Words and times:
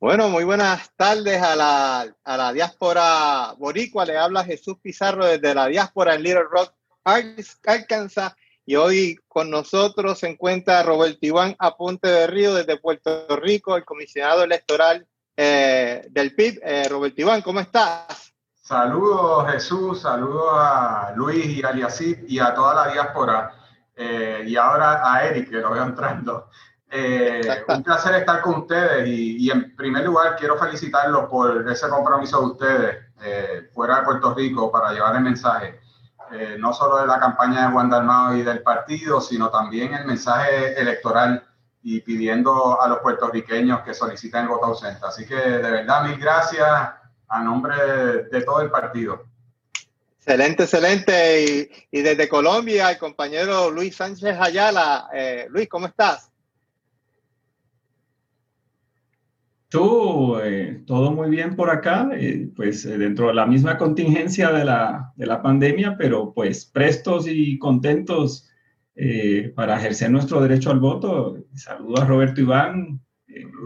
Bueno, 0.00 0.28
muy 0.28 0.44
buenas 0.44 0.90
tardes 0.96 1.42
a 1.42 1.56
la, 1.56 2.14
a 2.24 2.36
la 2.36 2.52
diáspora 2.52 3.52
boricua. 3.58 4.04
Le 4.04 4.16
habla 4.16 4.44
Jesús 4.44 4.76
Pizarro 4.80 5.26
desde 5.26 5.54
la 5.54 5.66
diáspora 5.66 6.14
en 6.14 6.22
Little 6.22 6.44
Rock, 6.44 6.72
Arkansas. 7.04 8.32
Y 8.64 8.76
hoy 8.76 9.18
con 9.26 9.50
nosotros 9.50 10.20
se 10.20 10.28
encuentra 10.28 10.82
Roberto 10.82 11.18
Iván 11.22 11.56
Aponte 11.58 12.08
de 12.08 12.26
Río 12.26 12.54
desde 12.54 12.78
Puerto 12.78 13.26
Rico, 13.36 13.76
el 13.76 13.84
comisionado 13.84 14.44
electoral 14.44 15.06
eh, 15.36 16.06
del 16.10 16.34
PIB. 16.34 16.60
Eh, 16.62 16.88
Roberto 16.88 17.20
Iván, 17.20 17.42
¿cómo 17.42 17.60
estás? 17.60 18.32
Saludos 18.68 19.50
Jesús, 19.50 20.02
saludos 20.02 20.50
a 20.52 21.12
Luis 21.16 21.46
y 21.46 21.62
a 21.62 21.72
y 22.26 22.38
a 22.38 22.52
toda 22.52 22.74
la 22.74 22.92
diáspora. 22.92 23.54
Eh, 23.96 24.44
y 24.46 24.56
ahora 24.56 25.00
a 25.10 25.24
Eric, 25.24 25.48
que 25.48 25.56
lo 25.56 25.70
veo 25.70 25.84
entrando. 25.84 26.50
un 27.68 27.82
placer 27.82 28.16
estar 28.16 28.42
con 28.42 28.56
ustedes 28.56 29.08
y, 29.08 29.50
en 29.50 29.74
primer 29.74 30.04
lugar 30.04 30.36
quiero 30.36 30.58
felicitarlos 30.58 31.30
por 31.30 31.66
ese 31.66 31.88
compromiso 31.88 32.40
de 32.40 32.46
ustedes 32.46 33.72
fuera 33.72 34.00
de 34.00 34.02
Puerto 34.02 34.34
Rico 34.34 34.70
para 34.70 34.92
llevar 34.92 35.16
el 35.16 35.22
mensaje. 35.22 35.80
Eh, 36.30 36.56
no 36.58 36.74
solo 36.74 36.98
de 36.98 37.06
la 37.06 37.18
campaña 37.18 37.68
de 37.68 37.72
Juan 37.72 37.88
Dalmao 37.88 38.36
y 38.36 38.42
del 38.42 38.62
partido, 38.62 39.22
sino 39.22 39.48
también 39.48 39.94
el 39.94 40.04
mensaje 40.04 40.78
electoral 40.78 41.42
y 41.82 42.00
pidiendo 42.02 42.78
a 42.82 42.86
los 42.86 42.98
puertorriqueños 42.98 43.80
que 43.80 43.94
soliciten 43.94 44.42
el 44.42 44.48
voto 44.48 44.66
ausente. 44.66 45.00
Así 45.06 45.26
que 45.26 45.36
de 45.36 45.70
verdad, 45.70 46.02
mil 46.02 46.18
gracias 46.18 46.98
a 47.28 47.42
nombre 47.42 47.74
de, 48.30 48.42
todo 48.42 48.62
el 48.62 48.70
partido. 48.70 49.24
Excelente, 50.18 50.64
excelente. 50.64 51.44
Y, 51.90 51.98
y, 51.98 52.02
desde 52.02 52.28
Colombia, 52.28 52.90
el 52.90 52.98
compañero 52.98 53.70
Luis 53.70 53.96
Sánchez 53.96 54.36
Ayala. 54.38 55.08
Eh, 55.12 55.46
Luis, 55.50 55.68
¿cómo 55.68 55.86
estás? 55.86 56.28
Tú, 59.68 60.38
eh, 60.42 60.82
todo 60.86 61.12
muy 61.12 61.28
bien 61.28 61.54
por 61.54 61.68
acá, 61.68 62.08
eh, 62.14 62.48
pues 62.56 62.86
eh, 62.86 62.96
dentro 62.96 63.28
de 63.28 63.34
la 63.34 63.44
misma 63.44 63.76
contingencia 63.76 64.50
de 64.50 64.64
la, 64.64 65.12
de 65.14 65.26
la 65.26 65.42
pandemia, 65.42 65.96
pero 65.98 66.32
pues 66.32 66.64
prestos 66.64 67.26
y 67.28 67.58
contentos 67.58 68.44
para 69.54 69.78
ejercer 69.78 70.10
nuestro 70.10 70.40
derecho 70.40 70.72
al 70.72 70.80
voto. 70.80 71.36
Saludo 71.54 72.02
a 72.02 72.04
Roberto 72.04 72.40
Iván, 72.40 73.00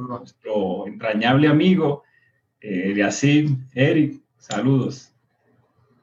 nuestro 0.07 0.87
entrañable 0.87 1.49
amigo, 1.49 2.03
Eliasid, 2.63 3.51
Eric, 3.75 4.23
saludos. 4.39 5.11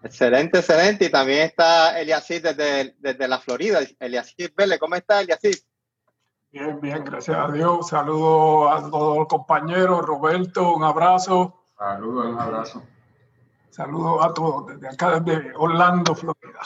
Excelente, 0.03 0.59
excelente. 0.59 1.05
Y 1.05 1.09
también 1.09 1.41
está 1.41 1.99
Eliasid 1.99 2.43
desde, 2.43 2.95
desde 2.99 3.27
la 3.27 3.39
Florida. 3.39 3.79
Eliasid 3.99 4.51
Vélez, 4.55 4.79
¿cómo 4.79 4.95
está 4.95 5.21
Eliasid? 5.21 5.55
Bien, 6.51 6.79
bien, 6.81 7.03
gracias 7.03 7.37
a 7.37 7.51
Dios. 7.51 7.89
Saludo 7.89 8.69
a 8.69 8.89
todos 8.89 9.17
los 9.17 9.27
compañeros. 9.27 10.01
Roberto, 10.01 10.73
un 10.73 10.83
abrazo. 10.83 11.63
Saludos, 11.77 12.25
un 12.25 12.39
abrazo. 12.39 12.83
Saludos 13.69 14.25
a 14.25 14.33
todos 14.33 14.67
desde 14.67 14.87
acá, 14.87 15.19
desde 15.19 15.53
Orlando, 15.55 16.15
Florida. 16.15 16.59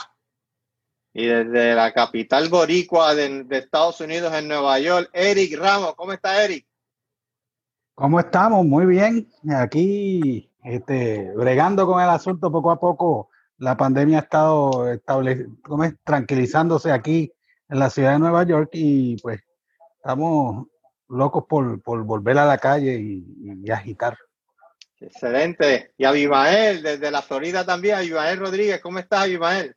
Y 1.12 1.26
desde 1.26 1.74
la 1.74 1.92
capital 1.92 2.48
boricua 2.48 3.14
de, 3.14 3.46
Estados 3.50 4.00
Unidos, 4.00 4.32
en 4.34 4.48
Nueva 4.48 4.78
York, 4.78 5.10
Eric 5.12 5.56
Ramos. 5.58 5.94
¿Cómo 5.94 6.12
está 6.12 6.42
Eric? 6.42 6.66
¿Cómo 7.94 8.18
estamos? 8.18 8.66
Muy 8.66 8.86
bien. 8.86 9.28
Aquí, 9.56 10.50
este, 10.64 11.30
bregando 11.36 11.86
con 11.86 12.02
el 12.02 12.08
asunto 12.08 12.50
poco 12.50 12.72
a 12.72 12.80
poco. 12.80 13.30
La 13.58 13.76
pandemia 13.76 14.18
ha 14.18 14.22
estado 14.22 14.90
estable, 14.90 15.46
tranquilizándose 16.02 16.90
aquí 16.90 17.32
en 17.68 17.78
la 17.78 17.90
ciudad 17.90 18.14
de 18.14 18.18
Nueva 18.18 18.42
York 18.44 18.70
y 18.72 19.16
pues 19.18 19.40
estamos 19.96 20.66
locos 21.08 21.44
por, 21.48 21.80
volver 22.04 22.38
a 22.38 22.46
la 22.46 22.58
calle 22.58 22.98
y, 23.00 23.70
agitar. 23.70 24.18
Excelente. 24.98 25.92
Y 25.96 26.04
a 26.04 26.08
Abimael, 26.08 26.82
desde 26.82 27.12
la 27.12 27.22
Florida 27.22 27.64
también, 27.64 27.96
Abimael 27.96 28.40
Rodríguez, 28.40 28.80
¿cómo 28.80 28.98
estás, 28.98 29.22
Abimael? 29.22 29.76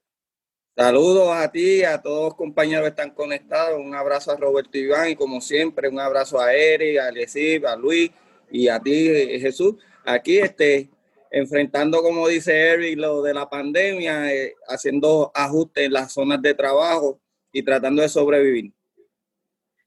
Saludos 0.78 1.30
a 1.36 1.52
ti, 1.52 1.84
a 1.84 2.00
todos 2.00 2.26
los 2.26 2.36
compañeros 2.36 2.84
que 2.84 2.90
están 2.90 3.10
conectados. 3.10 3.80
Un 3.84 3.96
abrazo 3.96 4.32
a 4.32 4.36
Roberto 4.36 4.78
Iván 4.78 5.10
y 5.10 5.16
como 5.16 5.42
siempre, 5.42 5.90
un 5.90 6.00
abrazo 6.00 6.40
a 6.40 6.54
Eric, 6.54 7.00
a 7.00 7.08
Alesib, 7.08 7.66
a 7.66 7.76
Luis 7.76 8.12
y 8.52 8.68
a 8.68 8.80
ti, 8.80 9.08
Jesús. 9.40 9.74
Aquí 10.06 10.38
este, 10.38 10.92
enfrentando, 11.32 12.04
como 12.04 12.28
dice 12.28 12.56
Eric, 12.56 13.00
lo 13.00 13.24
de 13.24 13.34
la 13.34 13.50
pandemia, 13.50 14.32
eh, 14.32 14.54
haciendo 14.68 15.32
ajustes 15.34 15.88
en 15.88 15.94
las 15.94 16.14
zonas 16.14 16.44
de 16.44 16.54
trabajo 16.54 17.20
y 17.52 17.64
tratando 17.64 18.04
de 18.04 18.10
sobrevivir. 18.10 18.72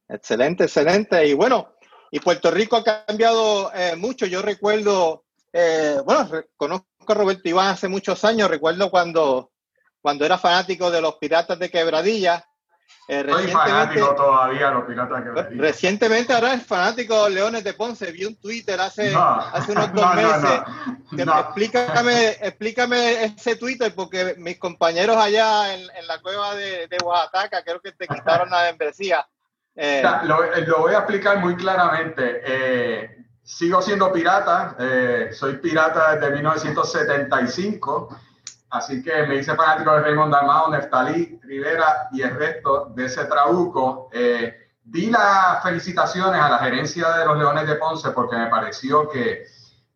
Excelente, 0.08 0.64
excelente. 0.64 1.24
Y 1.24 1.34
bueno, 1.34 1.72
y 2.10 2.18
Puerto 2.18 2.50
Rico 2.50 2.74
ha 2.74 3.04
cambiado 3.06 3.70
eh, 3.72 3.94
mucho. 3.94 4.26
Yo 4.26 4.42
recuerdo, 4.42 5.24
eh, 5.52 5.98
bueno, 6.04 6.28
conozco 6.56 6.86
a 7.06 7.14
Roberto 7.14 7.48
Iván 7.48 7.68
hace 7.68 7.86
muchos 7.86 8.24
años. 8.24 8.50
Recuerdo 8.50 8.90
cuando, 8.90 9.52
cuando 10.00 10.24
era 10.24 10.38
fanático 10.38 10.90
de 10.90 11.00
los 11.00 11.16
Piratas 11.16 11.58
de 11.58 11.70
Quebradilla. 11.70 12.44
Eh, 13.08 13.26
Soy 13.28 13.48
fanático 13.48 14.14
todavía 14.14 14.70
los 14.70 14.84
Piratas 14.84 15.18
de 15.18 15.24
Quebradilla. 15.24 15.62
Recientemente 15.62 16.32
ahora 16.32 16.54
es 16.54 16.66
fanático 16.66 17.28
Leones 17.28 17.64
de 17.64 17.74
Ponce. 17.74 18.12
Vi 18.12 18.24
un 18.24 18.36
Twitter 18.36 18.80
hace, 18.80 19.14
hace 19.14 19.72
unos 19.72 19.92
dos 19.94 20.14
meses. 20.14 20.60
explícame, 21.12 22.28
explícame 22.40 23.24
ese 23.24 23.56
Twitter 23.56 23.94
porque 23.94 24.34
mis 24.38 24.58
compañeros 24.58 25.16
allá 25.16 25.74
en, 25.74 25.80
en 25.80 26.06
la 26.06 26.20
cueva 26.20 26.54
de, 26.54 26.86
de 26.88 26.98
Oaxaca 27.04 27.62
creo 27.64 27.80
que 27.80 27.92
te 27.92 28.06
quitaron 28.06 28.50
la 28.50 28.64
membresía. 28.64 29.26
Eh, 29.76 30.02
lo, 30.24 30.80
voy 30.80 30.94
a 30.94 30.98
explicar 30.98 31.38
muy 31.38 31.56
claramente. 31.56 32.42
Eh, 32.44 33.24
sigo 33.42 33.80
siendo 33.80 34.12
pirata, 34.12 34.76
eh, 34.78 35.30
soy 35.32 35.56
pirata 35.56 36.16
desde 36.16 36.34
1975, 36.34 38.20
así 38.70 39.02
que 39.02 39.26
me 39.26 39.36
hice 39.36 39.54
fanático 39.54 39.92
de 39.92 40.00
Raymond 40.00 40.32
Dalmao, 40.32 40.70
Neftalí 40.70 41.38
Rivera 41.42 42.08
y 42.12 42.22
el 42.22 42.34
resto 42.36 42.86
de 42.94 43.06
ese 43.06 43.24
trabuco. 43.24 44.08
di 44.82 45.10
las 45.10 45.62
felicitaciones 45.62 46.40
a 46.40 46.48
la 46.48 46.58
gerencia 46.58 47.10
de 47.12 47.26
los 47.26 47.38
Leones 47.38 47.66
de 47.66 47.74
Ponce 47.76 48.10
porque 48.10 48.36
me 48.36 48.46
pareció 48.46 49.08
que 49.08 49.46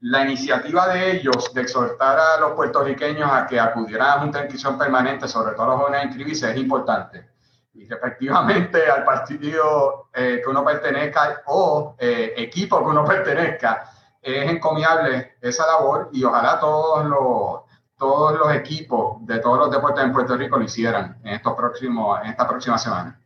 la 0.00 0.22
iniciativa 0.22 0.88
de 0.88 1.12
ellos 1.12 1.52
de 1.54 1.62
exhortar 1.62 2.18
a 2.18 2.40
los 2.40 2.52
puertorriqueños 2.52 3.30
a 3.32 3.46
que 3.46 3.58
acudieran 3.58 4.08
a 4.10 4.22
una 4.22 4.40
inscripción 4.40 4.76
permanente, 4.76 5.26
sobre 5.26 5.54
todo 5.54 5.66
los 5.66 5.80
jóvenes 5.80 6.00
a 6.02 6.04
inscribirse, 6.04 6.50
es 6.50 6.56
importante 6.58 7.34
y 7.74 7.92
efectivamente 7.92 8.88
al 8.88 9.04
partido 9.04 10.08
eh, 10.14 10.40
que 10.42 10.50
uno 10.50 10.64
pertenezca 10.64 11.42
o 11.46 11.96
eh, 11.98 12.32
equipo 12.36 12.78
que 12.78 12.84
uno 12.84 13.04
pertenezca, 13.04 13.90
es 14.22 14.50
encomiable 14.50 15.34
esa 15.40 15.66
labor 15.66 16.08
y 16.12 16.24
ojalá 16.24 16.58
todos 16.58 17.04
los, 17.04 17.63
todos 17.98 18.38
los 18.38 18.54
equipos 18.54 19.24
de 19.26 19.38
todos 19.38 19.58
los 19.58 19.70
deportes 19.70 20.04
en 20.04 20.12
Puerto 20.12 20.36
Rico 20.36 20.58
lo 20.58 20.64
hicieran 20.64 21.20
en, 21.24 21.34
estos 21.34 21.54
próximos, 21.54 22.20
en 22.22 22.30
esta 22.30 22.48
próxima 22.48 22.78
semana. 22.78 23.20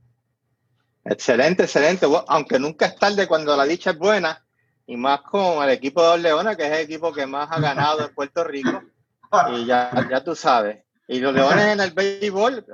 Excelente, 1.05 1.65
excelente. 1.65 2.07
Aunque 2.27 2.59
nunca 2.59 2.87
es 2.87 2.97
tarde 2.97 3.27
cuando 3.27 3.57
la 3.57 3.65
dicha 3.65 3.91
es 3.91 3.99
buena, 3.99 4.45
y 4.87 4.97
más 4.97 5.21
con 5.21 5.63
el 5.63 5.71
equipo 5.71 6.03
de 6.11 6.19
Leones, 6.19 6.57
que 6.57 6.67
es 6.67 6.73
el 6.73 6.85
equipo 6.85 7.13
que 7.13 7.27
más 7.27 7.49
ha 7.51 7.61
ganado 7.61 8.07
en 8.07 8.15
Puerto 8.15 8.43
Rico. 8.43 8.83
Y 9.53 9.67
ya, 9.67 9.91
ya 10.09 10.25
tú 10.25 10.35
sabes. 10.35 10.83
Y 11.07 11.21
los 11.21 11.35
Leones 11.35 11.67
en 11.67 11.81
el 11.81 11.91
béisbol, 11.91 12.65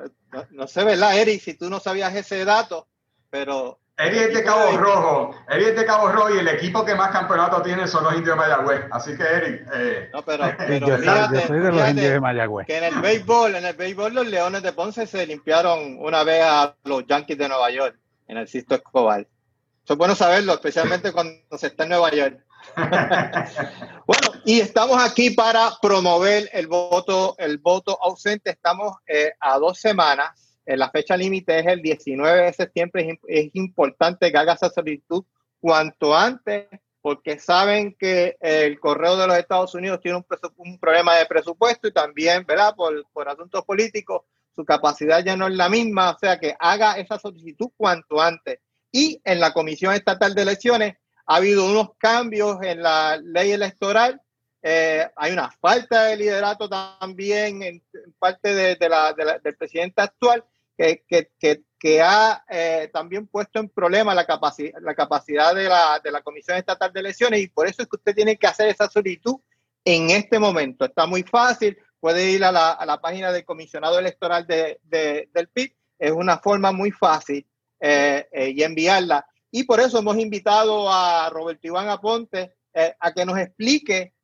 no, 0.51 0.67
sé, 0.67 0.85
¿verdad, 0.85 1.19
Eric? 1.19 1.41
Si 1.41 1.55
tú 1.55 1.69
no 1.69 1.81
sabías 1.81 2.15
ese 2.15 2.45
dato, 2.45 2.89
pero... 3.31 3.81
Eric 3.97 4.21
es 4.23 4.35
de 4.35 4.43
Cabo 4.43 4.77
Rojo, 4.77 5.37
Eric 5.49 5.69
es 5.69 5.77
de 5.77 5.87
Cabo 5.87 6.09
Rojo 6.09 6.35
y 6.35 6.39
el 6.39 6.49
equipo 6.49 6.85
que 6.85 6.97
más 6.97 7.13
campeonatos 7.13 7.63
tiene 7.63 7.87
son 7.87 8.03
los 8.03 8.15
indios 8.15 8.37
de 8.37 8.43
Mayagüez. 8.43 8.87
Así 8.91 9.17
que, 9.17 9.23
Eric... 9.23 9.69
Eh... 9.73 10.11
No, 10.13 10.23
pero, 10.23 10.45
pero 10.59 10.89
yo, 10.89 10.99
soy 10.99 11.61
de 11.61 11.73
los 11.73 11.89
indios 11.89 12.13
de 12.13 12.21
Mayagüez. 12.21 12.67
Que 12.67 12.79
en 12.79 12.85
el 12.85 13.01
béisbol, 13.01 13.55
en 13.55 13.67
el 13.67 13.77
béisbol 13.77 14.13
los 14.13 14.27
Leones 14.27 14.63
de 14.65 14.73
Ponce 14.73 15.07
se 15.07 15.25
limpiaron 15.27 15.99
una 16.01 16.25
vez 16.25 16.43
a 16.45 16.75
los 16.85 17.07
Yankees 17.07 17.39
de 17.39 17.49
Nueva 17.49 17.71
York, 17.71 17.97
en 18.27 18.39
el 18.39 18.49
Sisto 18.49 18.75
Escobar. 18.75 19.21
Eso 19.21 19.93
es 19.93 19.99
bueno 19.99 20.17
saberlo, 20.17 20.55
especialmente 20.55 21.13
cuando 21.13 21.57
se 21.57 21.69
está 21.69 21.85
en 21.85 21.91
Nueva 21.91 22.11
York. 22.11 22.41
bueno, 24.07 24.29
y 24.45 24.59
estamos 24.59 25.01
aquí 25.01 25.31
para 25.31 25.71
promover 25.81 26.49
el 26.53 26.67
voto, 26.67 27.37
el 27.39 27.59
voto 27.59 27.97
ausente. 28.03 28.51
Estamos 28.51 28.97
eh, 29.07 29.33
a 29.39 29.59
dos 29.59 29.79
semanas. 29.79 30.44
La 30.67 30.91
fecha 30.91 31.17
límite 31.17 31.59
es 31.59 31.67
el 31.67 31.83
19 31.83 32.43
de 32.43 32.53
septiembre. 32.53 33.21
Es, 33.29 33.51
importante 33.55 34.33
que 34.33 34.39
haga 34.39 34.55
esa 34.55 34.71
solicitud 34.71 35.25
cuanto 35.61 36.17
antes, 36.17 36.69
porque 37.03 37.39
saben 37.39 37.95
que 37.99 38.37
el 38.41 38.81
correo 38.81 39.17
de 39.17 39.27
los 39.27 39.37
Estados 39.37 39.75
Unidos 39.75 40.01
tiene 40.01 40.17
un, 40.17 40.27
un 40.57 40.79
problema 40.79 41.17
de 41.17 41.27
presupuesto 41.27 41.89
y 41.89 41.93
también, 41.93 42.47
¿verdad? 42.47 42.75
Por, 42.75 43.05
por 43.13 43.29
asuntos 43.29 43.63
políticos, 43.65 44.23
su 44.55 44.65
capacidad 44.65 45.23
ya 45.23 45.37
no 45.37 45.49
es 45.49 45.55
la 45.55 45.69
misma. 45.69 46.13
O 46.13 46.19
sea, 46.19 46.39
que 46.39 46.57
haga 46.59 46.95
esa 46.95 47.19
solicitud 47.19 47.69
cuanto 47.77 48.21
antes. 48.21 48.61
Y 48.91 49.21
en 49.25 49.41
la 49.41 49.53
Comisión 49.53 49.93
Estatal 49.93 50.35
de 50.35 50.43
Elecciones 50.43 50.95
ha 51.27 51.37
habido 51.37 51.67
unos 51.67 51.91
cambios 51.99 52.63
en 52.63 52.83
la 52.83 53.19
ley 53.23 53.51
electoral. 53.51 54.21
Eh, 54.63 55.07
hay 55.17 55.33
una 55.33 55.51
falta 55.51 56.05
de 56.05 56.17
liderato 56.17 56.71
también 56.71 57.63
en, 57.63 57.83
parte 58.19 58.55
de, 58.55 58.89
la, 58.89 59.13
del 59.13 59.57
presidente 59.57 60.01
actual 60.01 60.43
que, 60.77 61.05
que, 61.09 61.63
que, 61.79 62.03
ha 62.03 62.45
eh, 62.49 62.91
también 62.93 63.27
puesto 63.27 63.61
en 63.61 63.69
problema 63.69 64.15
la, 64.15 64.27
capacidad 64.27 64.73
la 64.81 64.95
capacidad 64.95 65.55
de 65.55 65.65
la, 65.65 66.01
de 66.03 66.11
la 66.11 66.23
Comisión 66.23 66.57
Estatal 66.57 66.93
de 66.93 67.01
Elecciones 67.01 67.41
y 67.41 67.49
por 67.49 67.67
eso 67.67 67.83
es 67.83 67.89
que 67.89 67.97
usted 67.97 68.15
tiene 68.15 68.37
que 68.37 68.47
hacer 68.47 68.69
esa 68.69 68.89
solicitud 68.89 69.37
en 69.85 70.11
este 70.11 70.39
momento. 70.39 70.85
Está 70.85 71.07
muy 71.07 71.23
fácil, 71.23 71.77
puede 72.01 72.31
ir 72.31 72.45
a 72.45 72.51
la, 72.51 72.73
a 72.73 72.87
la 72.87 73.01
página 73.01 73.33
del 73.33 73.45
comisionado 73.45 73.99
electoral 73.99 74.47
de, 74.47 74.81
del 74.83 75.49
PIB, 75.49 75.75
es 75.99 76.11
una 76.11 76.39
forma 76.39 76.73
muy 76.73 76.91
fácil 76.91 77.47
eh, 77.81 78.27
eh, 78.33 78.51
y 78.51 78.63
enviarla. 78.63 79.27
Y 79.51 79.65
por 79.65 79.79
eso 79.79 79.99
hemos 79.99 80.17
invitado 80.17 80.91
a 80.91 81.31
Roberto 81.31 81.67
Iván 81.67 81.89
Aponte 81.89 82.57
a 82.99 83.13
que 83.13 83.25
nos 83.25 83.39
explique 83.39 84.15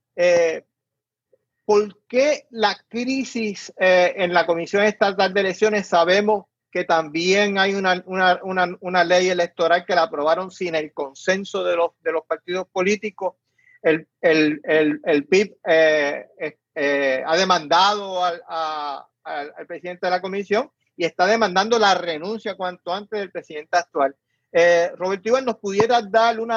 ¿por 1.70 2.04
qué 2.08 2.48
la 2.50 2.76
crisis 2.88 3.72
eh, 3.78 4.14
en 4.16 4.34
la 4.34 4.44
Comisión 4.44 4.82
Estatal 4.82 5.32
de 5.32 5.40
Elecciones 5.40 5.86
sabemos 5.86 6.46
que 6.68 6.82
también 6.82 7.58
hay 7.58 7.74
una, 7.76 8.02
una, 8.06 8.40
una, 8.80 9.04
ley 9.04 9.28
electoral 9.28 9.84
que 9.86 9.94
la 9.94 10.02
aprobaron 10.02 10.50
sin 10.50 10.74
el 10.74 10.92
consenso 10.92 11.62
de 11.62 11.76
los, 11.76 11.90
de 12.02 12.10
los 12.10 12.24
partidos 12.26 12.66
políticos? 12.72 13.36
El, 13.82 14.08
el, 14.20 14.60
el, 14.64 15.00
el 15.04 15.26
PIB 15.28 15.58
eh, 15.64 16.26
eh, 16.74 17.22
ha 17.24 17.36
demandado 17.36 18.24
al, 18.24 18.42
al, 19.22 19.66
presidente 19.68 20.08
de 20.08 20.10
la 20.10 20.20
comisión 20.20 20.72
y 20.96 21.04
está 21.04 21.24
demandando 21.24 21.78
la 21.78 21.94
renuncia 21.94 22.56
cuanto 22.56 22.92
antes 22.92 23.16
del 23.16 23.30
presidente 23.30 23.76
actual. 23.76 24.16
Roberto 24.96 25.28
Iván, 25.28 25.44
¿nos 25.44 25.58
pudiera 25.58 26.02
dar 26.02 26.40
un, 26.40 26.50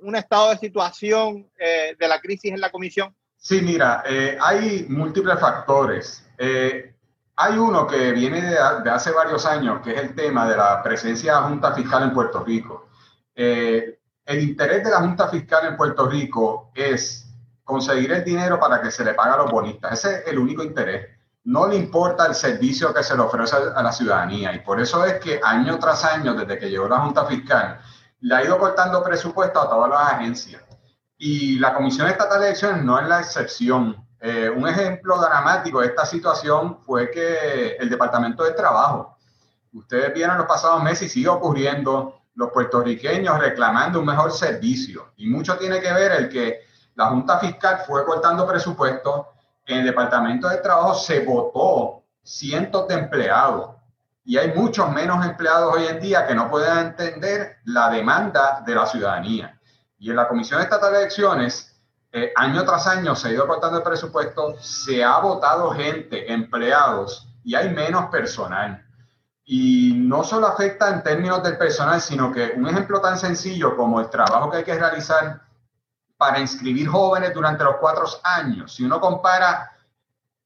un 0.00 0.14
estado 0.14 0.50
de 0.50 0.58
situación 0.58 1.50
de 1.58 2.06
la 2.08 2.20
crisis 2.20 2.52
en 2.52 2.60
la 2.60 2.70
comisión? 2.70 3.12
Sí, 3.44 3.60
mira, 3.60 4.02
eh, 4.06 4.38
hay 4.40 4.86
múltiples 4.88 5.38
factores. 5.38 6.26
Eh, 6.38 6.94
hay 7.36 7.58
uno 7.58 7.86
que 7.86 8.12
viene 8.12 8.40
de, 8.40 8.58
hace 8.58 9.10
varios 9.12 9.44
años, 9.44 9.82
que 9.82 9.92
es 9.94 10.00
el 10.00 10.14
tema 10.14 10.48
de 10.48 10.56
la 10.56 10.82
presencia 10.82 11.34
de 11.34 11.40
la 11.42 11.48
Junta 11.48 11.74
Fiscal 11.74 12.04
en 12.04 12.14
Puerto 12.14 12.42
Rico. 12.42 12.88
Eh, 13.34 13.98
el 14.24 14.42
interés 14.42 14.82
de 14.82 14.90
la 14.90 15.00
Junta 15.00 15.28
Fiscal 15.28 15.66
en 15.66 15.76
Puerto 15.76 16.08
Rico 16.08 16.70
es 16.74 17.26
conseguir 17.64 18.12
el 18.12 18.24
dinero 18.24 18.58
para 18.58 18.80
que 18.80 18.90
se 18.90 19.04
le 19.04 19.12
pague 19.12 19.34
a 19.34 19.36
los 19.36 19.50
bonistas. 19.50 19.92
Ese 19.92 20.20
es 20.20 20.28
el 20.28 20.38
único 20.38 20.62
interés. 20.62 21.06
No 21.44 21.66
le 21.68 21.76
importa 21.76 22.24
el 22.24 22.34
servicio 22.34 22.94
que 22.94 23.02
se 23.02 23.14
le 23.14 23.20
ofrece 23.20 23.56
a 23.76 23.82
la 23.82 23.92
ciudadanía. 23.92 24.54
Y 24.54 24.60
por 24.60 24.80
eso 24.80 25.04
es 25.04 25.20
que 25.20 25.38
año 25.44 25.78
tras 25.78 26.02
año, 26.06 26.32
desde 26.32 26.58
que 26.58 26.70
llegó 26.70 26.88
la 26.88 27.00
Junta 27.00 27.26
Fiscal, 27.26 27.78
le 28.20 28.34
ha 28.34 28.42
ido 28.42 28.58
cortando 28.58 29.04
presupuesto 29.04 29.60
a 29.60 29.68
todas 29.68 29.90
las 29.90 30.12
agencias. 30.14 30.62
Y 31.16 31.58
la 31.58 31.74
Comisión 31.74 32.08
Estatal 32.08 32.40
de 32.40 32.48
Elecciones 32.48 32.82
no 32.82 32.98
es 32.98 33.08
la 33.08 33.20
excepción. 33.20 34.06
Eh, 34.20 34.50
un 34.50 34.66
ejemplo 34.66 35.20
dramático 35.20 35.80
de 35.80 35.86
esta 35.86 36.06
situación 36.06 36.78
fue 36.80 37.10
que 37.10 37.76
el 37.78 37.88
Departamento 37.88 38.42
de 38.42 38.52
Trabajo, 38.52 39.16
ustedes 39.72 40.12
vieron 40.14 40.38
los 40.38 40.46
pasados 40.46 40.82
meses 40.82 41.06
y 41.06 41.08
sigue 41.10 41.28
ocurriendo, 41.28 42.20
los 42.36 42.50
puertorriqueños 42.50 43.38
reclamando 43.38 44.00
un 44.00 44.06
mejor 44.06 44.32
servicio. 44.32 45.12
Y 45.16 45.28
mucho 45.28 45.56
tiene 45.56 45.80
que 45.80 45.92
ver 45.92 46.12
el 46.12 46.28
que 46.28 46.62
la 46.96 47.06
Junta 47.06 47.38
Fiscal 47.38 47.82
fue 47.86 48.04
cortando 48.04 48.46
presupuestos, 48.46 49.26
en 49.66 49.78
el 49.78 49.86
Departamento 49.86 50.48
de 50.48 50.58
Trabajo 50.58 50.94
se 50.94 51.24
votó 51.24 52.02
cientos 52.22 52.86
de 52.88 52.94
empleados 52.94 53.70
y 54.24 54.36
hay 54.36 54.52
muchos 54.54 54.90
menos 54.90 55.24
empleados 55.24 55.74
hoy 55.74 55.86
en 55.86 56.00
día 56.00 56.26
que 56.26 56.34
no 56.34 56.50
pueden 56.50 56.78
entender 56.78 57.58
la 57.64 57.90
demanda 57.90 58.62
de 58.64 58.74
la 58.74 58.86
ciudadanía. 58.86 59.58
Y 59.98 60.10
en 60.10 60.16
la 60.16 60.28
Comisión 60.28 60.60
Estatal 60.60 60.92
de 60.92 60.98
Elecciones, 61.00 61.74
eh, 62.12 62.32
año 62.36 62.64
tras 62.64 62.86
año 62.86 63.16
se 63.16 63.28
ha 63.28 63.32
ido 63.32 63.46
cortando 63.46 63.78
el 63.78 63.82
presupuesto, 63.82 64.54
se 64.60 65.02
ha 65.02 65.18
votado 65.18 65.70
gente, 65.72 66.32
empleados, 66.32 67.28
y 67.42 67.54
hay 67.54 67.70
menos 67.70 68.06
personal. 68.06 68.86
Y 69.44 69.92
no 69.96 70.24
solo 70.24 70.46
afecta 70.46 70.88
en 70.90 71.02
términos 71.02 71.42
del 71.42 71.58
personal, 71.58 72.00
sino 72.00 72.32
que 72.32 72.52
un 72.56 72.66
ejemplo 72.66 73.00
tan 73.00 73.18
sencillo 73.18 73.76
como 73.76 74.00
el 74.00 74.08
trabajo 74.08 74.50
que 74.50 74.58
hay 74.58 74.64
que 74.64 74.78
realizar 74.78 75.42
para 76.16 76.38
inscribir 76.38 76.88
jóvenes 76.88 77.34
durante 77.34 77.64
los 77.64 77.76
cuatro 77.76 78.04
años, 78.22 78.74
si 78.74 78.84
uno 78.84 79.00
compara 79.00 79.72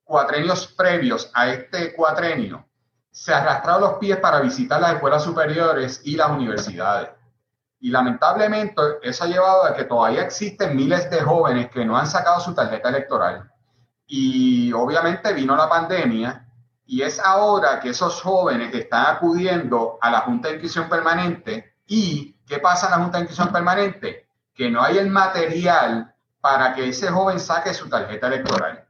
cuatrenios 0.03 0.67
previos 0.69 1.31
a 1.35 1.49
este 1.49 1.95
cuatrenio, 1.95 2.67
se 3.11 3.35
arrastraron 3.35 3.83
los 3.83 3.93
pies 3.99 4.17
para 4.17 4.41
visitar 4.41 4.81
las 4.81 4.95
escuelas 4.95 5.23
superiores 5.23 6.01
y 6.05 6.17
las 6.17 6.31
universidades. 6.31 7.11
Y 7.81 7.91
lamentablemente 7.91 8.83
eso 9.03 9.25
ha 9.25 9.29
llevado 9.29 9.65
a 9.65 9.75
que 9.75 9.85
todavía 9.85 10.23
existen 10.23 10.77
miles 10.77 11.09
de 11.11 11.21
jóvenes 11.21 11.71
que 11.71 11.85
no 11.85 11.97
han 11.97 12.07
sacado 12.07 12.41
su 12.41 12.55
tarjeta 12.55 12.89
electoral. 12.89 13.51
Y 14.07 14.73
obviamente 14.73 15.33
vino 15.33 15.55
la 15.55 15.69
pandemia 15.69 16.49
y 16.87 17.03
es 17.03 17.21
ahora 17.21 17.79
que 17.81 17.91
esos 17.91 18.23
jóvenes 18.23 18.75
están 18.75 19.15
acudiendo 19.15 19.99
a 20.01 20.11
la 20.11 20.21
Junta 20.21 20.49
de 20.49 20.55
Inscripción 20.55 20.89
Permanente. 20.89 21.75
¿Y 21.87 22.35
qué 22.47 22.59
pasa 22.59 22.87
en 22.87 22.93
la 22.93 22.99
Junta 22.99 23.19
de 23.19 23.25
Inscripción 23.25 23.53
Permanente? 23.53 24.29
Que 24.55 24.71
no 24.71 24.83
hay 24.83 24.97
el 24.97 25.11
material 25.11 26.15
para 26.41 26.75
que 26.75 26.89
ese 26.89 27.09
joven 27.09 27.39
saque 27.39 27.75
su 27.75 27.89
tarjeta 27.89 28.29
electoral. 28.29 28.87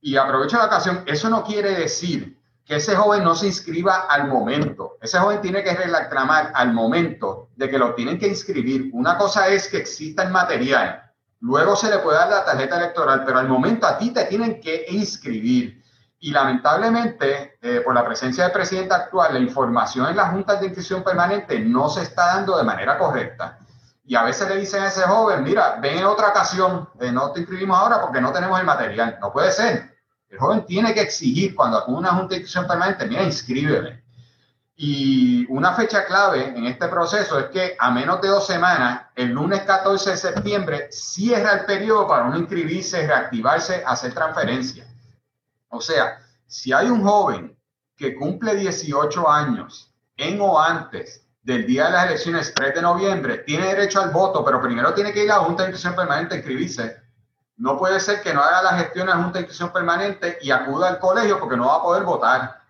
Y 0.00 0.16
aprovecho 0.16 0.58
la 0.58 0.66
ocasión, 0.66 1.04
eso 1.06 1.30
no 1.30 1.44
quiere 1.44 1.70
decir 1.76 2.41
que 2.64 2.76
ese 2.76 2.94
joven 2.94 3.24
no 3.24 3.34
se 3.34 3.46
inscriba 3.46 4.06
al 4.08 4.28
momento. 4.28 4.98
Ese 5.00 5.18
joven 5.18 5.40
tiene 5.40 5.62
que 5.62 5.74
reclamar 5.74 6.52
al 6.54 6.72
momento 6.72 7.48
de 7.56 7.68
que 7.68 7.78
lo 7.78 7.94
tienen 7.94 8.18
que 8.18 8.28
inscribir. 8.28 8.90
Una 8.92 9.18
cosa 9.18 9.48
es 9.48 9.68
que 9.68 9.78
exista 9.78 10.22
el 10.22 10.30
material, 10.30 11.02
luego 11.40 11.74
se 11.76 11.90
le 11.90 11.98
puede 11.98 12.18
dar 12.18 12.30
la 12.30 12.44
tarjeta 12.44 12.76
electoral, 12.78 13.24
pero 13.24 13.38
al 13.38 13.48
momento 13.48 13.86
a 13.86 13.98
ti 13.98 14.10
te 14.10 14.24
tienen 14.26 14.60
que 14.60 14.86
inscribir. 14.88 15.82
Y 16.20 16.30
lamentablemente, 16.30 17.58
eh, 17.60 17.80
por 17.84 17.94
la 17.94 18.06
presencia 18.06 18.44
del 18.44 18.52
presidente 18.52 18.94
actual, 18.94 19.34
la 19.34 19.40
información 19.40 20.08
en 20.08 20.16
las 20.16 20.30
juntas 20.30 20.60
de 20.60 20.66
inscripción 20.66 21.02
permanente 21.02 21.58
no 21.58 21.88
se 21.88 22.02
está 22.02 22.26
dando 22.26 22.56
de 22.56 22.62
manera 22.62 22.96
correcta. 22.96 23.58
Y 24.04 24.14
a 24.14 24.22
veces 24.22 24.48
le 24.48 24.56
dicen 24.56 24.84
a 24.84 24.88
ese 24.88 25.02
joven, 25.02 25.42
mira, 25.42 25.78
ven 25.80 25.98
en 25.98 26.04
otra 26.04 26.28
ocasión, 26.28 26.88
eh, 27.00 27.10
no 27.10 27.32
te 27.32 27.40
inscribimos 27.40 27.76
ahora 27.76 28.00
porque 28.00 28.20
no 28.20 28.32
tenemos 28.32 28.58
el 28.60 28.66
material. 28.66 29.18
No 29.20 29.32
puede 29.32 29.50
ser. 29.50 29.91
El 30.32 30.38
joven 30.38 30.64
tiene 30.64 30.94
que 30.94 31.02
exigir 31.02 31.54
cuando 31.54 31.76
acude 31.76 31.98
una 31.98 32.14
junta 32.14 32.30
de 32.30 32.36
inscripción 32.36 32.66
permanente, 32.66 33.06
mira, 33.06 33.22
inscríbeme. 33.22 34.02
Y 34.74 35.44
una 35.52 35.74
fecha 35.74 36.06
clave 36.06 36.54
en 36.56 36.64
este 36.64 36.88
proceso 36.88 37.38
es 37.38 37.46
que 37.50 37.76
a 37.78 37.90
menos 37.90 38.22
de 38.22 38.28
dos 38.28 38.46
semanas, 38.46 39.08
el 39.14 39.28
lunes 39.28 39.60
14 39.60 40.12
de 40.12 40.16
septiembre, 40.16 40.88
cierra 40.90 41.52
el 41.52 41.66
periodo 41.66 42.08
para 42.08 42.24
uno 42.24 42.38
inscribirse, 42.38 43.06
reactivarse, 43.06 43.82
hacer 43.86 44.14
transferencia. 44.14 44.86
O 45.68 45.82
sea, 45.82 46.18
si 46.46 46.72
hay 46.72 46.88
un 46.88 47.02
joven 47.02 47.54
que 47.94 48.16
cumple 48.16 48.54
18 48.54 49.30
años 49.30 49.92
en 50.16 50.40
o 50.40 50.58
antes 50.58 51.26
del 51.42 51.66
día 51.66 51.86
de 51.86 51.92
las 51.92 52.06
elecciones 52.06 52.54
3 52.54 52.74
de 52.76 52.80
noviembre, 52.80 53.38
tiene 53.38 53.66
derecho 53.66 54.00
al 54.00 54.12
voto, 54.12 54.42
pero 54.42 54.62
primero 54.62 54.94
tiene 54.94 55.12
que 55.12 55.24
ir 55.24 55.30
a 55.30 55.36
la 55.36 55.44
Junta 55.44 55.64
de 55.64 55.68
Inscripción 55.68 55.94
Permanente 55.94 56.36
a 56.36 56.38
inscribirse 56.38 57.01
no 57.62 57.78
puede 57.78 58.00
ser 58.00 58.20
que 58.22 58.34
no 58.34 58.42
haga 58.42 58.60
la 58.60 58.72
gestión 58.78 59.08
en 59.08 59.16
la 59.16 59.22
Junta 59.22 59.34
de 59.34 59.42
Inscripción 59.42 59.72
Permanente 59.72 60.36
y 60.42 60.50
acuda 60.50 60.88
al 60.88 60.98
colegio 60.98 61.38
porque 61.38 61.56
no 61.56 61.68
va 61.68 61.76
a 61.76 61.82
poder 61.82 62.02
votar. 62.02 62.60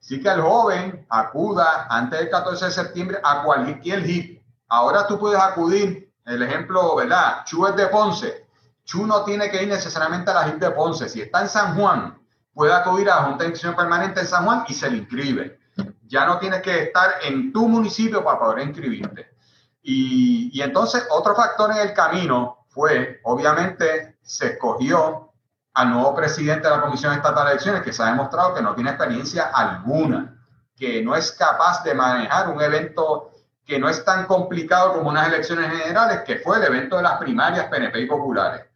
Así 0.00 0.22
que 0.22 0.30
el 0.30 0.40
joven 0.40 1.04
acuda 1.10 1.86
antes 1.90 2.20
del 2.20 2.30
14 2.30 2.64
de 2.64 2.70
septiembre 2.70 3.18
a 3.22 3.42
cualquier 3.42 4.02
HIP. 4.02 4.42
Ahora 4.68 5.06
tú 5.06 5.18
puedes 5.18 5.38
acudir, 5.38 6.10
el 6.24 6.42
ejemplo, 6.42 6.96
¿verdad? 6.96 7.44
Chu 7.44 7.66
es 7.66 7.76
de 7.76 7.88
Ponce. 7.88 8.46
Chu 8.84 9.06
no 9.06 9.24
tiene 9.24 9.50
que 9.50 9.62
ir 9.62 9.68
necesariamente 9.68 10.30
a 10.30 10.34
la 10.34 10.48
HIP 10.48 10.58
de 10.58 10.70
Ponce. 10.70 11.10
Si 11.10 11.20
está 11.20 11.42
en 11.42 11.48
San 11.50 11.76
Juan, 11.76 12.18
puede 12.54 12.72
acudir 12.72 13.10
a 13.10 13.16
la 13.16 13.22
Junta 13.24 13.44
de 13.44 13.50
Inscripción 13.50 13.76
Permanente 13.76 14.20
en 14.20 14.26
San 14.26 14.46
Juan 14.46 14.64
y 14.68 14.72
se 14.72 14.90
le 14.90 14.96
inscribe. 14.96 15.60
Ya 16.06 16.24
no 16.24 16.38
tienes 16.38 16.62
que 16.62 16.84
estar 16.84 17.16
en 17.24 17.52
tu 17.52 17.68
municipio 17.68 18.24
para 18.24 18.38
poder 18.38 18.66
inscribirte. 18.66 19.34
Y 19.82 20.58
entonces, 20.62 21.06
otro 21.10 21.34
factor 21.34 21.72
en 21.72 21.76
el 21.76 21.92
camino 21.92 22.64
fue, 22.70 23.20
obviamente, 23.24 24.09
se 24.22 24.48
escogió 24.48 25.32
al 25.74 25.90
nuevo 25.90 26.14
presidente 26.14 26.68
de 26.68 26.76
la 26.76 26.82
Comisión 26.82 27.12
Estatal 27.14 27.44
de 27.44 27.50
Elecciones, 27.52 27.82
que 27.82 27.92
se 27.92 28.02
ha 28.02 28.06
demostrado 28.06 28.54
que 28.54 28.62
no 28.62 28.74
tiene 28.74 28.90
experiencia 28.90 29.50
alguna, 29.54 30.36
que 30.76 31.02
no 31.02 31.14
es 31.14 31.32
capaz 31.32 31.82
de 31.84 31.94
manejar 31.94 32.48
un 32.48 32.60
evento 32.60 33.30
que 33.64 33.78
no 33.78 33.88
es 33.88 34.04
tan 34.04 34.26
complicado 34.26 34.94
como 34.94 35.10
unas 35.10 35.28
elecciones 35.28 35.70
generales, 35.70 36.22
que 36.26 36.38
fue 36.38 36.56
el 36.56 36.64
evento 36.64 36.96
de 36.96 37.02
las 37.02 37.18
primarias 37.18 37.66
PNP 37.66 38.00
y 38.00 38.06
populares. 38.06 38.66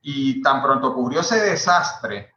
Y 0.00 0.40
tan 0.40 0.62
pronto 0.62 0.88
ocurrió 0.88 1.20
ese 1.20 1.40
desastre 1.40 2.32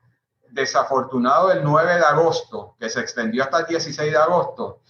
desafortunado 0.49 1.51
el 1.51 1.63
9 1.63 1.95
de 1.95 2.05
agosto, 2.05 2.75
que 2.79 2.89
se 2.89 3.01
extendió 3.01 3.43
hasta 3.43 3.59
el 3.59 3.65
16 3.67 4.11
de 4.11 4.17
agosto, 4.17 4.81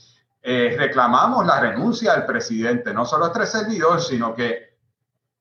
eh, 0.42 0.76
reclamamos 0.78 1.46
la 1.46 1.60
renuncia 1.60 2.14
del 2.14 2.26
presidente, 2.26 2.94
no 2.94 3.06
solo 3.06 3.28
este 3.28 3.46
servidor, 3.46 4.02
sino 4.02 4.34
que 4.34 4.69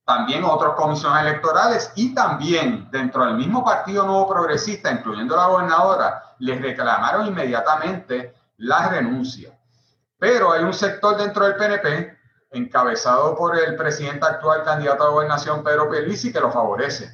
también 0.08 0.42
otras 0.42 0.72
comisiones 0.72 1.20
electorales 1.20 1.92
y 1.94 2.14
también 2.14 2.88
dentro 2.90 3.26
del 3.26 3.34
mismo 3.34 3.62
Partido 3.62 4.06
Nuevo 4.06 4.26
Progresista, 4.26 4.90
incluyendo 4.90 5.36
la 5.36 5.48
gobernadora, 5.48 6.34
les 6.38 6.62
reclamaron 6.62 7.26
inmediatamente 7.26 8.34
la 8.56 8.88
renuncia. 8.88 9.50
Pero 10.18 10.50
hay 10.50 10.64
un 10.64 10.72
sector 10.72 11.18
dentro 11.18 11.44
del 11.44 11.56
PNP, 11.56 12.16
encabezado 12.52 13.36
por 13.36 13.54
el 13.58 13.76
presidente 13.76 14.24
actual 14.24 14.64
candidato 14.64 15.04
a 15.04 15.10
gobernación, 15.10 15.62
Pedro 15.62 15.90
Pierluisi, 15.90 16.32
que 16.32 16.40
lo 16.40 16.50
favorece. 16.50 17.12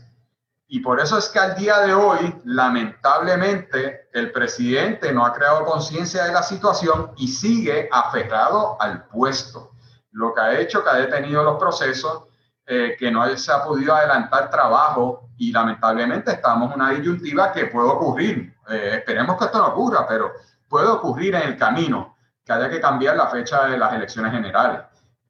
Y 0.68 0.78
por 0.78 1.00
eso 1.00 1.18
es 1.18 1.28
que 1.30 1.40
al 1.40 1.56
día 1.56 1.80
de 1.80 1.94
hoy, 1.94 2.42
lamentablemente, 2.44 4.08
el 4.12 4.30
presidente 4.30 5.12
no 5.12 5.26
ha 5.26 5.32
creado 5.32 5.64
conciencia 5.64 6.26
de 6.26 6.32
la 6.32 6.44
situación 6.44 7.10
y 7.16 7.26
sigue 7.26 7.88
aferrado 7.90 8.80
al 8.80 9.06
puesto, 9.06 9.72
lo 10.12 10.32
que 10.32 10.40
ha 10.40 10.60
hecho 10.60 10.84
que 10.84 10.90
ha 10.90 10.94
detenido 10.94 11.42
los 11.42 11.58
procesos, 11.58 12.28
eh, 12.66 12.96
que 12.98 13.10
no 13.10 13.36
se 13.36 13.52
ha 13.52 13.62
podido 13.62 13.94
adelantar 13.94 14.50
trabajo 14.50 15.28
y 15.36 15.52
lamentablemente 15.52 16.32
estamos 16.32 16.72
en 16.72 16.80
una 16.80 16.90
disyuntiva 16.92 17.52
que 17.52 17.66
puede 17.66 17.88
ocurrir. 17.88 18.54
Eh, 18.70 18.92
esperemos 18.94 19.36
que 19.36 19.44
esto 19.44 19.58
no 19.58 19.68
ocurra, 19.68 20.06
pero 20.08 20.32
puede 20.68 20.86
ocurrir 20.88 21.34
en 21.34 21.42
el 21.42 21.56
camino 21.58 22.16
que 22.44 22.52
haya 22.52 22.70
que 22.70 22.80
cambiar 22.80 23.16
la 23.16 23.26
fecha 23.28 23.66
de 23.66 23.76
las 23.78 23.92
elecciones 23.92 24.32
generales. 24.32 24.80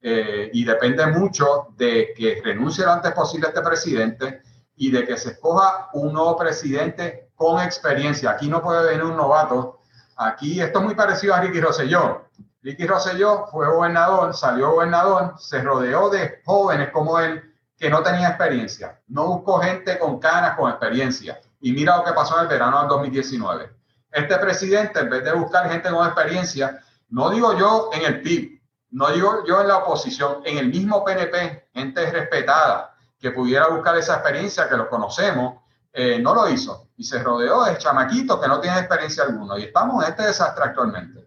Eh, 0.01 0.49
y 0.53 0.63
depende 0.63 1.07
mucho 1.07 1.69
de 1.75 2.13
que 2.15 2.41
renuncie 2.43 2.85
lo 2.85 2.91
antes 2.91 3.11
posible 3.11 3.47
este 3.47 3.61
presidente 3.61 4.41
y 4.75 4.91
de 4.91 5.05
que 5.05 5.17
se 5.17 5.31
escoja 5.31 5.89
un 5.93 6.13
nuevo 6.13 6.37
presidente 6.37 7.31
con 7.35 7.61
experiencia. 7.61 8.31
Aquí 8.31 8.47
no 8.47 8.61
puede 8.61 8.85
venir 8.85 9.03
un 9.03 9.17
novato. 9.17 9.81
Aquí 10.17 10.61
esto 10.61 10.79
es 10.79 10.85
muy 10.85 10.95
parecido 10.95 11.33
a 11.33 11.41
Ricky 11.41 11.59
Rosselló. 11.59 12.25
Ricky 12.65 12.87
Rosselló 12.87 13.45
fue 13.51 13.67
gobernador, 13.67 14.33
salió 14.33 14.71
gobernador, 14.71 15.35
se 15.37 15.61
rodeó 15.61 16.09
de 16.09 16.41
jóvenes 16.43 16.89
como 16.89 17.19
él 17.19 17.53
que 17.77 17.91
no 17.91 18.01
tenían 18.01 18.31
experiencia. 18.31 18.99
No 19.07 19.27
buscó 19.27 19.59
gente 19.59 19.99
con 19.99 20.19
canas, 20.19 20.57
con 20.57 20.71
experiencia. 20.71 21.39
Y 21.61 21.73
mira 21.73 21.97
lo 21.97 22.03
que 22.03 22.13
pasó 22.13 22.37
en 22.37 22.41
el 22.41 22.47
verano 22.47 22.79
del 22.79 22.87
2019. 22.87 23.69
Este 24.11 24.37
presidente, 24.39 24.99
en 24.99 25.11
vez 25.11 25.23
de 25.23 25.33
buscar 25.33 25.69
gente 25.69 25.91
con 25.91 26.07
experiencia, 26.07 26.81
no 27.09 27.29
digo 27.29 27.55
yo 27.55 27.91
en 27.93 28.03
el 28.03 28.21
PIB, 28.23 28.59
no 28.89 29.11
digo 29.11 29.45
yo 29.45 29.61
en 29.61 29.67
la 29.67 29.77
oposición, 29.77 30.41
en 30.43 30.57
el 30.57 30.69
mismo 30.69 31.05
PNP, 31.05 31.67
gente 31.71 32.09
respetada, 32.09 32.95
que 33.19 33.29
pudiera 33.29 33.67
buscar 33.67 33.95
esa 33.95 34.15
experiencia, 34.15 34.67
que 34.67 34.75
lo 34.75 34.89
conocemos, 34.89 35.61
eh, 35.93 36.17
no 36.17 36.33
lo 36.33 36.49
hizo. 36.49 36.87
Y 36.97 37.03
se 37.03 37.21
rodeó 37.21 37.65
de 37.65 37.77
chamaquitos 37.77 38.41
que 38.41 38.47
no 38.47 38.59
tienen 38.59 38.79
experiencia 38.79 39.23
alguna. 39.23 39.59
Y 39.59 39.65
estamos 39.65 40.03
en 40.03 40.09
este 40.09 40.23
desastre 40.23 40.63
actualmente. 40.63 41.24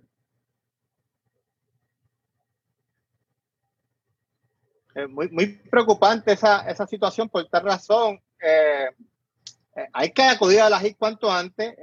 Muy, 5.06 5.28
muy 5.30 5.46
preocupante 5.70 6.32
esa, 6.32 6.68
esa 6.68 6.86
situación 6.86 7.28
por 7.28 7.46
tal 7.48 7.64
razón. 7.64 8.20
Eh, 8.40 8.88
eh, 9.76 9.86
hay 9.92 10.10
que 10.10 10.22
acudir 10.22 10.60
a 10.60 10.70
la 10.70 10.80
JIC 10.80 10.96
cuanto 10.98 11.30
antes. 11.30 11.74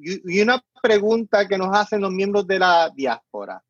y, 0.00 0.40
una 0.40 0.62
pregunta 0.82 1.46
que 1.48 1.58
nos 1.58 1.74
hacen 1.76 2.00
los 2.00 2.10
miembros 2.10 2.46
de 2.46 2.58
la 2.58 2.90
diáspora. 2.90 3.62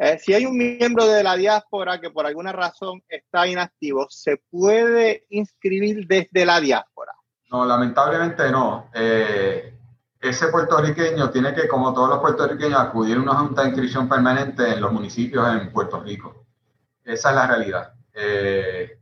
Eh, 0.00 0.16
si 0.20 0.32
hay 0.32 0.46
un 0.46 0.56
miembro 0.56 1.08
de 1.08 1.24
la 1.24 1.34
diáspora 1.34 2.00
que 2.00 2.10
por 2.10 2.24
alguna 2.24 2.52
razón 2.52 3.02
está 3.08 3.48
inactivo, 3.48 4.06
¿se 4.08 4.40
puede 4.48 5.26
inscribir 5.30 6.06
desde 6.06 6.46
la 6.46 6.60
diáspora? 6.60 7.12
No, 7.50 7.66
lamentablemente 7.66 8.48
no. 8.52 8.90
Eh, 8.94 9.74
ese 10.20 10.48
puertorriqueño 10.48 11.30
tiene 11.30 11.52
que, 11.52 11.66
como 11.66 11.92
todos 11.92 12.10
los 12.10 12.20
puertorriqueños, 12.20 12.78
acudir 12.78 13.16
a 13.16 13.22
una 13.22 13.34
junta 13.34 13.62
de 13.62 13.68
inscripción 13.70 14.08
permanente 14.08 14.72
en 14.72 14.80
los 14.80 14.92
municipios 14.92 15.44
en 15.52 15.72
Puerto 15.72 16.00
Rico. 16.00 16.46
Esa 17.08 17.30
es 17.30 17.34
la 17.34 17.46
realidad. 17.46 17.94
Eh, 18.12 18.98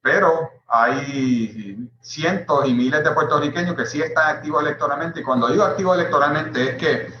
pero 0.00 0.50
hay 0.68 1.90
cientos 2.00 2.68
y 2.68 2.74
miles 2.74 3.02
de 3.02 3.10
puertorriqueños 3.10 3.74
que 3.74 3.86
sí 3.86 4.00
están 4.00 4.36
activos 4.36 4.62
electoralmente. 4.62 5.20
Y 5.20 5.24
cuando 5.24 5.48
digo 5.48 5.64
activo 5.64 5.94
electoralmente 5.94 6.70
es 6.70 6.76
que 6.76 7.12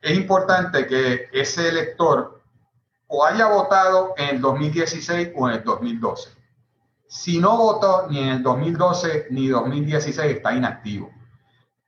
es 0.00 0.16
importante 0.16 0.86
que 0.86 1.28
ese 1.32 1.68
elector 1.68 2.40
o 3.08 3.24
haya 3.24 3.48
votado 3.48 4.14
en 4.16 4.36
el 4.36 4.40
2016 4.40 5.32
o 5.34 5.48
en 5.48 5.56
el 5.56 5.64
2012. 5.64 6.30
Si 7.08 7.40
no 7.40 7.56
votó 7.56 8.06
ni 8.08 8.20
en 8.20 8.28
el 8.28 8.42
2012 8.44 9.26
ni 9.30 9.48
2016 9.48 10.36
está 10.36 10.52
inactivo. 10.52 11.12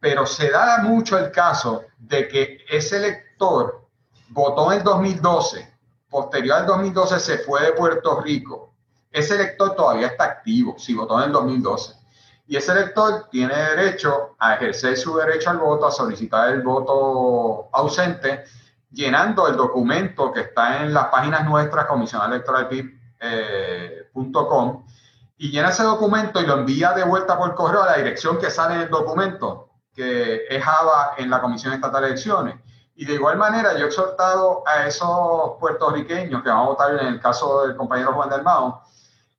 Pero 0.00 0.26
se 0.26 0.50
da 0.50 0.79
mucho 0.83 1.17
el 1.17 1.31
caso 1.31 1.85
de 1.99 2.26
que 2.26 2.64
ese 2.69 2.97
elector 2.97 3.87
votó 4.31 4.73
en 4.73 4.79
el 4.79 4.85
2012, 4.85 5.72
posterior 6.12 6.59
al 6.59 6.66
2012 6.66 7.19
se 7.19 7.38
fue 7.38 7.62
de 7.62 7.73
Puerto 7.73 8.21
Rico. 8.21 8.75
Ese 9.11 9.35
elector 9.35 9.75
todavía 9.75 10.07
está 10.07 10.25
activo 10.25 10.76
si 10.78 10.95
votó 10.95 11.19
en 11.19 11.26
el 11.26 11.33
2012 11.33 12.02
y 12.47 12.57
ese 12.57 12.73
elector 12.73 13.28
tiene 13.31 13.54
derecho 13.54 14.37
a 14.38 14.54
ejercer 14.57 14.97
su 14.99 15.16
derecho 15.16 15.49
al 15.50 15.59
voto, 15.59 15.87
a 15.87 15.90
solicitar 15.90 16.50
el 16.50 16.61
voto 16.62 17.69
ausente, 17.73 18.45
llenando 18.90 19.49
el 19.49 19.57
documento 19.57 20.31
que 20.33 20.40
está 20.40 20.83
en 20.83 20.92
las 20.92 21.07
páginas 21.07 21.47
nuestras, 21.47 21.87
comisionelectoralpip.com, 21.87 22.90
eh, 23.21 24.92
y 25.38 25.50
llena 25.50 25.71
ese 25.71 25.85
documento 25.85 26.42
y 26.42 26.47
lo 26.47 26.59
envía 26.59 26.92
de 26.92 27.04
vuelta 27.04 27.38
por 27.38 27.54
correo 27.54 27.85
a 27.85 27.87
la 27.87 27.97
dirección 27.97 28.38
que 28.38 28.50
sale 28.50 28.75
en 28.75 28.83
el 28.83 28.90
documento, 28.90 29.71
que 29.95 30.42
es 30.49 30.62
Java 30.62 31.14
en 31.16 31.31
la 31.31 31.40
Comisión 31.40 31.73
Estatal 31.73 32.02
de 32.02 32.09
Elecciones. 32.09 32.57
Y 32.95 33.07
de 33.07 33.15
igual 33.15 33.39
manera, 33.39 33.73
yo 33.75 33.85
he 33.85 33.89
exhortado 33.89 34.63
a 34.67 34.87
esos 34.87 35.57
puertorriqueños 35.59 36.43
que 36.43 36.49
van 36.49 36.59
a 36.59 36.67
votar 36.67 36.95
en 36.95 37.07
el 37.07 37.21
caso 37.21 37.67
del 37.67 37.77
compañero 37.77 38.13
Juan 38.13 38.29
del 38.29 38.43
Mao, 38.43 38.83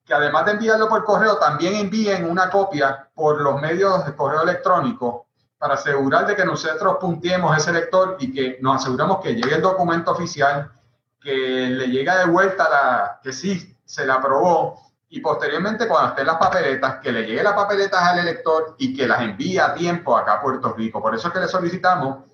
que 0.06 0.14
además 0.14 0.46
de 0.46 0.52
enviarlo 0.54 0.90
por 0.90 1.04
correo, 1.06 1.38
también 1.38 1.76
envíen 1.76 2.30
una 2.30 2.50
copia 2.50 3.08
por 3.14 3.40
los 3.42 3.62
medios 3.62 4.06
de 4.06 4.16
correo 4.16 4.42
electrónico 4.42 5.28
para 5.58 5.76
asegurar 5.76 6.26
de 6.26 6.36
que 6.36 6.44
nosotros 6.44 6.98
puntiemos 7.00 7.56
ese 7.56 7.72
lector 7.72 8.18
y 8.20 8.34
que 8.34 8.58
nos 8.62 8.82
aseguramos 8.82 9.22
que 9.22 9.34
llegue 9.34 9.56
el 9.56 9.62
documento 9.62 10.12
oficial, 10.12 10.72
que 11.22 11.32
le 11.32 11.88
llegue 11.88 12.12
de 12.12 12.26
vuelta 12.26 12.70
la, 12.70 13.20
que 13.24 13.32
sí 13.32 13.78
se 13.86 14.06
la 14.06 14.16
aprobó 14.16 14.82
y 15.08 15.22
posteriormente 15.22 15.88
cuando 15.88 16.10
estén 16.10 16.26
las 16.26 16.38
papeletas, 16.38 16.96
que 17.00 17.12
le 17.12 17.24
llegue 17.24 17.44
las 17.44 17.54
papeletas 17.54 18.02
al 18.02 18.20
elector 18.20 18.76
y 18.80 18.94
que 18.94 19.08
las 19.08 19.22
envíe 19.22 19.60
a 19.60 19.74
tiempo 19.74 20.18
acá 20.18 20.34
a 20.34 20.42
Puerto 20.42 20.74
Rico. 20.74 21.02
Por 21.02 21.14
eso 21.14 21.28
es 21.28 21.34
que 21.34 21.40
le 21.40 21.48
solicitamos 21.48 22.26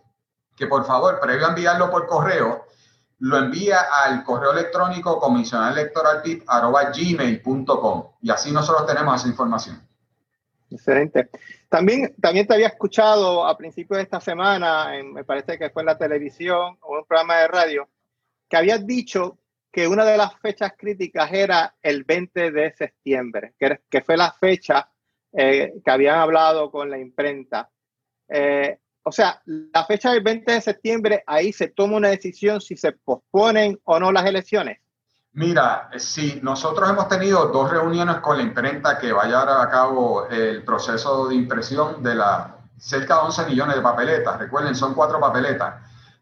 que 0.59 0.67
por 0.67 0.85
favor, 0.85 1.19
previo 1.21 1.47
a 1.47 1.49
enviarlo 1.49 1.89
por 1.89 2.05
correo, 2.05 2.65
lo 3.19 3.37
envía 3.37 3.79
al 4.03 4.23
correo 4.23 4.51
electrónico 4.51 5.19
gmail.com 6.91 8.11
y 8.21 8.29
así 8.29 8.51
nosotros 8.51 8.85
tenemos 8.85 9.21
esa 9.21 9.29
información. 9.29 9.81
Excelente. 10.69 11.29
También, 11.69 12.13
también 12.21 12.45
te 12.45 12.53
había 12.53 12.67
escuchado 12.67 13.47
a 13.47 13.57
principios 13.57 13.97
de 13.97 14.03
esta 14.03 14.19
semana, 14.19 14.91
me 15.03 15.23
parece 15.23 15.57
que 15.57 15.69
fue 15.69 15.81
en 15.81 15.87
la 15.87 15.97
televisión 15.97 16.77
o 16.81 16.93
en 16.93 16.99
un 16.99 17.05
programa 17.05 17.37
de 17.37 17.47
radio, 17.47 17.89
que 18.47 18.57
habías 18.57 18.85
dicho 18.85 19.39
que 19.71 19.87
una 19.87 20.03
de 20.03 20.17
las 20.17 20.37
fechas 20.39 20.73
críticas 20.77 21.31
era 21.31 21.75
el 21.81 22.03
20 22.03 22.51
de 22.51 22.73
septiembre, 22.73 23.53
que, 23.57 23.79
que 23.89 24.01
fue 24.01 24.17
la 24.17 24.31
fecha 24.33 24.89
eh, 25.31 25.73
que 25.83 25.91
habían 25.91 26.19
hablado 26.19 26.69
con 26.71 26.89
la 26.89 26.97
imprenta. 26.97 27.69
Eh, 28.27 28.77
o 29.09 29.11
sea, 29.11 29.41
la 29.45 29.85
fecha 29.85 30.11
del 30.11 30.21
20 30.21 30.51
de 30.51 30.61
septiembre, 30.61 31.23
ahí 31.25 31.51
se 31.51 31.69
toma 31.69 31.97
una 31.97 32.09
decisión 32.09 32.61
si 32.61 32.77
se 32.77 32.91
posponen 32.91 33.79
o 33.85 33.99
no 33.99 34.11
las 34.11 34.23
elecciones. 34.25 34.77
Mira, 35.33 35.89
sí, 35.97 36.39
nosotros 36.43 36.87
hemos 36.87 37.07
tenido 37.07 37.47
dos 37.47 37.71
reuniones 37.71 38.17
con 38.17 38.37
la 38.37 38.43
imprenta 38.43 38.99
que 38.99 39.11
va 39.11 39.23
a 39.23 39.25
llevar 39.25 39.49
a 39.49 39.69
cabo 39.69 40.27
el 40.27 40.63
proceso 40.63 41.27
de 41.27 41.35
impresión 41.35 42.03
de 42.03 42.13
la 42.13 42.55
cerca 42.77 43.15
de 43.15 43.21
11 43.21 43.45
millones 43.47 43.75
de 43.77 43.81
papeletas. 43.81 44.37
Recuerden, 44.37 44.75
son 44.75 44.93
cuatro 44.93 45.19
papeletas. 45.19 45.75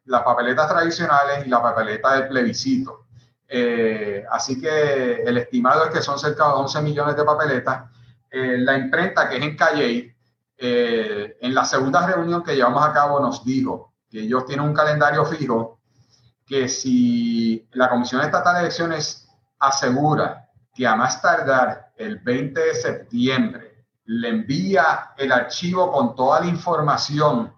Las 0.05 0.23
papeletas 0.23 0.69
tradicionales 0.69 1.45
y 1.45 1.49
la 1.49 1.61
papeleta 1.61 2.13
del 2.13 2.29
plebiscito. 2.29 3.07
Eh, 3.49 4.23
así 4.31 4.61
que 4.61 5.23
el 5.23 5.37
estimado 5.37 5.85
es 5.85 5.91
que 5.91 6.01
son 6.01 6.17
cerca 6.17 6.47
de 6.47 6.53
11 6.53 6.81
millones 6.83 7.17
de 7.17 7.23
papeletas. 7.25 7.83
Eh, 8.31 8.57
la 8.59 8.77
imprenta, 8.77 9.27
que 9.27 9.37
es 9.37 9.43
en 9.43 9.57
Calle, 9.57 10.16
eh, 10.57 11.37
en 11.39 11.53
la 11.53 11.65
segunda 11.65 12.05
reunión 12.05 12.43
que 12.43 12.55
llevamos 12.55 12.83
a 12.85 12.91
cabo 12.91 13.19
nos 13.19 13.45
dijo 13.45 13.93
que 14.09 14.21
ellos 14.21 14.45
tienen 14.45 14.65
un 14.65 14.73
calendario 14.73 15.25
fijo 15.25 15.79
que 16.45 16.67
si 16.67 17.67
la 17.73 17.89
Comisión 17.89 18.21
Estatal 18.21 18.55
de 18.55 18.61
Elecciones 18.61 19.27
asegura 19.59 20.49
que 20.73 20.87
a 20.87 20.95
más 20.95 21.21
tardar 21.21 21.91
el 21.95 22.19
20 22.19 22.59
de 22.59 22.73
septiembre 22.73 23.85
le 24.05 24.29
envía 24.29 25.11
el 25.17 25.31
archivo 25.31 25.91
con 25.91 26.15
toda 26.15 26.39
la 26.39 26.47
información 26.47 27.53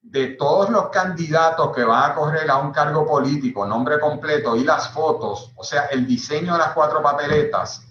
de 0.00 0.28
todos 0.28 0.70
los 0.70 0.88
candidatos 0.88 1.74
que 1.74 1.84
van 1.84 2.10
a 2.10 2.14
correr 2.14 2.50
a 2.50 2.56
un 2.56 2.72
cargo 2.72 3.06
político, 3.06 3.66
nombre 3.66 4.00
completo 4.00 4.56
y 4.56 4.64
las 4.64 4.88
fotos, 4.88 5.52
o 5.54 5.62
sea, 5.62 5.86
el 5.86 6.06
diseño 6.06 6.54
de 6.54 6.58
las 6.58 6.72
cuatro 6.72 7.02
papeletas, 7.02 7.86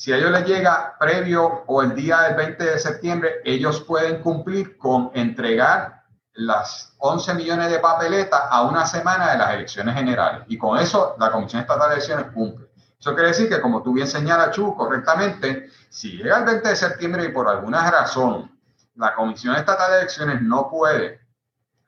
si 0.00 0.14
a 0.14 0.16
ellos 0.16 0.30
les 0.30 0.46
llega 0.46 0.96
previo 0.98 1.62
o 1.66 1.82
el 1.82 1.94
día 1.94 2.22
del 2.22 2.34
20 2.34 2.64
de 2.64 2.78
septiembre, 2.78 3.42
ellos 3.44 3.82
pueden 3.82 4.22
cumplir 4.22 4.78
con 4.78 5.10
entregar 5.12 6.04
las 6.32 6.94
11 6.96 7.34
millones 7.34 7.70
de 7.70 7.80
papeletas 7.80 8.40
a 8.48 8.62
una 8.62 8.86
semana 8.86 9.32
de 9.32 9.36
las 9.36 9.52
elecciones 9.52 9.94
generales. 9.94 10.44
Y 10.48 10.56
con 10.56 10.78
eso 10.78 11.16
la 11.20 11.30
Comisión 11.30 11.60
Estatal 11.60 11.90
de 11.90 11.96
Elecciones 11.96 12.32
cumple. 12.32 12.68
Eso 12.98 13.12
quiere 13.12 13.28
decir 13.28 13.50
que, 13.50 13.60
como 13.60 13.82
tú 13.82 13.92
bien 13.92 14.06
señalas, 14.06 14.52
Chu, 14.52 14.74
correctamente, 14.74 15.68
si 15.90 16.12
llega 16.16 16.38
el 16.38 16.44
20 16.46 16.66
de 16.66 16.76
septiembre 16.76 17.24
y 17.26 17.28
por 17.28 17.46
alguna 17.46 17.90
razón 17.90 18.58
la 18.94 19.14
Comisión 19.14 19.54
Estatal 19.54 19.90
de 19.90 19.98
Elecciones 19.98 20.40
no 20.40 20.70
puede 20.70 21.20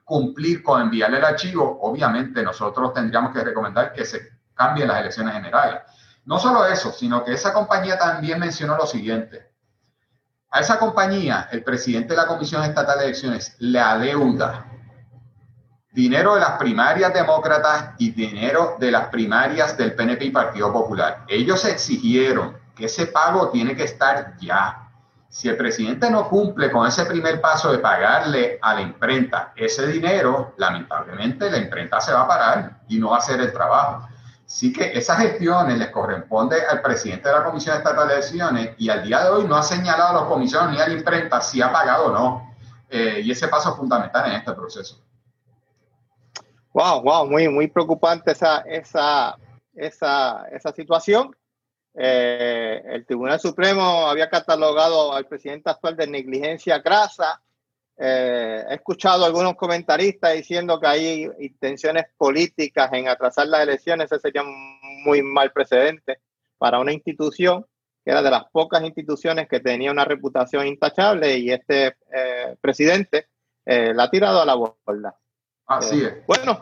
cumplir 0.04 0.62
con 0.62 0.82
enviarle 0.82 1.16
el 1.16 1.24
archivo, 1.24 1.78
obviamente 1.80 2.42
nosotros 2.42 2.92
tendríamos 2.92 3.32
que 3.32 3.42
recomendar 3.42 3.94
que 3.94 4.04
se 4.04 4.32
cambien 4.52 4.88
las 4.88 5.00
elecciones 5.00 5.32
generales. 5.32 5.80
No 6.24 6.38
solo 6.38 6.66
eso, 6.66 6.92
sino 6.92 7.24
que 7.24 7.32
esa 7.32 7.52
compañía 7.52 7.98
también 7.98 8.38
mencionó 8.38 8.76
lo 8.76 8.86
siguiente. 8.86 9.50
A 10.50 10.60
esa 10.60 10.78
compañía, 10.78 11.48
el 11.50 11.64
presidente 11.64 12.14
de 12.14 12.20
la 12.20 12.26
Comisión 12.26 12.62
Estatal 12.62 12.98
de 12.98 13.06
Elecciones 13.06 13.56
le 13.58 13.80
adeuda 13.80 14.66
dinero 15.92 16.34
de 16.34 16.40
las 16.40 16.52
primarias 16.52 17.12
demócratas 17.12 17.94
y 17.98 18.10
dinero 18.10 18.76
de 18.78 18.90
las 18.90 19.08
primarias 19.08 19.76
del 19.76 19.94
PNP 19.94 20.26
y 20.26 20.30
Partido 20.30 20.72
Popular. 20.72 21.24
Ellos 21.28 21.64
exigieron 21.64 22.56
que 22.74 22.86
ese 22.86 23.06
pago 23.06 23.50
tiene 23.50 23.76
que 23.76 23.84
estar 23.84 24.36
ya. 24.38 24.90
Si 25.28 25.48
el 25.48 25.56
presidente 25.56 26.10
no 26.10 26.28
cumple 26.28 26.70
con 26.70 26.86
ese 26.86 27.04
primer 27.06 27.40
paso 27.40 27.72
de 27.72 27.78
pagarle 27.78 28.58
a 28.60 28.74
la 28.74 28.82
imprenta 28.82 29.52
ese 29.56 29.86
dinero, 29.86 30.54
lamentablemente 30.56 31.50
la 31.50 31.58
imprenta 31.58 32.00
se 32.00 32.12
va 32.12 32.22
a 32.22 32.28
parar 32.28 32.80
y 32.88 32.98
no 32.98 33.10
va 33.10 33.16
a 33.16 33.18
hacer 33.18 33.40
el 33.40 33.52
trabajo. 33.52 34.08
Así 34.52 34.70
que 34.70 34.92
esas 34.92 35.16
gestiones 35.16 35.78
les 35.78 35.88
corresponde 35.88 36.58
al 36.66 36.82
presidente 36.82 37.26
de 37.26 37.34
la 37.34 37.42
Comisión 37.42 37.74
Estatal 37.74 38.06
de 38.06 38.14
Elecciones 38.16 38.74
y 38.76 38.90
al 38.90 39.02
día 39.02 39.24
de 39.24 39.30
hoy 39.30 39.44
no 39.46 39.56
ha 39.56 39.62
señalado 39.62 40.10
a 40.10 40.20
los 40.20 40.24
comisiones 40.24 40.76
ni 40.76 40.78
a 40.78 40.88
la 40.88 40.92
imprenta 40.92 41.40
si 41.40 41.62
ha 41.62 41.72
pagado 41.72 42.08
o 42.08 42.12
no. 42.12 42.54
Eh, 42.90 43.22
y 43.24 43.30
ese 43.30 43.48
paso 43.48 43.70
es 43.70 43.76
fundamental 43.76 44.28
en 44.28 44.36
este 44.36 44.52
proceso. 44.52 45.00
Wow, 46.74 47.00
wow, 47.00 47.26
muy, 47.26 47.48
muy 47.48 47.68
preocupante 47.68 48.32
esa, 48.32 48.58
esa, 48.58 49.38
esa, 49.72 50.44
esa 50.52 50.72
situación. 50.72 51.34
Eh, 51.94 52.82
el 52.88 53.06
Tribunal 53.06 53.40
Supremo 53.40 54.06
había 54.06 54.28
catalogado 54.28 55.14
al 55.14 55.26
presidente 55.26 55.70
actual 55.70 55.96
de 55.96 56.06
negligencia 56.06 56.78
grasa. 56.80 57.40
Eh, 58.04 58.64
he 58.68 58.74
escuchado 58.74 59.24
algunos 59.24 59.54
comentaristas 59.54 60.34
diciendo 60.34 60.80
que 60.80 60.86
hay 60.86 61.30
intenciones 61.38 62.06
políticas 62.16 62.92
en 62.92 63.08
atrasar 63.08 63.46
las 63.46 63.62
elecciones. 63.62 64.10
Ese 64.10 64.20
sería 64.20 64.42
un 64.42 64.80
muy 65.04 65.22
mal 65.22 65.52
precedente 65.52 66.20
para 66.58 66.80
una 66.80 66.92
institución 66.92 67.64
que 68.04 68.10
era 68.10 68.22
de 68.22 68.30
las 68.30 68.44
pocas 68.50 68.82
instituciones 68.82 69.48
que 69.48 69.60
tenía 69.60 69.92
una 69.92 70.04
reputación 70.04 70.66
intachable 70.66 71.38
y 71.38 71.50
este 71.52 71.96
eh, 72.12 72.56
presidente 72.60 73.28
la 73.64 74.02
ha 74.02 74.10
tirado 74.10 74.42
a 74.42 74.44
la 74.44 74.56
borda. 74.56 75.16
Así 75.66 76.02
es. 76.02 76.26
Bueno, 76.26 76.60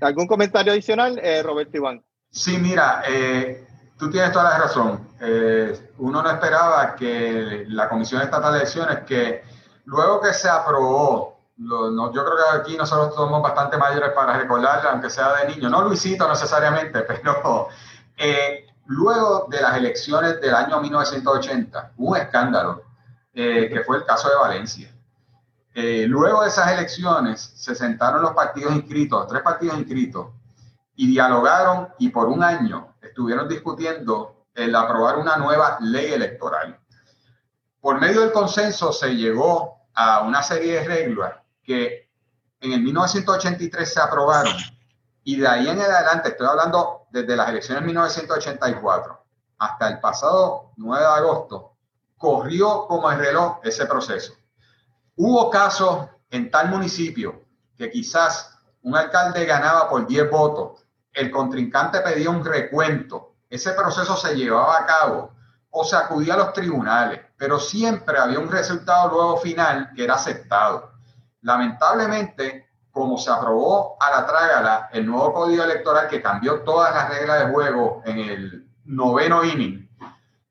¿algún 0.00 0.28
comentario 0.28 0.70
adicional, 0.70 1.20
Roberto 1.42 1.76
Iván? 1.76 2.04
Sí, 2.30 2.56
mira, 2.56 3.02
Tú 3.98 4.08
tienes 4.10 4.30
toda 4.30 4.50
la 4.50 4.58
razón. 4.58 5.08
Eh, 5.20 5.76
uno 5.98 6.22
no 6.22 6.30
esperaba 6.30 6.94
que 6.94 7.64
la 7.66 7.88
Comisión 7.88 8.22
Estatal 8.22 8.52
de 8.52 8.60
Elecciones, 8.60 8.98
que 9.00 9.42
luego 9.88 10.20
que 10.20 10.34
se 10.34 10.48
aprobó, 10.50 11.38
yo 11.56 12.12
creo 12.12 12.36
que 12.36 12.58
aquí 12.58 12.76
nosotros 12.76 13.14
somos 13.14 13.42
bastante 13.42 13.78
mayores 13.78 14.12
para 14.12 14.38
recordarle, 14.38 14.88
aunque 14.90 15.08
sea 15.08 15.32
de 15.36 15.54
niño, 15.54 15.70
no 15.70 15.82
Luisito 15.82 16.28
necesariamente, 16.28 17.00
pero 17.08 17.68
eh, 18.16 18.66
luego 18.86 19.46
de 19.48 19.62
las 19.62 19.76
elecciones 19.78 20.40
del 20.42 20.54
año 20.54 20.80
1980, 20.80 21.92
un 21.96 22.16
escándalo, 22.18 22.82
eh, 23.32 23.70
que 23.72 23.80
fue 23.80 23.96
el 23.96 24.04
caso 24.04 24.28
de 24.28 24.36
Valencia. 24.36 24.94
luego 25.74 26.42
de 26.42 26.48
esas 26.48 26.70
elecciones 26.70 27.40
se 27.40 27.74
sentaron 27.74 28.20
los 28.20 28.32
partidos 28.32 28.74
inscritos, 28.74 29.26
tres 29.26 29.42
partidos 29.42 29.78
inscritos, 29.78 30.26
y 30.96 31.06
dialogaron 31.06 31.88
y 31.98 32.10
por 32.10 32.28
un 32.28 32.42
año 32.42 32.94
estuvieron 33.00 33.48
discutiendo 33.48 34.44
el 34.54 34.74
aprobar 34.74 35.16
una 35.16 35.36
nueva 35.36 35.78
ley 35.80 36.12
electoral. 36.12 36.78
Por 37.80 38.00
medio 38.00 38.20
del 38.20 38.32
consenso 38.32 38.92
se 38.92 39.14
llegó 39.14 39.77
a 40.00 40.20
una 40.20 40.44
serie 40.44 40.74
de 40.74 40.84
reglas 40.84 41.34
que 41.60 42.08
en 42.60 42.72
el 42.72 42.82
1983 42.82 43.92
se 43.92 44.00
aprobaron. 44.00 44.54
Y 45.24 45.36
de 45.40 45.48
ahí 45.48 45.68
en 45.68 45.80
adelante, 45.80 46.28
estoy 46.28 46.46
hablando 46.46 47.08
desde 47.10 47.34
las 47.34 47.48
elecciones 47.48 47.82
de 47.82 47.86
1984 47.86 49.24
hasta 49.58 49.88
el 49.88 49.98
pasado 49.98 50.70
9 50.76 51.02
de 51.02 51.10
agosto, 51.10 51.72
corrió 52.16 52.86
como 52.86 53.10
el 53.10 53.18
reloj 53.18 53.58
ese 53.64 53.86
proceso. 53.86 54.34
Hubo 55.16 55.50
casos 55.50 56.06
en 56.30 56.48
tal 56.48 56.68
municipio 56.68 57.46
que 57.76 57.90
quizás 57.90 58.56
un 58.82 58.96
alcalde 58.96 59.44
ganaba 59.46 59.88
por 59.88 60.06
10 60.06 60.30
votos. 60.30 60.86
El 61.12 61.32
contrincante 61.32 62.00
pedía 62.02 62.30
un 62.30 62.44
recuento, 62.44 63.34
ese 63.50 63.72
proceso 63.72 64.16
se 64.16 64.36
llevaba 64.36 64.78
a 64.78 64.86
cabo 64.86 65.32
o 65.70 65.84
se 65.84 65.96
acudía 65.96 66.34
a 66.34 66.38
los 66.38 66.52
tribunales, 66.52 67.20
pero 67.38 67.60
siempre 67.60 68.18
había 68.18 68.40
un 68.40 68.50
resultado 68.50 69.10
luego 69.10 69.36
final 69.38 69.92
que 69.94 70.04
era 70.04 70.14
aceptado. 70.14 70.90
Lamentablemente, 71.42 72.66
como 72.90 73.16
se 73.16 73.30
aprobó 73.30 73.96
a 74.00 74.10
la 74.10 74.26
trágala 74.26 74.88
el 74.92 75.06
nuevo 75.06 75.32
código 75.32 75.62
electoral 75.62 76.08
que 76.08 76.20
cambió 76.20 76.62
todas 76.62 76.92
las 76.92 77.08
reglas 77.08 77.46
de 77.46 77.52
juego 77.52 78.02
en 78.04 78.18
el 78.18 78.68
noveno 78.84 79.44
inning, 79.44 79.88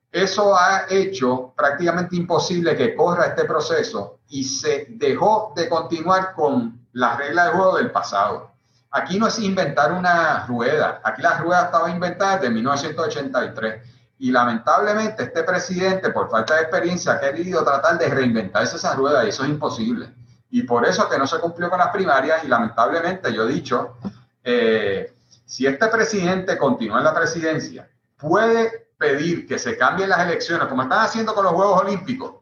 eso 0.09 0.55
ha 0.57 0.85
hecho 0.89 1.53
prácticamente 1.55 2.15
imposible 2.15 2.75
que 2.77 2.95
corra 2.95 3.25
este 3.25 3.43
proceso 3.43 4.21
y 4.29 4.45
se 4.45 4.87
dejó 4.89 5.51
de 5.55 5.67
continuar 5.67 6.33
con 6.33 6.87
las 6.93 7.17
reglas 7.17 7.47
de 7.47 7.51
juego 7.51 7.77
del 7.77 7.91
pasado. 7.91 8.51
Aquí 8.91 9.19
no 9.19 9.27
es 9.27 9.37
inventar 9.39 9.91
una 9.91 10.47
rueda, 10.47 11.01
aquí 11.03 11.21
la 11.21 11.37
rueda 11.37 11.65
estaba 11.65 11.89
inventada 11.89 12.37
desde 12.37 12.53
1983 12.53 13.96
y 14.19 14.31
lamentablemente 14.31 15.23
este 15.23 15.43
presidente, 15.43 16.09
por 16.09 16.29
falta 16.29 16.55
de 16.55 16.61
experiencia, 16.61 17.13
ha 17.13 17.19
querido 17.19 17.63
tratar 17.63 17.97
de 17.97 18.07
reinventarse 18.07 18.77
esa 18.77 18.95
rueda 18.95 19.23
y 19.25 19.29
eso 19.29 19.43
es 19.43 19.49
imposible. 19.49 20.13
Y 20.49 20.63
por 20.63 20.85
eso 20.85 21.07
que 21.09 21.17
no 21.17 21.27
se 21.27 21.39
cumplió 21.39 21.69
con 21.69 21.79
las 21.79 21.89
primarias 21.89 22.43
y 22.43 22.47
lamentablemente 22.47 23.33
yo 23.33 23.47
he 23.47 23.53
dicho, 23.53 23.97
eh, 24.43 25.13
si 25.45 25.67
este 25.67 25.87
presidente 25.87 26.57
continúa 26.57 26.99
en 26.99 27.03
la 27.03 27.13
presidencia, 27.13 27.89
puede 28.17 28.89
pedir 28.97 29.47
que 29.47 29.59
se 29.59 29.77
cambien 29.77 30.09
las 30.09 30.19
elecciones, 30.19 30.67
como 30.67 30.83
están 30.83 30.99
haciendo 30.99 31.35
con 31.35 31.43
los 31.43 31.53
Juegos 31.53 31.81
Olímpicos, 31.81 32.35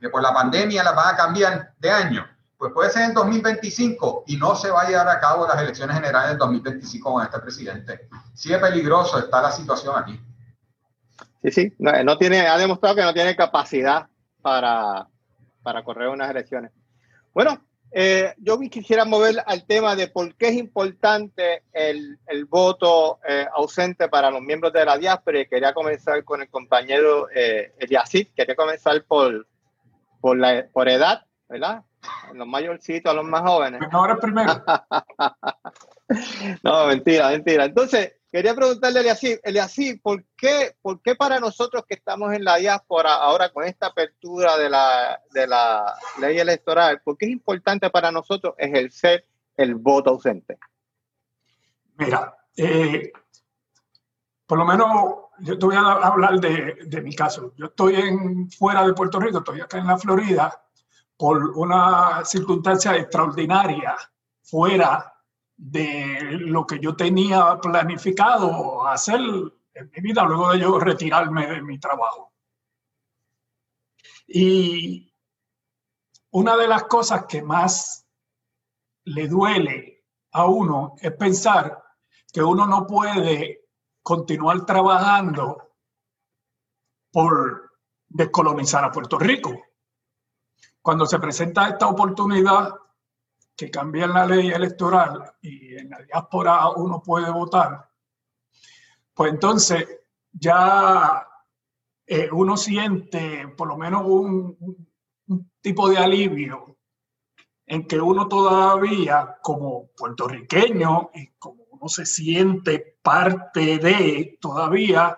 que 0.00 0.08
por 0.08 0.22
la 0.22 0.34
pandemia 0.34 0.82
las 0.82 0.96
van 0.96 1.14
a 1.14 1.16
cambiar 1.16 1.72
de 1.78 1.90
año 1.90 2.26
pues 2.62 2.72
puede 2.74 2.90
ser 2.90 3.02
en 3.06 3.14
2025 3.14 4.22
y 4.28 4.36
no 4.36 4.54
se 4.54 4.70
va 4.70 4.82
a 4.82 4.88
llevar 4.88 5.08
a 5.08 5.18
cabo 5.18 5.48
las 5.48 5.60
elecciones 5.60 5.96
generales 5.96 6.30
en 6.30 6.38
2025 6.38 7.12
con 7.12 7.20
este 7.20 7.40
presidente. 7.40 8.08
Sí 8.34 8.52
es 8.52 8.60
peligroso 8.60 9.18
está 9.18 9.42
la 9.42 9.50
situación 9.50 9.96
aquí. 9.98 10.20
Sí, 11.42 11.50
sí, 11.50 11.74
no, 11.78 12.18
tiene, 12.18 12.46
ha 12.46 12.56
demostrado 12.56 12.94
que 12.94 13.02
no 13.02 13.12
tiene 13.12 13.34
capacidad 13.34 14.06
para, 14.40 15.08
para 15.62 15.82
correr 15.82 16.08
unas 16.08 16.30
elecciones. 16.30 16.70
Bueno, 17.34 17.60
eh, 17.90 18.32
yo 18.38 18.58
quisiera 18.60 19.04
mover 19.04 19.42
al 19.44 19.66
tema 19.66 19.96
de 19.96 20.08
por 20.08 20.34
qué 20.36 20.48
es 20.48 20.54
importante 20.54 21.64
el, 21.72 22.18
el 22.26 22.44
voto 22.46 23.18
eh, 23.28 23.46
ausente 23.54 24.08
para 24.08 24.30
los 24.30 24.40
miembros 24.40 24.72
de 24.72 24.84
la 24.84 24.96
diáspora 24.96 25.40
y 25.40 25.48
quería 25.48 25.74
comenzar 25.74 26.24
con 26.24 26.40
el 26.40 26.48
compañero 26.48 27.28
eh, 27.34 27.74
Eliasid, 27.78 28.28
quería 28.34 28.54
comenzar 28.54 29.04
por, 29.04 29.46
por, 30.20 30.38
la, 30.38 30.66
por 30.72 30.88
edad, 30.88 31.26
¿verdad? 31.48 31.82
los 32.34 32.46
mayorcitos, 32.46 33.10
a 33.10 33.14
los 33.14 33.24
más 33.24 33.42
jóvenes. 33.42 33.80
Ahora 33.90 34.16
primero. 34.16 34.64
no, 36.62 36.86
mentira, 36.86 37.28
mentira. 37.30 37.64
Entonces, 37.64 38.14
quería 38.32 38.54
preguntarle 38.54 39.10
a 39.10 39.16
Eliasí, 39.44 39.98
¿por 39.98 40.24
qué, 40.36 40.74
¿por 40.80 41.02
qué 41.02 41.14
para 41.14 41.38
nosotros 41.38 41.84
que 41.86 41.94
estamos 41.94 42.32
en 42.32 42.44
la 42.44 42.56
diáspora 42.56 43.14
ahora 43.14 43.52
con 43.52 43.64
esta 43.64 43.88
apertura 43.88 44.56
de 44.56 44.70
la, 44.70 45.20
de 45.32 45.46
la 45.46 45.94
ley 46.18 46.38
electoral, 46.38 47.02
por 47.04 47.18
qué 47.18 47.26
es 47.26 47.32
importante 47.32 47.90
para 47.90 48.10
nosotros 48.10 48.54
ejercer 48.56 49.26
el 49.54 49.74
voto 49.74 50.10
ausente? 50.10 50.58
Mira, 51.98 52.34
eh, 52.56 53.12
por 54.46 54.56
lo 54.56 54.64
menos 54.64 54.88
yo 55.40 55.58
te 55.58 55.66
voy 55.66 55.76
a 55.76 55.90
hablar 55.90 56.40
de, 56.40 56.78
de, 56.86 57.02
mi 57.02 57.14
caso. 57.14 57.52
Yo 57.56 57.66
estoy 57.66 57.94
fuera 58.56 58.86
de 58.86 58.94
Puerto 58.94 59.20
Rico, 59.20 59.38
estoy 59.38 59.60
acá 59.60 59.76
en 59.76 59.86
la 59.86 59.98
Florida 59.98 60.58
por 61.18 61.50
una 61.58 62.24
circunstancia 62.24 62.96
extraordinaria 62.96 63.94
fuera 64.40 65.11
de 65.64 66.18
lo 66.40 66.66
que 66.66 66.80
yo 66.80 66.96
tenía 66.96 67.56
planificado 67.62 68.84
hacer 68.88 69.20
en 69.20 69.90
mi 69.94 70.02
vida 70.02 70.24
luego 70.24 70.50
de 70.50 70.58
yo 70.58 70.76
retirarme 70.80 71.46
de 71.46 71.62
mi 71.62 71.78
trabajo. 71.78 72.32
Y 74.26 75.14
una 76.32 76.56
de 76.56 76.66
las 76.66 76.84
cosas 76.84 77.26
que 77.26 77.42
más 77.42 78.04
le 79.04 79.28
duele 79.28 80.04
a 80.32 80.46
uno 80.46 80.96
es 81.00 81.12
pensar 81.12 81.80
que 82.32 82.42
uno 82.42 82.66
no 82.66 82.84
puede 82.84 83.68
continuar 84.02 84.66
trabajando 84.66 85.76
por 87.12 87.70
descolonizar 88.08 88.84
a 88.84 88.90
Puerto 88.90 89.16
Rico 89.16 89.62
cuando 90.80 91.06
se 91.06 91.20
presenta 91.20 91.68
esta 91.68 91.86
oportunidad 91.86 92.81
que 93.56 93.70
cambia 93.70 94.06
la 94.06 94.26
ley 94.26 94.50
electoral 94.50 95.34
y 95.40 95.76
en 95.76 95.90
la 95.90 96.02
diáspora 96.02 96.68
uno 96.70 97.02
puede 97.02 97.30
votar, 97.30 97.88
pues 99.14 99.32
entonces 99.32 99.86
ya 100.32 101.26
eh, 102.06 102.28
uno 102.32 102.56
siente 102.56 103.48
por 103.56 103.68
lo 103.68 103.76
menos 103.76 104.02
un, 104.06 104.88
tipo 105.60 105.88
de 105.88 105.96
alivio 105.96 106.76
en 107.66 107.86
que 107.86 108.00
uno 108.00 108.26
todavía 108.26 109.38
como 109.40 109.86
puertorriqueño 109.96 111.10
y 111.14 111.28
como 111.38 111.62
uno 111.70 111.88
se 111.88 112.04
siente 112.04 112.98
parte 113.00 113.78
de 113.78 114.38
todavía, 114.40 115.16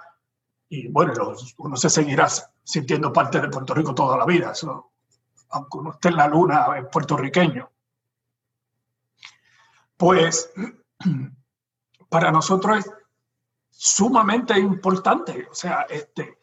y 0.69 0.89
bueno, 0.89 1.13
uno 1.59 1.77
se 1.77 1.89
seguirá 1.89 2.29
sintiendo 2.63 3.13
parte 3.13 3.41
de 3.41 3.49
Puerto 3.49 3.75
Rico 3.75 3.95
toda 3.95 4.19
la 4.19 4.27
vida. 4.27 4.53
Aunque 5.51 5.79
uno 5.79 5.93
esté 5.93 6.09
en 6.11 6.17
la 6.17 6.29
luna, 6.29 6.67
es 6.79 6.87
puertorriqueño. 6.93 7.71
Pues 9.97 10.53
para 12.09 12.31
nosotros 12.31 12.79
es 12.79 12.91
sumamente 13.71 14.59
importante. 14.59 15.49
O 15.51 15.55
sea, 15.55 15.83
este, 15.89 16.39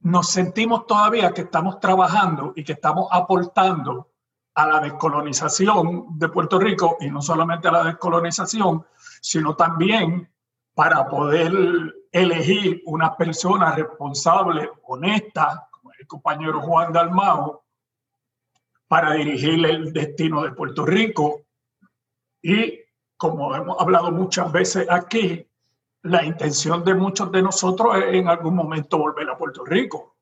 nos 0.00 0.30
sentimos 0.30 0.86
todavía 0.86 1.32
que 1.32 1.42
estamos 1.42 1.78
trabajando 1.78 2.52
y 2.56 2.64
que 2.64 2.72
estamos 2.72 3.08
aportando 3.10 4.10
a 4.54 4.66
la 4.66 4.80
descolonización 4.80 6.18
de 6.18 6.28
Puerto 6.28 6.58
Rico 6.58 6.96
y 7.00 7.10
no 7.10 7.22
solamente 7.22 7.68
a 7.68 7.72
la 7.72 7.84
descolonización, 7.84 8.84
sino 9.20 9.54
también 9.54 10.28
para 10.74 11.06
poder 11.06 11.52
elegir 12.10 12.82
una 12.86 13.16
persona 13.16 13.72
responsable, 13.74 14.70
honesta, 14.84 15.68
como 15.70 15.92
el 15.92 16.06
compañero 16.06 16.60
Juan 16.62 16.92
Dalmao, 16.92 17.64
para 18.88 19.12
dirigir 19.12 19.64
el 19.66 19.92
destino 19.92 20.42
de 20.42 20.52
Puerto 20.52 20.84
Rico. 20.84 21.42
Y 22.42 22.80
como 23.16 23.54
hemos 23.54 23.80
hablado 23.80 24.10
muchas 24.10 24.50
veces 24.50 24.86
aquí, 24.90 25.46
la 26.02 26.24
intención 26.24 26.82
de 26.84 26.94
muchos 26.94 27.30
de 27.30 27.42
nosotros 27.42 27.96
es 27.98 28.14
en 28.14 28.28
algún 28.28 28.54
momento 28.54 28.98
volver 28.98 29.28
a 29.28 29.36
Puerto 29.36 29.64
Rico. 29.64 30.16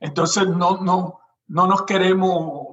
Entonces 0.00 0.48
no, 0.48 0.78
no, 0.78 1.20
no 1.48 1.66
nos 1.66 1.82
queremos 1.82 2.66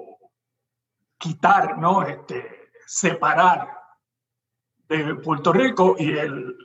quitar, 1.17 1.77
¿no? 1.77 2.03
Este, 2.03 2.69
separar 2.85 3.75
de 4.87 5.15
Puerto 5.15 5.51
Rico 5.51 5.95
y 5.97 6.17
el, 6.17 6.55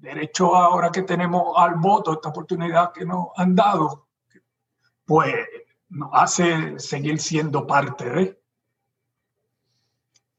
derecho 0.00 0.54
ahora 0.54 0.90
que 0.90 1.02
tenemos 1.02 1.52
al 1.56 1.74
voto, 1.74 2.12
esta 2.12 2.28
oportunidad 2.28 2.92
que 2.92 3.04
nos 3.04 3.26
han 3.36 3.54
dado, 3.54 4.08
pues 5.04 5.34
nos 5.88 6.10
hace 6.12 6.78
seguir 6.78 7.18
siendo 7.18 7.66
parte 7.66 8.08
de. 8.08 8.42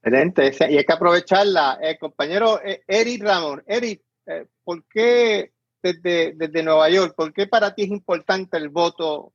Excelente, 0.02 0.52
y 0.72 0.76
hay 0.78 0.84
que 0.84 0.92
aprovecharla. 0.92 1.78
El 1.82 1.98
compañero 1.98 2.60
eh, 2.64 2.82
Eric 2.86 3.22
Ramón, 3.22 3.62
Eric, 3.66 4.02
eh, 4.26 4.46
¿por 4.62 4.84
qué 4.84 5.52
desde, 5.82 6.34
desde, 6.34 6.62
Nueva 6.62 6.88
York, 6.88 7.14
por 7.16 7.32
qué 7.32 7.46
para 7.46 7.74
ti 7.74 7.82
es 7.84 7.90
importante 7.90 8.56
el 8.56 8.68
voto, 8.68 9.32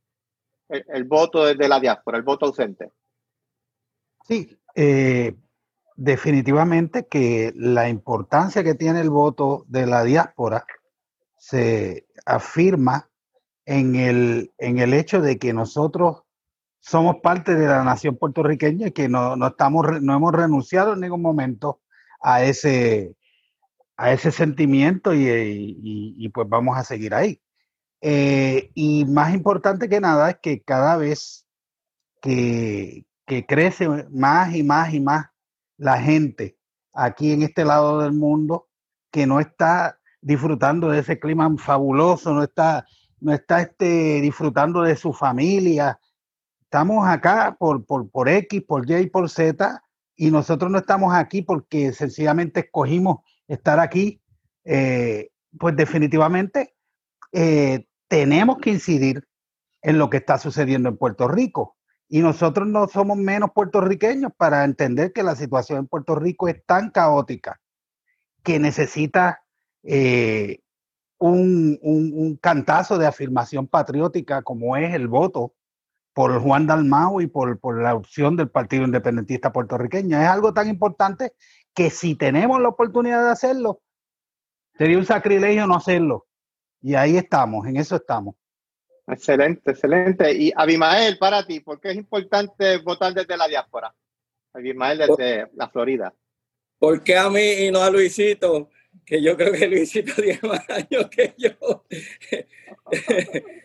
el, 0.70 1.04
voto 1.04 1.46
desde 1.46 1.68
la 1.68 1.80
diáspora, 1.80 2.18
el 2.18 2.24
voto 2.24 2.46
ausente? 2.46 2.92
Sí, 4.26 4.58
eh, 4.76 5.36
definitivamente 5.96 7.08
que 7.08 7.52
la 7.56 7.90
importancia 7.90 8.64
que 8.64 8.76
tiene 8.76 9.02
el 9.02 9.10
voto 9.10 9.66
de 9.68 9.86
la 9.86 10.04
diáspora 10.04 10.66
se 11.38 12.08
afirma 12.26 13.10
en 13.66 13.96
el, 13.96 14.52
en 14.58 14.80
el 14.80 14.94
hecho 14.94 15.22
de 15.22 15.38
que 15.38 15.54
nosotros 15.54 16.23
somos 16.84 17.18
parte 17.24 17.56
de 17.56 17.66
la 17.66 17.82
nación 17.86 18.18
puertorriqueña 18.18 18.88
y 18.88 18.92
que 18.92 19.08
no, 19.08 19.48
estamos, 19.48 20.02
no 20.02 20.16
hemos 20.16 20.34
renunciado 20.34 20.94
en 20.94 21.00
ningún 21.00 21.22
momento 21.22 21.80
a 22.22 22.44
ese, 22.44 23.16
a 23.96 24.12
ese 24.12 24.32
sentimiento 24.32 25.14
y, 25.14 26.30
pues 26.34 26.50
vamos 26.50 26.78
a 26.78 26.84
seguir 26.84 27.14
ahí. 27.14 27.42
Eh, 28.02 28.70
y 28.74 29.06
más 29.06 29.34
importante 29.34 29.88
que 29.88 30.02
nada 30.02 30.32
es 30.32 30.38
que 30.42 30.62
cada 30.62 30.98
vez 30.98 31.48
que, 32.22 33.06
que 33.26 33.46
crece 33.46 33.88
más 34.12 34.54
y 34.54 34.62
más 34.64 34.94
y 34.94 35.00
más 35.00 35.28
la 35.78 36.02
gente 36.02 36.58
aquí 36.92 37.32
en 37.32 37.44
este 37.44 37.64
lado 37.64 38.02
del 38.02 38.12
mundo 38.12 38.68
que 39.10 39.26
no 39.26 39.40
está 39.40 40.00
disfrutando 40.20 40.90
de 40.90 41.00
ese 41.00 41.18
clima 41.18 41.50
fabuloso, 41.58 42.34
no 42.34 42.44
está, 42.44 42.86
no 43.22 43.34
está 43.34 43.62
este, 43.62 44.20
disfrutando 44.20 44.82
de 44.82 44.98
su 44.98 45.14
familia. 45.14 45.98
Estamos 46.74 47.08
acá 47.08 47.56
por, 47.60 47.86
por, 47.86 48.10
por 48.10 48.28
X, 48.28 48.64
por 48.64 48.90
Y 48.90 49.06
por 49.06 49.30
Z, 49.30 49.80
y 50.16 50.32
nosotros 50.32 50.72
no 50.72 50.80
estamos 50.80 51.14
aquí 51.14 51.44
porque 51.44 51.94
sencillamente 51.94 52.62
escogimos 52.62 53.18
estar 53.48 53.80
aquí. 53.80 54.24
Eh, 54.66 55.30
pues 55.60 55.76
definitivamente 55.76 56.74
eh, 57.32 57.86
tenemos 58.08 58.58
que 58.58 58.72
incidir 58.72 59.24
en 59.84 60.00
lo 60.00 60.10
que 60.10 60.18
está 60.18 60.40
sucediendo 60.40 60.90
en 60.90 60.98
Puerto 60.98 61.28
Rico. 61.28 61.78
Y 62.10 62.22
nosotros 62.22 62.68
no 62.68 62.88
somos 62.88 63.20
menos 63.20 63.52
puertorriqueños 63.54 64.32
para 64.36 64.64
entender 64.64 65.14
que 65.14 65.22
la 65.22 65.36
situación 65.36 65.78
en 65.78 65.88
Puerto 65.88 66.16
Rico 66.16 66.48
es 66.48 66.66
tan 66.66 66.90
caótica 66.90 67.62
que 68.42 68.58
necesita 68.58 69.44
eh, 69.84 70.62
un, 71.20 72.40
cantazo 72.42 72.98
de 72.98 73.06
afirmación 73.06 73.68
patriótica 73.68 74.42
como 74.42 74.76
es 74.76 74.96
el 74.96 75.08
voto 75.08 75.54
por 76.14 76.40
Juan 76.42 76.68
Dalmau 76.68 77.22
y 77.22 77.28
por, 77.28 77.60
por 77.60 77.82
la 77.82 77.96
opción 77.96 78.36
del 78.36 78.50
Partido 78.50 78.86
Independentista 78.86 79.52
puertorriqueño. 79.52 80.20
Es 80.20 80.28
algo 80.28 80.54
tan 80.54 80.70
importante 80.70 81.34
que 81.74 81.90
si 81.90 82.16
tenemos 82.16 82.62
la 82.62 82.70
oportunidad 82.70 83.24
de 83.24 83.32
hacerlo, 83.32 83.82
sería 84.78 84.98
un 84.98 85.06
sacrilegio 85.06 85.66
no 85.68 85.76
hacerlo. 85.76 86.28
Y 86.82 86.96
ahí 86.96 87.18
estamos, 87.18 87.66
en 87.68 87.78
eso 87.78 87.96
estamos. 87.96 88.36
Excelente, 89.08 89.72
excelente. 89.72 90.34
Y 90.34 90.52
Abimael, 90.56 91.18
para 91.18 91.46
ti, 91.46 91.60
¿por 91.60 91.80
qué 91.80 91.92
es 91.92 91.98
importante 91.98 92.78
votar 92.78 93.14
desde 93.14 93.36
la 93.36 93.48
diáspora? 93.48 93.94
Abimael 94.54 95.00
desde 95.00 95.50
la 95.56 95.70
Florida. 95.70 96.14
¿Por 96.78 97.04
qué 97.04 97.18
a 97.18 97.30
mí 97.30 97.66
y 97.66 97.72
no 97.72 97.82
a 97.82 97.90
Luisito? 97.90 98.70
Que 99.06 99.22
yo 99.22 99.36
creo 99.36 99.52
que 99.52 99.68
Luisito 99.68 100.14
tiene 100.22 100.40
más 100.44 100.70
años 100.70 101.10
que 101.10 101.34
yo. 101.38 101.86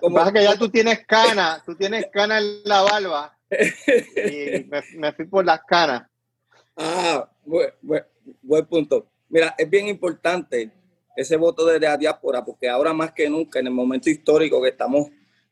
Como 0.00 0.16
pasa 0.16 0.32
que 0.32 0.42
ya 0.42 0.56
tú 0.56 0.68
tienes 0.68 1.06
canas, 1.06 1.64
tú 1.64 1.74
tienes 1.74 2.06
canas 2.12 2.42
en 2.42 2.60
la 2.64 2.82
barba. 2.82 3.38
Y 3.50 4.64
me, 4.98 5.12
fui 5.12 5.26
por 5.26 5.44
las 5.44 5.60
canas. 5.66 6.08
Ah, 6.76 7.28
buen, 7.44 7.72
buen 8.42 8.66
punto. 8.66 9.10
Mira, 9.28 9.54
es 9.56 9.68
bien 9.68 9.88
importante 9.88 10.70
ese 11.16 11.36
voto 11.36 11.66
de 11.66 11.80
la 11.80 11.96
diáspora, 11.96 12.44
porque 12.44 12.68
ahora 12.68 12.92
más 12.92 13.12
que 13.12 13.28
nunca, 13.28 13.58
en 13.58 13.66
el 13.66 13.72
momento 13.72 14.08
histórico 14.08 14.62
que 14.62 14.68
estamos 14.68 15.08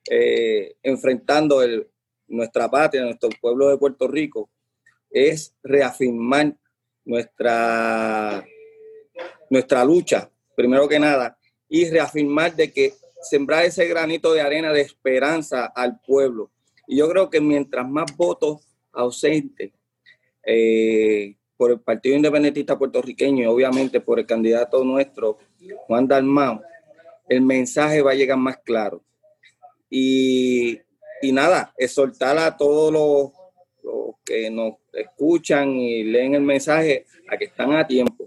eh, 0.09 0.77
enfrentando 0.83 1.63
el, 1.63 1.89
nuestra 2.29 2.71
patria, 2.71 3.03
nuestro 3.03 3.31
pueblo 3.41 3.69
de 3.69 3.77
Puerto 3.77 4.07
Rico, 4.07 4.49
es 5.11 5.55
reafirmar 5.63 6.55
nuestra, 7.05 8.45
nuestra 9.51 9.85
lucha, 9.85 10.31
primero 10.55 10.89
que 10.89 10.99
nada, 10.99 11.37
y 11.69 11.89
reafirmar 11.91 12.55
de 12.55 12.73
que 12.73 12.95
sembrar 13.29 13.65
ese 13.65 13.87
granito 13.87 14.33
de 14.33 14.41
arena 14.41 14.73
de 14.73 14.81
esperanza 14.81 15.67
al 15.67 16.01
pueblo. 16.01 16.51
Y 16.87 16.99
yo 16.99 17.09
creo 17.09 17.31
que 17.31 17.41
mientras 17.41 17.89
más 17.89 18.17
votos 18.17 18.67
ausentes 18.93 19.73
eh, 20.45 21.37
por 21.57 21.71
el 21.73 21.81
Partido 21.81 22.17
Independentista 22.17 22.79
Puertorriqueño 22.79 23.43
y 23.43 23.47
obviamente 23.47 24.01
por 24.01 24.19
el 24.19 24.27
candidato 24.27 24.85
nuestro, 24.85 25.39
Juan 25.87 26.07
Dalmau, 26.07 26.61
el 27.29 27.41
mensaje 27.41 28.03
va 28.03 28.13
a 28.13 28.15
llegar 28.15 28.39
más 28.39 28.59
claro. 28.59 29.03
Y, 29.91 30.79
y 31.23 31.33
nada, 31.33 31.73
exhortar 31.77 32.39
a 32.39 32.57
todos 32.57 32.93
los, 32.93 33.33
que 34.25 34.51
nos 34.51 34.75
escuchan 34.93 35.71
y 35.71 36.03
leen 36.03 36.35
el 36.35 36.43
mensaje 36.43 37.07
a 37.29 37.39
que 37.39 37.47
están 37.47 37.73
a 37.73 37.87
tiempo. 37.87 38.27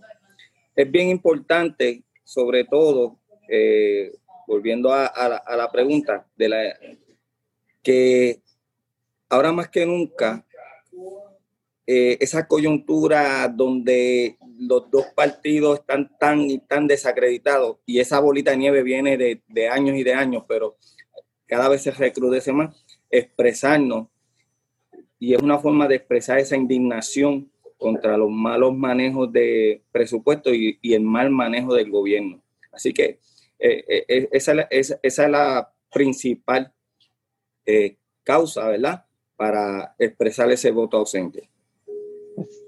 Es 0.76 0.90
bien 0.90 1.10
importante, 1.10 2.04
sobre 2.24 2.64
todo, 2.64 3.20
eh, 3.50 4.14
volviendo 4.50 4.92
a, 4.92 5.46
la, 5.56 5.72
pregunta, 5.72 6.26
de 6.36 6.50
la, 6.50 6.58
que 7.84 8.42
ahora 9.30 9.52
más 9.52 9.70
que 9.70 9.86
nunca 9.86 10.44
eh, 11.86 12.18
esa 12.20 12.48
coyuntura 12.48 13.48
donde 13.48 14.40
los 14.60 14.90
dos 14.90 15.06
partidos 15.16 15.82
están 15.82 16.18
tan 16.18 16.50
y 16.50 16.58
tan 16.58 16.88
desacreditados 16.88 17.78
y 17.86 18.00
esa 18.00 18.20
bolita 18.20 18.50
de 18.50 18.58
nieve 18.58 18.82
viene 18.82 19.18
de, 19.18 19.70
años 19.70 19.96
y 19.96 20.04
de 20.04 20.16
años, 20.16 20.46
pero 20.48 20.78
cada 21.46 21.70
vez 21.70 21.84
se 21.84 21.92
recrudece 21.92 22.52
más, 22.52 22.76
expresarnos 23.12 24.08
y 25.20 25.36
es 25.36 25.42
una 25.44 25.60
forma 25.60 25.88
de 25.88 25.98
expresar 25.98 26.40
esa 26.40 26.58
indignación 26.58 27.52
contra 27.78 28.18
los 28.18 28.32
malos 28.32 28.76
manejos 28.76 29.32
de 29.32 29.84
presupuesto 29.92 30.52
y, 30.52 30.80
el 30.82 31.04
mal 31.04 31.30
manejo 31.30 31.76
del 31.76 31.92
gobierno. 31.92 32.42
Así 32.72 32.94
que 32.94 33.20
eh, 33.60 34.06
eh, 34.08 34.30
esa, 34.32 34.54
es 34.70 35.18
la 35.18 35.72
principal 35.92 36.74
causa, 38.24 38.68
¿verdad? 38.68 39.06
Para 39.36 39.96
expresar 40.00 40.50
ese 40.52 40.72
voto 40.72 40.98
ausente. 40.98 41.50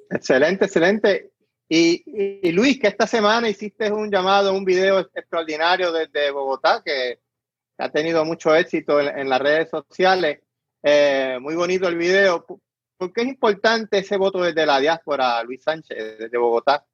Excelente, 0.10 0.66
excelente. 0.66 1.32
Y, 1.74 2.52
Luis, 2.52 2.78
que 2.80 2.88
esta 2.88 3.08
semana 3.08 3.48
hiciste 3.48 3.90
un 3.90 4.12
llamado, 4.12 4.54
un 4.54 4.66
video 4.66 5.00
extraordinario 5.00 5.94
desde 5.94 6.30
Bogotá, 6.30 6.82
que 6.84 7.20
ha 7.78 7.90
tenido 7.90 8.26
mucho 8.26 8.54
éxito 8.54 9.00
en, 9.00 9.30
las 9.30 9.40
redes 9.40 9.70
sociales. 9.70 10.42
Eh, 10.84 11.38
muy 11.42 11.56
bonito 11.56 11.88
el 11.88 11.96
video. 11.96 12.46
¿Por 12.98 13.14
qué 13.14 13.22
es 13.22 13.28
importante 13.28 14.00
ese 14.00 14.18
voto 14.18 14.42
desde 14.42 14.66
la 14.66 14.80
diáspora, 14.80 15.42
Luis 15.44 15.64
Sánchez, 15.64 16.20
desde 16.20 16.38
Bogotá? 16.38 16.86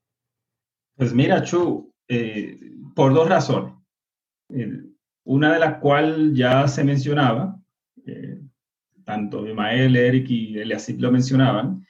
Pues 0.96 1.12
mira, 1.12 1.44
Chu, 1.44 1.92
eh, 2.08 2.60
por 2.96 3.16
dos 3.16 3.28
razones. 3.28 3.74
Una 5.24 5.54
de 5.54 5.60
las 5.60 5.80
cuales 5.80 6.34
ya 6.34 6.68
se 6.68 6.84
mencionaba, 6.84 7.60
eh, 8.06 8.40
tanto 9.04 9.48
Imael, 9.48 9.96
Eric 9.96 10.30
y 10.30 10.58
Eliasip 10.58 11.00
lo 11.00 11.12
mencionaban, 11.12 11.86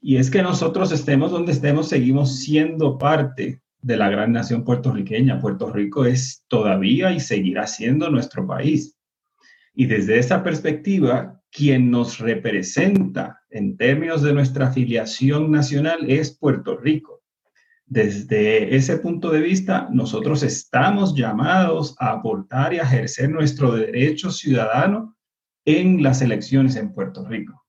y 0.00 0.16
es 0.16 0.30
que 0.30 0.42
nosotros 0.42 0.92
estemos 0.92 1.32
donde 1.32 1.52
estemos, 1.52 1.88
seguimos 1.88 2.38
siendo 2.38 2.98
parte 2.98 3.62
de 3.80 3.96
la 3.96 4.08
gran 4.08 4.32
nación 4.32 4.64
puertorriqueña. 4.64 5.40
Puerto 5.40 5.72
Rico 5.72 6.04
es 6.04 6.44
todavía 6.48 7.12
y 7.12 7.20
seguirá 7.20 7.66
siendo 7.66 8.10
nuestro 8.10 8.46
país. 8.46 8.96
Y 9.74 9.86
desde 9.86 10.18
esa 10.18 10.42
perspectiva, 10.42 11.40
quien 11.50 11.90
nos 11.90 12.18
representa 12.18 13.40
en 13.50 13.76
términos 13.76 14.22
de 14.22 14.32
nuestra 14.32 14.68
afiliación 14.68 15.50
nacional 15.50 16.10
es 16.10 16.36
Puerto 16.36 16.76
Rico. 16.76 17.17
Desde 17.90 18.76
ese 18.76 18.98
punto 18.98 19.30
de 19.30 19.40
vista, 19.40 19.88
nosotros 19.90 20.42
estamos 20.42 21.14
llamados 21.14 21.96
a 21.98 22.10
aportar 22.12 22.74
y 22.74 22.78
a 22.78 22.82
ejercer 22.82 23.30
nuestro 23.30 23.72
derecho 23.72 24.30
ciudadano 24.30 25.16
en 25.64 26.02
las 26.02 26.20
elecciones 26.20 26.76
en 26.76 26.92
Puerto 26.92 27.24
Rico. 27.26 27.64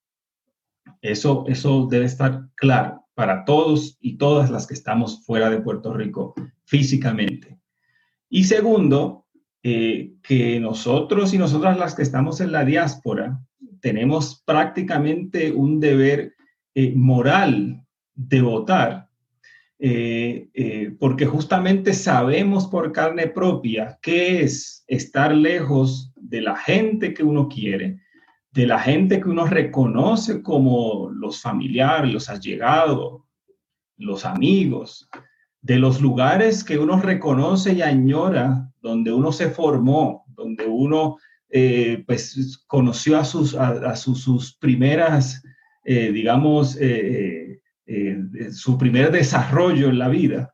Eso, 1.01 1.45
eso 1.47 1.87
debe 1.89 2.05
estar 2.05 2.49
claro 2.55 3.05
para 3.13 3.45
todos 3.45 3.97
y 4.01 4.17
todas 4.17 4.49
las 4.49 4.67
que 4.67 4.73
estamos 4.73 5.25
fuera 5.25 5.49
de 5.49 5.61
Puerto 5.61 5.93
Rico 5.93 6.33
físicamente. 6.65 7.59
Y 8.29 8.43
segundo, 8.43 9.25
eh, 9.61 10.13
que 10.23 10.59
nosotros 10.59 11.33
y 11.33 11.37
nosotras 11.37 11.77
las 11.77 11.95
que 11.95 12.01
estamos 12.01 12.39
en 12.39 12.53
la 12.53 12.63
diáspora 12.63 13.41
tenemos 13.81 14.41
prácticamente 14.45 15.51
un 15.51 15.81
deber 15.81 16.33
eh, 16.75 16.93
moral 16.95 17.83
de 18.15 18.41
votar, 18.41 19.08
eh, 19.81 20.93
porque 20.99 21.25
justamente 21.25 21.93
sabemos 21.93 22.67
por 22.67 22.91
carne 22.91 23.27
propia 23.27 23.97
qué 24.01 24.41
es 24.41 24.83
estar 24.87 25.33
lejos 25.33 26.11
de 26.17 26.41
la 26.41 26.57
gente 26.57 27.13
que 27.13 27.23
uno 27.23 27.47
quiere, 27.47 28.01
de 28.51 28.67
la 28.67 28.77
gente 28.79 29.21
que 29.21 29.29
uno 29.29 29.45
reconoce 29.45 30.41
como 30.43 31.09
los 31.11 31.41
familiares, 31.41 32.11
los 32.11 32.29
allegados, 32.29 33.21
los 33.95 34.25
amigos, 34.25 35.09
de 35.61 35.79
los 35.79 36.01
lugares 36.01 36.63
que 36.63 36.77
uno 36.77 36.99
reconoce 36.99 37.73
y 37.73 37.81
añora, 37.81 38.69
donde 38.81 39.13
uno 39.13 39.31
se 39.31 39.49
formó, 39.49 40.25
donde 40.27 40.65
uno 40.65 41.17
eh, 41.49 42.03
pues 42.05 42.63
conoció 42.67 43.17
a 43.17 43.23
sus, 43.23 43.55
a, 43.55 43.95
sus, 43.95 44.57
primeras, 44.57 45.41
eh, 45.85 46.11
digamos, 46.11 46.77
eh, 47.89 48.51
su 48.51 48.77
primer 48.77 49.11
desarrollo 49.11 49.89
en 49.89 49.99
la 49.99 50.09
vida. 50.09 50.53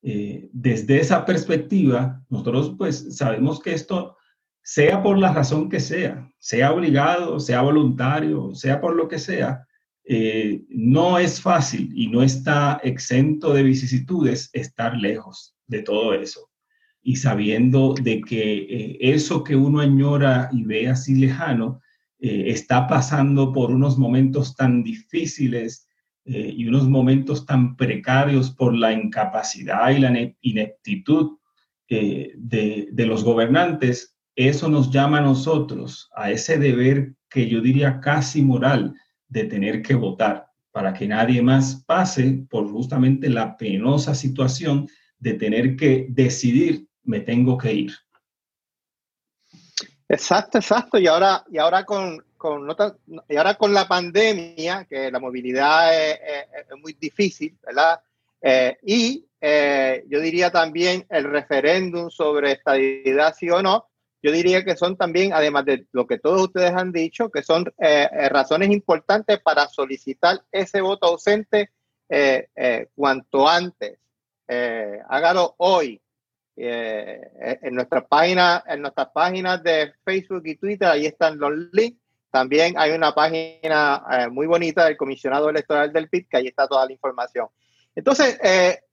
desde 0.00 1.00
esa 1.00 1.24
perspectiva, 1.24 2.22
nosotros 2.30 2.74
pues 2.78 3.16
sabemos 3.16 3.60
que 3.60 3.74
esto 3.74 4.16
sea 4.62 5.02
por 5.02 5.18
la 5.18 5.32
razón 5.32 5.68
que 5.68 5.80
sea, 5.80 6.30
sea 6.38 6.72
obligado, 6.72 7.40
sea 7.40 7.62
voluntario, 7.62 8.54
sea 8.54 8.80
por 8.80 8.94
lo 8.94 9.08
que 9.08 9.18
sea, 9.18 9.66
eh, 10.10 10.64
no 10.70 11.18
es 11.18 11.40
fácil 11.40 11.92
y 11.94 12.08
no 12.08 12.22
está 12.22 12.80
exento 12.82 13.52
de 13.52 13.62
vicisitudes 13.62 14.48
estar 14.54 14.96
lejos 14.96 15.54
de 15.66 15.82
todo 15.82 16.14
eso. 16.14 16.50
Y 17.02 17.16
sabiendo 17.16 17.94
de 17.94 18.22
que 18.22 18.58
eh, 18.58 18.98
eso 19.00 19.44
que 19.44 19.54
uno 19.54 19.80
añora 19.80 20.48
y 20.50 20.64
ve 20.64 20.88
así 20.88 21.14
lejano, 21.14 21.80
eh, 22.20 22.44
está 22.46 22.86
pasando 22.86 23.52
por 23.52 23.70
unos 23.70 23.98
momentos 23.98 24.54
tan 24.56 24.82
difíciles 24.82 25.84
y 26.30 26.66
unos 26.66 26.86
momentos 26.86 27.46
tan 27.46 27.74
precarios 27.74 28.50
por 28.50 28.74
la 28.74 28.92
incapacidad 28.92 29.88
y 29.88 29.98
la 29.98 30.12
ineptitud 30.42 31.38
de, 31.88 32.86
de 32.92 33.06
los 33.06 33.24
gobernantes, 33.24 34.14
eso 34.36 34.68
nos 34.68 34.90
llama 34.90 35.20
a 35.20 35.22
nosotros 35.22 36.10
a 36.14 36.30
ese 36.30 36.58
deber 36.58 37.14
que 37.30 37.48
yo 37.48 37.62
diría 37.62 37.98
casi 38.00 38.42
moral 38.42 38.92
de 39.28 39.44
tener 39.44 39.80
que 39.80 39.94
votar 39.94 40.48
para 40.70 40.94
que 40.94 41.08
nadie 41.08 41.42
más 41.42 41.82
pase 41.86 42.44
por 42.48 42.70
justamente 42.70 43.28
la 43.28 43.56
penosa 43.56 44.14
situación 44.14 44.86
de 45.18 45.34
tener 45.34 45.76
que 45.76 46.06
decidir, 46.10 46.86
me 47.02 47.20
tengo 47.20 47.58
que 47.58 47.72
ir. 47.72 47.92
Exacto, 50.08 50.58
exacto. 50.58 50.98
Y 50.98 51.06
ahora, 51.06 51.44
y 51.50 51.58
ahora 51.58 51.84
con, 51.84 52.24
y 53.28 53.36
ahora 53.36 53.54
con 53.54 53.74
la 53.74 53.86
pandemia, 53.86 54.86
que 54.88 55.10
la 55.10 55.20
movilidad 55.20 55.94
es, 55.94 56.66
muy 56.80 56.94
difícil, 56.94 57.56
¿verdad? 57.64 58.00
Eh, 58.40 58.78
y 58.82 59.26
eh, 59.40 60.04
yo 60.08 60.20
diría 60.20 60.50
también 60.50 61.06
el 61.10 61.24
referéndum 61.24 62.10
sobre 62.10 62.52
estabilidad, 62.52 63.34
sí 63.36 63.50
o 63.50 63.62
no, 63.62 63.88
yo 64.22 64.32
diría 64.32 64.64
que 64.64 64.76
son 64.76 64.96
también, 64.96 65.32
además 65.32 65.64
de 65.64 65.86
lo 65.92 66.06
que 66.06 66.18
todos 66.18 66.42
ustedes 66.42 66.72
han 66.72 66.90
dicho, 66.90 67.30
que 67.30 67.42
son 67.42 67.66
eh, 67.78 68.08
eh, 68.10 68.28
razones 68.28 68.70
importantes 68.70 69.40
para 69.40 69.68
solicitar 69.68 70.42
ese 70.50 70.80
voto 70.80 71.06
ausente 71.06 71.70
eh, 72.08 72.88
cuanto 72.94 73.48
antes. 73.48 73.98
hágalo 75.08 75.54
hoy. 75.58 76.00
En, 76.58 77.74
nuestra 77.74 78.06
página, 78.06 78.64
en 78.66 78.82
nuestras 78.82 79.08
páginas 79.08 79.62
de 79.62 79.92
Facebook 80.04 80.42
y 80.44 80.56
Twitter, 80.56 80.88
ahí 80.88 81.06
están 81.06 81.38
los 81.38 81.52
links. 81.72 82.00
También 82.30 82.74
hay 82.76 82.92
una 82.92 83.14
página 83.14 84.28
muy 84.30 84.46
bonita 84.46 84.84
del 84.84 84.96
comisionado 84.96 85.48
electoral 85.48 85.92
del 85.92 86.08
PIB, 86.08 86.28
que 86.28 86.36
ahí 86.36 86.46
está 86.48 86.66
toda 86.66 86.84
la 86.86 86.92
información. 86.92 87.48
Entonces, 87.94 88.38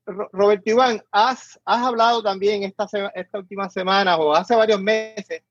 Roberto 0.05 0.69
Iván, 0.69 1.01
has, 1.11 1.59
has 1.65 1.83
hablado 1.83 2.21
también 2.21 2.63
esta, 2.63 2.87
esta 3.15 3.39
última 3.39 3.69
semana 3.69 4.17
o 4.17 4.33
hace 4.33 4.55
varios 4.55 4.79
meses, 4.79 5.41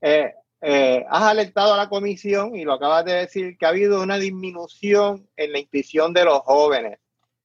eh, 0.00 0.34
eh, 0.60 1.06
has 1.08 1.22
alertado 1.22 1.74
a 1.74 1.76
la 1.76 1.88
comisión 1.88 2.56
y 2.56 2.64
lo 2.64 2.74
acabas 2.74 3.04
de 3.04 3.12
decir 3.12 3.56
que 3.56 3.66
ha 3.66 3.70
habido 3.70 4.02
una 4.02 4.18
disminución 4.18 5.28
en 5.36 5.52
la 5.52 5.58
inscripción 5.58 6.12
de 6.12 6.24
los 6.24 6.40
jóvenes, 6.40 6.98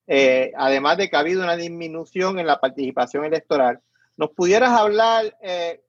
eh, 0.07 0.51
además 0.57 0.97
de 0.97 1.09
que 1.09 1.15
ha 1.15 1.19
habido 1.19 1.43
una 1.43 1.55
disminución 1.55 2.39
en 2.39 2.47
la 2.47 2.59
participación 2.59 3.25
electoral. 3.25 3.79
¿Nos 4.17 4.29
pudieras 4.31 4.71
hablar 4.71 5.35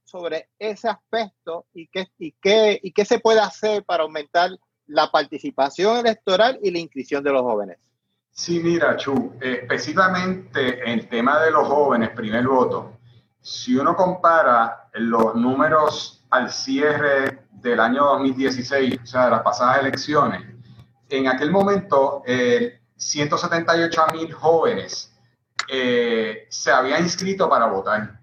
sobre 0.05 0.49
ese 0.59 0.89
aspecto 0.89 1.67
y 1.75 1.89
qué, 1.89 3.05
se 3.05 3.19
puede 3.19 3.41
hacer 3.41 3.85
para 3.85 4.05
aumentar 4.05 4.51
la 4.87 5.11
participación 5.11 5.99
electoral 5.99 6.59
y 6.63 6.71
la 6.71 6.79
inscripción 6.79 7.23
de 7.23 7.33
los 7.33 7.43
jóvenes? 7.43 7.79
Sí, 8.31 8.61
mira, 8.61 8.97
Chu, 8.97 9.33
específicamente 9.41 10.83
el 10.91 11.09
tema 11.09 11.41
de 11.41 11.51
los 11.51 11.67
jóvenes, 11.67 12.11
primer 12.11 12.47
voto, 12.47 12.99
si 13.41 13.77
uno 13.77 13.97
compara 13.97 14.91
los 14.95 15.35
números 15.35 16.25
al 16.31 16.51
cierre 16.51 17.47
del 17.51 17.81
año 17.81 18.05
2016, 18.05 18.99
o 19.03 19.07
sea, 19.07 19.25
de 19.27 19.31
las 19.31 19.43
pasadas 19.43 19.81
elecciones, 19.81 20.43
en 21.09 21.29
aquel 21.29 21.51
momento 21.51 22.23
eh, 22.27 22.81
178 22.97 24.07
mil 24.13 24.33
jóvenes 24.33 25.17
eh, 25.69 26.47
se 26.49 26.71
habían 26.71 27.03
inscrito 27.03 27.49
para 27.49 27.67
votar. 27.67 28.16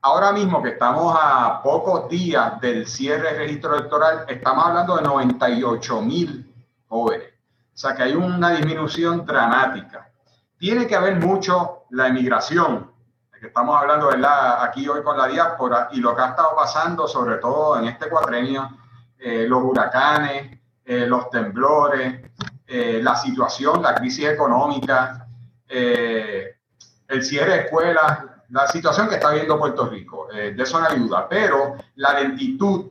Ahora 0.00 0.30
mismo 0.30 0.62
que 0.62 0.70
estamos 0.70 1.16
a 1.20 1.60
pocos 1.60 2.08
días 2.08 2.60
del 2.60 2.86
cierre 2.86 3.30
del 3.30 3.38
registro 3.38 3.74
electoral, 3.74 4.26
estamos 4.28 4.64
hablando 4.64 4.96
de 4.96 5.02
98 5.02 6.02
mil 6.02 6.54
jóvenes. 6.86 7.28
O 7.74 7.76
sea 7.76 7.96
que 7.96 8.04
hay 8.04 8.14
una 8.14 8.50
disminución 8.50 9.26
dramática. 9.26 10.08
Tiene 10.56 10.86
que 10.86 10.94
haber 10.94 11.16
mucho 11.16 11.84
la 11.90 12.06
emigración, 12.06 12.92
que 13.40 13.48
estamos 13.48 13.76
hablando 13.76 14.06
¿verdad? 14.06 14.62
aquí 14.62 14.88
hoy 14.88 15.02
con 15.02 15.18
la 15.18 15.26
diáspora, 15.26 15.88
y 15.90 16.00
lo 16.00 16.14
que 16.14 16.22
ha 16.22 16.28
estado 16.28 16.54
pasando, 16.54 17.08
sobre 17.08 17.38
todo 17.38 17.76
en 17.78 17.86
este 17.86 18.08
cuatrenio, 18.08 18.70
eh, 19.18 19.46
los 19.48 19.64
huracanes, 19.64 20.60
eh, 20.84 21.06
los 21.06 21.28
temblores, 21.28 22.20
eh, 22.68 23.00
la 23.02 23.16
situación, 23.16 23.82
la 23.82 23.96
crisis 23.96 24.26
económica, 24.26 25.26
el 25.68 27.22
cierre 27.22 27.52
de 27.52 27.58
escuelas, 27.64 28.20
la 28.50 28.66
situación 28.68 29.08
que 29.08 29.16
está 29.16 29.30
viviendo 29.30 29.58
Puerto 29.58 29.86
Rico. 29.86 30.28
de 30.32 30.54
eso 30.56 30.80
no 30.80 30.86
hay 30.86 30.98
duda, 30.98 31.28
pero 31.28 31.76
la 31.96 32.20
lentitud 32.20 32.86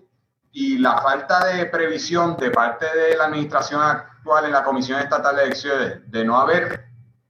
y 0.52 0.78
la 0.78 1.02
falta 1.02 1.46
de 1.46 1.66
previsión 1.66 2.36
de 2.38 2.52
parte 2.52 2.86
de 2.96 3.18
la 3.18 3.26
administración 3.26 3.82
en 4.44 4.52
la 4.52 4.64
Comisión 4.64 5.00
Estatal 5.00 5.36
de 5.36 5.44
Elecciones 5.44 6.12
de 6.12 6.26
no 6.26 6.38
haber 6.38 6.88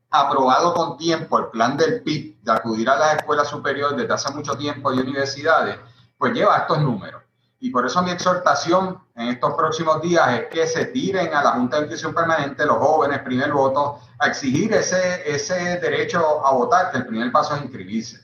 aprobado 0.09 0.73
con 0.73 0.97
tiempo 0.97 1.37
el 1.37 1.47
plan 1.47 1.77
del 1.77 2.01
PIB 2.01 2.41
de 2.41 2.51
acudir 2.51 2.89
a 2.89 2.97
las 2.97 3.17
escuelas 3.17 3.47
superiores 3.47 3.97
desde 3.97 4.13
hace 4.13 4.33
mucho 4.33 4.57
tiempo 4.57 4.91
y 4.93 4.99
universidades, 4.99 5.77
pues 6.17 6.33
lleva 6.33 6.57
estos 6.57 6.81
números. 6.81 7.21
Y 7.59 7.71
por 7.71 7.85
eso 7.85 8.01
mi 8.03 8.11
exhortación 8.11 9.01
en 9.15 9.29
estos 9.29 9.53
próximos 9.55 10.01
días 10.01 10.27
es 10.33 10.45
que 10.47 10.67
se 10.67 10.85
tiren 10.85 11.33
a 11.33 11.43
la 11.43 11.51
Junta 11.51 11.77
de 11.77 11.83
Inscripción 11.83 12.13
Permanente 12.13 12.65
los 12.65 12.77
jóvenes, 12.77 13.19
primer 13.19 13.51
voto, 13.51 13.99
a 14.19 14.27
exigir 14.27 14.73
ese, 14.73 15.29
ese 15.29 15.79
derecho 15.79 16.45
a 16.45 16.51
votar, 16.53 16.91
que 16.91 16.97
el 16.97 17.07
primer 17.07 17.31
paso 17.31 17.55
es 17.55 17.63
inscribirse. 17.63 18.19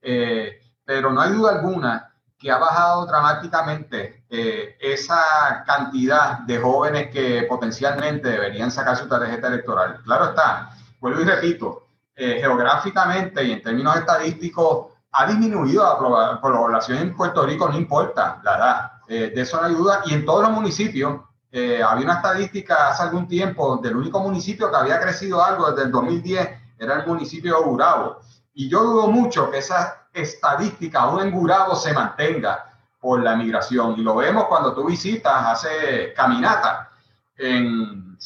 Eh, 0.00 0.60
pero 0.84 1.12
no 1.12 1.20
hay 1.20 1.32
duda 1.32 1.52
alguna 1.52 2.14
que 2.38 2.50
ha 2.50 2.56
bajado 2.56 3.04
dramáticamente 3.06 4.24
eh, 4.30 4.76
esa 4.80 5.64
cantidad 5.66 6.38
de 6.40 6.58
jóvenes 6.58 7.10
que 7.10 7.42
potencialmente 7.48 8.28
deberían 8.28 8.70
sacar 8.70 8.96
su 8.96 9.08
tarjeta 9.08 9.48
electoral. 9.48 10.00
Claro 10.04 10.30
está, 10.30 10.70
vuelvo 11.00 11.20
y 11.20 11.24
repito, 11.24 11.88
eh, 12.14 12.38
geográficamente 12.40 13.44
y 13.44 13.52
en 13.52 13.62
términos 13.62 13.96
estadísticos, 13.96 14.92
ha 15.12 15.26
disminuido 15.26 15.82
la 15.82 16.40
población 16.40 16.98
en 16.98 17.16
Puerto 17.16 17.44
Rico, 17.44 17.68
no 17.68 17.76
importa 17.76 18.40
la 18.42 18.56
edad, 18.56 18.92
eh, 19.08 19.32
de 19.34 19.40
eso 19.40 19.60
no 19.60 19.66
hay 19.66 19.74
duda, 19.74 20.02
y 20.04 20.14
en 20.14 20.24
todos 20.24 20.42
los 20.42 20.52
municipios, 20.52 21.20
eh, 21.50 21.82
había 21.82 22.04
una 22.04 22.16
estadística 22.16 22.88
hace 22.88 23.04
algún 23.04 23.26
tiempo 23.26 23.78
del 23.78 23.96
único 23.96 24.20
municipio 24.20 24.70
que 24.70 24.76
había 24.76 25.00
crecido 25.00 25.42
algo 25.42 25.70
desde 25.70 25.84
el 25.86 25.92
2010, 25.92 26.48
era 26.78 26.94
el 27.00 27.06
municipio 27.06 27.56
de 27.56 27.62
Gurabo. 27.64 28.18
Y 28.52 28.68
yo 28.68 28.82
dudo 28.82 29.08
mucho 29.08 29.50
que 29.50 29.58
esa 29.58 30.08
estadística 30.12 31.00
aún 31.00 31.20
en 31.20 31.30
Gurabo 31.30 31.74
se 31.74 31.92
mantenga 31.92 32.68
por 33.00 33.22
la 33.22 33.36
migración. 33.36 33.94
Y 33.96 34.02
lo 34.02 34.16
vemos 34.16 34.44
cuando 34.44 34.74
tú 34.74 34.84
visitas, 34.84 35.32
hace 35.46 36.12
caminata, 36.14 36.90
en, 37.36 38.18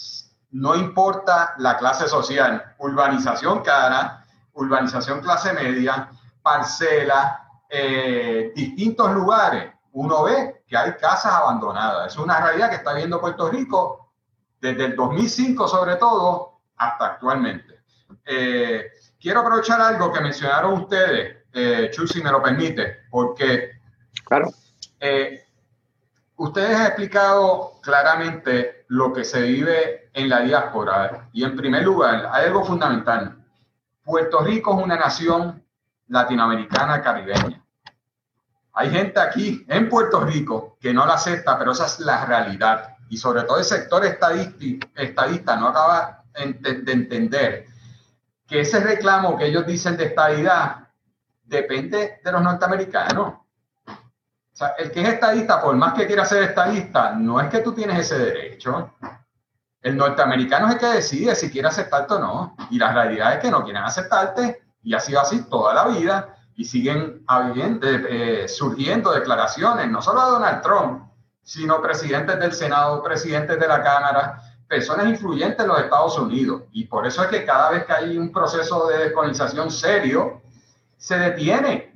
no 0.51 0.75
importa 0.75 1.55
la 1.59 1.77
clase 1.77 2.09
social, 2.09 2.75
urbanización 2.79 3.63
cara, 3.63 4.25
urbanización 4.55 5.21
clase 5.21 5.53
media, 5.53 6.11
parcela, 6.43 7.49
eh, 7.69 8.53
distintos 8.55 9.13
lugares, 9.13 9.73
uno 9.93 10.25
ve 10.25 10.63
que 10.67 10.77
hay 10.77 10.93
casas 10.95 11.33
abandonadas. 11.33 12.13
Es 12.13 12.19
una 12.19 12.41
realidad 12.41 12.71
que 12.71 12.77
está 12.77 12.95
viendo 12.95 13.21
Puerto 13.21 13.51
Rico 13.51 14.13
desde 14.61 14.87
el 14.87 14.97
2005 14.97 15.69
sobre 15.69 15.97
todo 15.97 16.61
hasta 16.77 17.07
actualmente. 17.07 17.81
Eh, 18.25 18.91
quiero 19.21 19.41
aprovechar 19.41 19.81
algo 19.81 20.13
que 20.13 20.21
mencionaron 20.21 20.75
ustedes, 20.83 21.45
eh, 21.53 21.91
Chu, 21.93 22.07
si 22.07 22.23
me 22.23 22.31
lo 22.31 22.43
permite, 22.43 22.99
porque 23.11 23.73
claro. 24.25 24.49
Eh, 25.01 25.45
ustedes 26.37 26.77
han 26.77 26.87
explicado 26.87 27.81
claramente 27.83 28.85
lo 28.89 29.13
que 29.13 29.25
se 29.25 29.43
vive 29.43 30.11
en 30.13 30.29
la 30.29 30.41
diáspora 30.41 31.29
y 31.33 31.45
en 31.45 31.57
primer 31.57 31.83
lugar 31.83 32.29
hay 32.33 32.47
algo 32.47 32.65
fundamental. 32.65 33.45
Puerto 34.05 34.41
Rico 34.41 34.79
es 34.79 34.85
una 34.85 34.97
nación 34.97 35.62
latinoamericana 36.13 37.03
caribeña. 37.03 37.65
Hay 38.75 38.91
gente 38.91 39.19
aquí 39.19 39.65
en 39.69 39.89
Puerto 39.89 40.21
Rico 40.21 40.77
que 40.81 40.93
no 40.93 41.07
la 41.07 41.15
acepta, 41.15 41.59
pero 41.59 41.73
esa 41.73 41.87
es 41.87 42.01
la 42.01 42.25
realidad. 42.25 42.97
Y 43.09 43.17
sobre 43.17 43.43
todo 43.43 43.59
el 43.59 43.65
sector 43.65 44.05
estadista 44.05 45.57
no 45.57 45.69
acaba 45.69 46.25
de 46.35 46.93
entender 46.93 47.67
que 48.47 48.61
ese 48.61 48.81
reclamo 48.81 49.37
que 49.37 49.47
ellos 49.47 49.67
dicen 49.67 49.97
de 49.97 50.07
estadidad 50.07 50.89
depende 51.45 52.21
de 52.23 52.33
los 52.33 52.43
norteamericanos. 52.43 53.35
O 53.87 54.55
sea, 54.55 54.69
el 54.79 54.91
que 54.91 55.03
es 55.03 55.09
estadista, 55.09 55.61
por 55.61 55.75
más 55.77 55.95
que 55.95 56.07
quiera 56.07 56.25
ser 56.25 56.43
estadista, 56.43 57.15
no 57.15 57.41
es 57.41 57.49
que 57.49 57.61
tú 57.61 57.73
tienes 57.73 57.99
ese 57.99 58.19
derecho. 58.19 58.95
El 59.81 59.97
norteamericano 59.97 60.69
es 60.69 60.75
el 60.75 60.79
que 60.79 60.87
decide 60.87 61.35
si 61.35 61.51
quiere 61.51 61.69
aceptarte 61.69 62.15
o 62.15 62.19
no. 62.19 62.57
Y 62.71 62.79
la 62.79 62.93
realidad 62.93 63.35
es 63.35 63.39
que 63.41 63.51
no 63.51 63.65
quieren 63.65 63.83
aceptarte 63.83 64.63
y 64.83 64.95
ha 64.95 65.01
sido 65.01 65.21
así 65.21 65.43
toda 65.45 65.75
la 65.75 65.87
vida 65.87 66.37
y 66.55 66.65
siguen 66.65 67.25
eh, 67.83 68.47
surgiendo 68.49 69.13
declaraciones, 69.13 69.91
no 69.91 70.03
solo 70.03 70.25
de 70.25 70.31
Donald 70.33 70.63
Trump, 70.63 71.03
sino 71.43 71.81
presidentes 71.81 72.39
del 72.39 72.53
Senado, 72.53 73.03
presidentes 73.03 73.59
de 73.59 73.67
la 73.67 73.83
Cámara, 73.83 74.43
personas 74.69 75.07
influyentes 75.07 75.61
en 75.61 75.69
los 75.69 75.81
Estados 75.81 76.19
Unidos. 76.19 76.63
Y 76.73 76.85
por 76.85 77.07
eso 77.07 77.23
es 77.23 77.29
que 77.29 77.45
cada 77.45 77.71
vez 77.71 77.85
que 77.85 77.93
hay 77.93 78.17
un 78.17 78.33
proceso 78.33 78.87
de 78.89 78.99
descolonización 78.99 79.71
serio, 79.71 80.43
se 80.97 81.19
detiene 81.19 81.93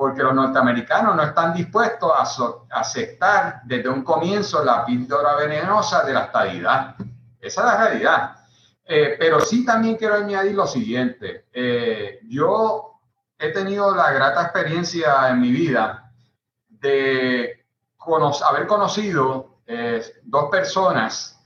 porque 0.00 0.22
los 0.22 0.34
norteamericanos 0.34 1.14
no 1.14 1.22
están 1.22 1.52
dispuestos 1.52 2.10
a, 2.10 2.78
aceptar 2.78 3.60
desde 3.64 3.88
un 3.88 4.02
comienzo 4.02 4.64
la 4.64 4.84
píldora 4.84 5.36
venenosa 5.36 6.04
de 6.04 6.14
la 6.14 6.20
estadidad. 6.20 6.94
Esa 7.38 7.60
es 7.60 7.66
la 7.66 7.76
realidad. 7.76 8.36
Eh, 8.92 9.16
pero 9.18 9.38
sí 9.40 9.64
también 9.64 9.96
quiero 9.96 10.16
añadir 10.16 10.54
lo 10.54 10.66
siguiente. 10.66 11.46
Eh, 11.52 12.20
yo 12.28 12.98
he 13.38 13.50
tenido 13.50 13.94
la 13.94 14.10
grata 14.12 14.42
experiencia 14.42 15.28
en 15.30 15.40
mi 15.40 15.52
vida 15.52 16.12
de 16.68 17.64
haber 18.48 18.66
conocido 18.66 19.60
eh, 19.66 20.02
dos 20.24 20.50
personas 20.50 21.38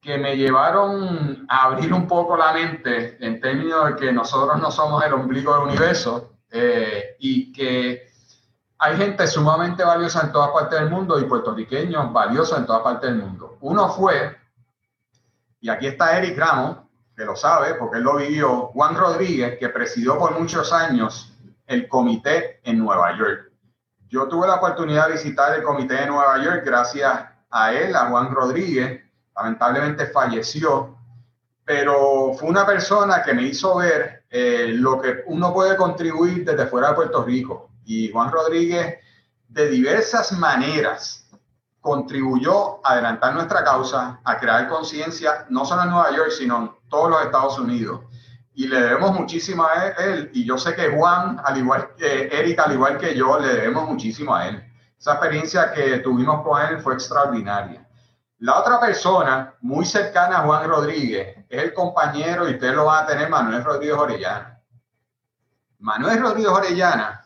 que 0.00 0.18
me 0.18 0.36
llevaron 0.36 1.46
a 1.48 1.64
abrir 1.64 1.90
un 1.94 2.06
poco 2.06 2.36
la 2.36 2.52
mente 2.52 3.16
en 3.24 3.40
términos 3.40 3.86
de 3.86 3.96
que 3.96 4.12
nosotros 4.12 4.60
no 4.60 4.70
somos 4.70 5.02
el 5.02 5.14
ombligo 5.14 5.54
del 5.54 5.68
universo, 5.68 6.34
eh, 6.56 7.16
y 7.18 7.52
que 7.52 8.06
hay 8.78 8.96
gente 8.96 9.26
sumamente 9.26 9.82
valiosa 9.82 10.22
en 10.22 10.30
todas 10.30 10.50
partes 10.50 10.78
del 10.78 10.88
mundo 10.88 11.18
y 11.18 11.24
puertorriqueños 11.24 12.12
valiosos 12.12 12.58
en 12.58 12.66
todas 12.66 12.82
partes 12.82 13.10
del 13.10 13.18
mundo. 13.18 13.58
Uno 13.62 13.88
fue, 13.88 14.36
y 15.64 15.70
aquí 15.70 15.86
está 15.86 16.18
Eric 16.18 16.36
Ramos, 16.36 16.76
que 17.16 17.24
lo 17.24 17.34
sabe 17.34 17.76
porque 17.76 17.96
él 17.96 18.04
lo 18.04 18.16
vivió, 18.16 18.66
Juan 18.74 18.94
Rodríguez, 18.94 19.56
que 19.58 19.70
presidió 19.70 20.18
por 20.18 20.38
muchos 20.38 20.70
años 20.74 21.32
el 21.66 21.88
comité 21.88 22.60
en 22.64 22.80
Nueva 22.80 23.16
York. 23.16 23.50
Yo 24.10 24.28
tuve 24.28 24.46
la 24.46 24.56
oportunidad 24.56 25.06
de 25.06 25.14
visitar 25.14 25.56
el 25.56 25.62
comité 25.62 25.94
de 25.94 26.06
Nueva 26.08 26.36
York 26.44 26.64
gracias 26.66 27.24
a 27.48 27.72
él, 27.72 27.96
a 27.96 28.10
Juan 28.10 28.34
Rodríguez. 28.34 29.04
Lamentablemente 29.34 30.04
falleció, 30.08 30.98
pero 31.64 32.34
fue 32.38 32.50
una 32.50 32.66
persona 32.66 33.22
que 33.22 33.32
me 33.32 33.44
hizo 33.44 33.76
ver 33.76 34.24
eh, 34.28 34.66
lo 34.68 35.00
que 35.00 35.22
uno 35.28 35.50
puede 35.54 35.78
contribuir 35.78 36.44
desde 36.44 36.66
fuera 36.66 36.88
de 36.88 36.94
Puerto 36.96 37.24
Rico. 37.24 37.70
Y 37.86 38.12
Juan 38.12 38.30
Rodríguez, 38.30 38.98
de 39.48 39.68
diversas 39.70 40.30
maneras, 40.32 41.23
contribuyó 41.84 42.80
a 42.82 42.94
adelantar 42.94 43.34
nuestra 43.34 43.62
causa, 43.62 44.18
a 44.24 44.38
crear 44.38 44.66
conciencia, 44.68 45.44
no 45.50 45.66
solo 45.66 45.82
en 45.82 45.90
Nueva 45.90 46.16
York, 46.16 46.30
sino 46.30 46.56
en 46.56 46.70
todos 46.88 47.10
los 47.10 47.22
Estados 47.22 47.58
Unidos. 47.58 48.00
Y 48.54 48.68
le 48.68 48.80
debemos 48.80 49.12
muchísimo 49.12 49.66
a 49.66 49.88
él, 49.88 50.30
y 50.32 50.46
yo 50.46 50.56
sé 50.56 50.74
que 50.74 50.96
Juan, 50.96 51.38
al 51.44 51.58
igual 51.58 51.94
que 51.94 52.28
Erika, 52.28 52.62
al 52.62 52.72
igual 52.72 52.96
que 52.96 53.14
yo, 53.14 53.38
le 53.38 53.48
debemos 53.48 53.86
muchísimo 53.86 54.34
a 54.34 54.48
él. 54.48 54.64
Esa 54.98 55.12
experiencia 55.12 55.72
que 55.72 55.98
tuvimos 55.98 56.42
con 56.42 56.58
él 56.62 56.78
fue 56.78 56.94
extraordinaria. 56.94 57.86
La 58.38 58.60
otra 58.60 58.80
persona 58.80 59.52
muy 59.60 59.84
cercana 59.84 60.38
a 60.38 60.46
Juan 60.46 60.66
Rodríguez 60.66 61.44
es 61.50 61.62
el 61.64 61.74
compañero, 61.74 62.48
y 62.48 62.54
ustedes 62.54 62.74
lo 62.74 62.86
van 62.86 63.04
a 63.04 63.06
tener, 63.06 63.28
Manuel 63.28 63.62
Rodríguez 63.62 63.98
Orellana. 63.98 64.58
Manuel 65.80 66.22
Rodríguez 66.22 66.50
Orellana, 66.50 67.22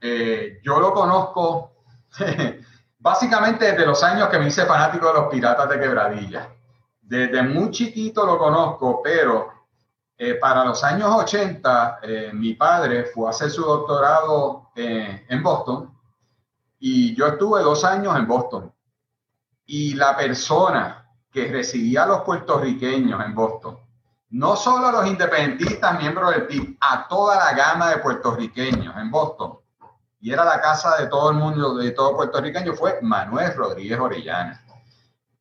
eh, 0.00 0.58
yo 0.64 0.80
lo 0.80 0.92
conozco 0.92 1.84
básicamente 3.02 3.66
desde 3.66 3.84
los 3.84 4.02
años 4.02 4.28
que 4.28 4.38
me 4.38 4.46
hice 4.46 4.64
fanático 4.64 5.08
de 5.08 5.14
los 5.14 5.26
Piratas 5.26 5.68
de 5.68 5.80
Quebradilla. 5.80 6.48
Desde 7.02 7.42
muy 7.42 7.70
chiquito 7.70 8.24
lo 8.24 8.38
conozco, 8.38 9.02
pero 9.02 9.52
eh, 10.16 10.34
para 10.34 10.64
los 10.64 10.82
años 10.84 11.10
80, 11.12 11.98
eh, 12.02 12.30
mi 12.32 12.54
padre 12.54 13.06
fue 13.06 13.26
a 13.26 13.30
hacer 13.30 13.50
su 13.50 13.62
doctorado 13.62 14.70
en 14.74 15.42
Boston 15.42 15.92
y 16.78 17.14
yo 17.14 17.26
estuve 17.26 17.60
dos 17.62 17.84
años 17.84 18.16
en 18.16 18.26
Boston 18.26 18.72
y 19.66 19.94
la 19.94 20.16
persona 20.16 21.06
que 21.30 21.50
recibía 21.50 22.04
a 22.04 22.06
los 22.06 22.20
puertorriqueños 22.22 23.24
en 23.24 23.34
Boston, 23.34 23.78
no 24.30 24.56
solo 24.56 24.88
a 24.88 24.92
los 24.92 25.06
independentistas, 25.06 25.98
miembros 25.98 26.30
del 26.30 26.46
PIB, 26.46 26.76
a 26.80 27.08
toda 27.08 27.36
la 27.36 27.52
gama 27.54 27.90
de 27.90 27.98
puertorriqueños 27.98 28.96
en 28.96 29.10
Boston, 29.10 29.58
y 30.22 30.32
era 30.32 30.44
la 30.44 30.60
casa 30.60 30.96
de 30.98 31.08
todo 31.08 31.30
el 31.30 31.36
mundo, 31.36 31.74
de 31.74 31.90
todo 31.90 32.14
puertorriqueño, 32.14 32.74
fue 32.74 33.00
Manuel 33.02 33.54
Rodríguez 33.56 33.98
Orellana. 33.98 34.64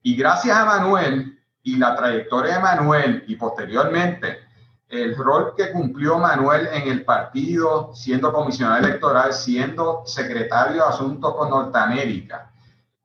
Y 0.02 0.15
gracias 0.15 0.58
a 0.58 0.65
Manuel 0.65 1.39
y 1.62 1.78
la 1.78 1.96
trayectoria 1.96 2.56
de 2.56 2.60
Manuel 2.60 3.24
y 3.28 3.36
posteriormente 3.36 4.39
el 4.89 5.15
rol 5.15 5.54
que 5.56 5.72
cumplió 5.72 6.17
Manuel 6.17 6.67
en 6.74 6.88
el 6.88 7.06
partido, 7.06 7.91
siendo 7.94 8.34
comisionado 8.34 8.80
electoral, 8.80 9.32
siendo 9.34 10.02
secretario 10.08 10.82
de 10.82 10.89
Asuntos 10.89 11.36
con 11.36 11.52
Norteamérica, 11.52 12.52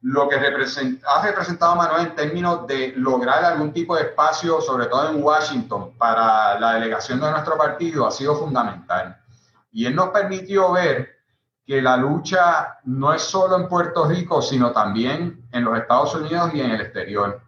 lo 0.00 0.30
que 0.30 0.36
ha 0.36 1.22
representado 1.22 1.76
Manuel 1.76 2.06
en 2.06 2.14
términos 2.14 2.66
de 2.66 2.94
lograr 2.96 3.44
algún 3.44 3.74
tipo 3.74 3.96
de 3.96 4.04
espacio, 4.04 4.62
sobre 4.62 4.86
todo 4.86 5.10
en 5.10 5.22
Washington, 5.22 5.92
para 5.98 6.58
la 6.58 6.72
delegación 6.72 7.20
de 7.20 7.30
nuestro 7.30 7.58
partido, 7.58 8.06
ha 8.06 8.10
sido 8.10 8.34
fundamental. 8.34 9.20
Y 9.72 9.84
él 9.84 9.94
nos 9.94 10.08
permitió 10.08 10.72
ver 10.72 11.15
que 11.66 11.83
la 11.83 11.96
lucha 11.96 12.79
no 12.85 13.12
es 13.12 13.22
solo 13.22 13.57
en 13.57 13.68
Puerto 13.68 14.07
Rico, 14.07 14.40
sino 14.40 14.70
también 14.70 15.49
en 15.51 15.64
los 15.64 15.76
Estados 15.76 16.14
Unidos 16.14 16.53
y 16.55 16.61
en 16.61 16.70
el 16.70 16.80
exterior. 16.80 17.43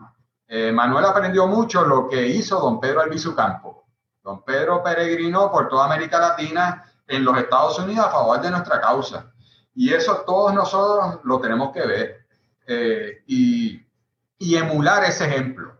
Eh, 0.48 0.72
Manuel 0.72 1.04
aprendió 1.04 1.46
mucho 1.46 1.84
lo 1.84 2.08
que 2.08 2.26
hizo 2.26 2.58
don 2.58 2.80
Pedro 2.80 3.02
Albizu 3.02 3.34
Campo. 3.36 3.84
Don 4.24 4.42
Pedro 4.42 4.82
peregrinó 4.82 5.52
por 5.52 5.68
toda 5.68 5.84
América 5.84 6.18
Latina 6.18 6.84
en 7.06 7.24
los 7.24 7.38
Estados 7.38 7.78
Unidos 7.78 8.06
a 8.06 8.10
favor 8.10 8.40
de 8.40 8.50
nuestra 8.50 8.80
causa. 8.80 9.32
Y 9.74 9.92
eso 9.92 10.24
todos 10.26 10.52
nosotros 10.52 11.20
lo 11.22 11.38
tenemos 11.38 11.72
que 11.72 11.86
ver. 11.86 12.26
Eh, 12.66 13.22
y, 13.26 13.84
emular 14.56 15.04
ese 15.04 15.26
ejemplo. 15.26 15.74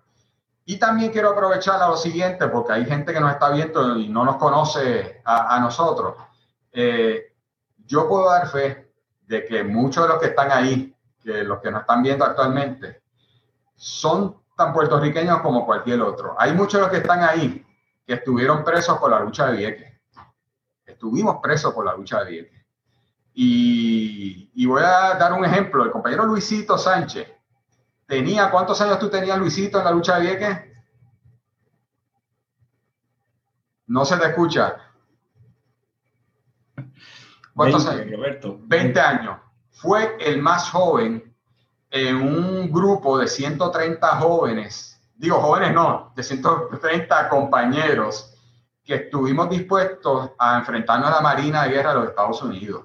Y 0.64 0.78
también 0.78 1.10
quiero 1.10 1.30
aprovechar 1.30 1.82
a 1.82 1.88
lo 1.88 1.96
siguiente, 1.96 2.46
porque 2.48 2.72
hay 2.72 2.84
gente 2.84 3.12
que 3.12 3.20
nos 3.20 3.32
está 3.32 3.50
viendo 3.50 3.98
y 3.98 4.08
no 4.08 4.24
nos 4.24 4.36
conoce 4.36 5.20
a, 5.24 5.58
nosotros. 5.60 6.14
Eh, 6.72 7.27
yo 7.88 8.06
puedo 8.06 8.30
dar 8.30 8.48
fe 8.48 8.92
de 9.26 9.44
que 9.44 9.64
muchos 9.64 10.04
de 10.04 10.08
los 10.10 10.20
que 10.20 10.28
están 10.28 10.52
ahí, 10.52 10.94
que 11.20 11.42
los 11.42 11.60
que 11.60 11.70
nos 11.70 11.80
están 11.80 12.02
viendo 12.02 12.24
actualmente, 12.24 13.02
son 13.74 14.36
tan 14.56 14.72
puertorriqueños 14.72 15.40
como 15.40 15.64
cualquier 15.64 16.02
otro. 16.02 16.34
Hay 16.38 16.52
muchos 16.52 16.74
de 16.74 16.80
los 16.80 16.90
que 16.90 16.98
están 16.98 17.22
ahí 17.22 17.64
que 18.06 18.14
estuvieron 18.14 18.62
presos 18.62 18.98
por 18.98 19.10
la 19.10 19.20
lucha 19.20 19.46
de 19.46 19.56
Vieques. 19.56 20.00
Estuvimos 20.84 21.38
presos 21.42 21.72
por 21.72 21.84
la 21.84 21.94
lucha 21.94 22.22
de 22.24 22.30
Vieques. 22.30 22.66
Y, 23.34 24.66
voy 24.66 24.82
a 24.82 25.14
dar 25.14 25.32
un 25.32 25.44
ejemplo. 25.44 25.84
El 25.84 25.90
compañero 25.90 26.24
Luisito 26.24 26.76
Sánchez 26.76 27.28
tenía, 28.06 28.50
¿cuántos 28.50 28.80
años 28.80 28.98
tú 28.98 29.08
tenías, 29.08 29.38
Luisito, 29.38 29.78
en 29.78 29.84
la 29.84 29.92
lucha 29.92 30.16
de 30.16 30.22
Vieques? 30.22 30.58
No 33.86 34.04
se 34.04 34.16
te 34.16 34.26
escucha. 34.26 34.87
¿Cuántos 37.58 37.86
20, 37.86 38.02
años? 38.02 38.16
Roberto. 38.16 38.58
20 38.60 39.00
años. 39.00 39.36
Fue 39.72 40.16
el 40.20 40.40
más 40.40 40.70
joven 40.70 41.34
en 41.90 42.16
un 42.16 42.70
grupo 42.70 43.18
de 43.18 43.26
130 43.26 44.06
jóvenes, 44.16 45.00
digo 45.16 45.40
jóvenes 45.40 45.74
no, 45.74 46.12
de 46.14 46.22
130 46.22 47.28
compañeros 47.28 48.32
que 48.84 48.94
estuvimos 48.94 49.50
dispuestos 49.50 50.30
a 50.38 50.58
enfrentarnos 50.58 51.08
a 51.08 51.16
la 51.16 51.20
Marina 51.20 51.64
de 51.64 51.70
Guerra 51.70 51.90
de 51.90 51.96
los 51.96 52.08
Estados 52.10 52.40
Unidos. 52.42 52.84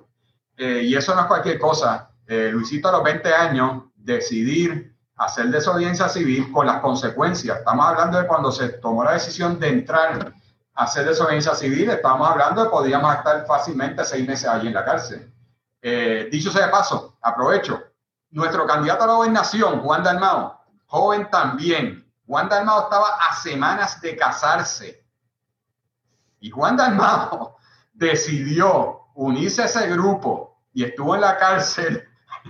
Eh, 0.58 0.82
y 0.86 0.96
eso 0.96 1.14
no 1.14 1.22
es 1.22 1.28
cualquier 1.28 1.60
cosa. 1.60 2.10
Eh, 2.26 2.50
Luisito 2.52 2.90
a 2.90 2.94
los 2.94 3.04
20 3.04 3.32
años 3.32 3.84
decidir 3.96 4.96
hacer 5.18 5.50
desobediencia 5.50 6.10
civil 6.10 6.52
con 6.52 6.66
las 6.66 6.80
consecuencias. 6.82 7.60
Estamos 7.60 7.86
hablando 7.86 8.18
de 8.18 8.26
cuando 8.26 8.52
se 8.52 8.70
tomó 8.70 9.04
la 9.04 9.14
decisión 9.14 9.60
de 9.60 9.70
entrar 9.70 10.34
hacer 10.76 11.06
desobediencia 11.06 11.54
civil, 11.56 11.90
estamos 11.90 12.28
hablando 12.30 12.64
de 12.64 12.70
podríamos 12.70 13.16
estar 13.16 13.46
fácilmente 13.46 14.04
seis 14.04 14.28
meses 14.28 14.48
allí 14.48 14.68
en 14.68 14.74
la 14.74 14.86
cárcel. 14.86 15.32
Eh, 15.82 16.30
dicho 16.32 16.52
sea 16.52 16.66
de 16.66 16.72
paso, 16.72 17.18
aprovecho, 17.22 17.82
nuestro 18.32 18.66
candidato 18.66 19.04
a 19.04 19.08
la 19.08 19.14
gobernación, 19.14 19.82
Juan 19.82 20.04
Dalmao, 20.04 20.60
joven 20.86 21.30
también. 21.30 22.12
Juan 22.26 22.50
Dalmao 22.50 22.84
estaba 22.84 23.18
a 23.18 23.36
semanas 23.36 24.02
de 24.02 24.16
casarse. 24.16 25.06
Y 26.40 26.50
Juan 26.50 26.78
Dalmao 26.78 27.58
decidió 27.94 29.02
unirse 29.16 29.62
a 29.62 29.66
ese 29.66 29.88
grupo 29.90 30.60
y 30.74 30.84
estuvo 30.84 31.14
en 31.16 31.22
la 31.22 31.38
cárcel 31.38 32.08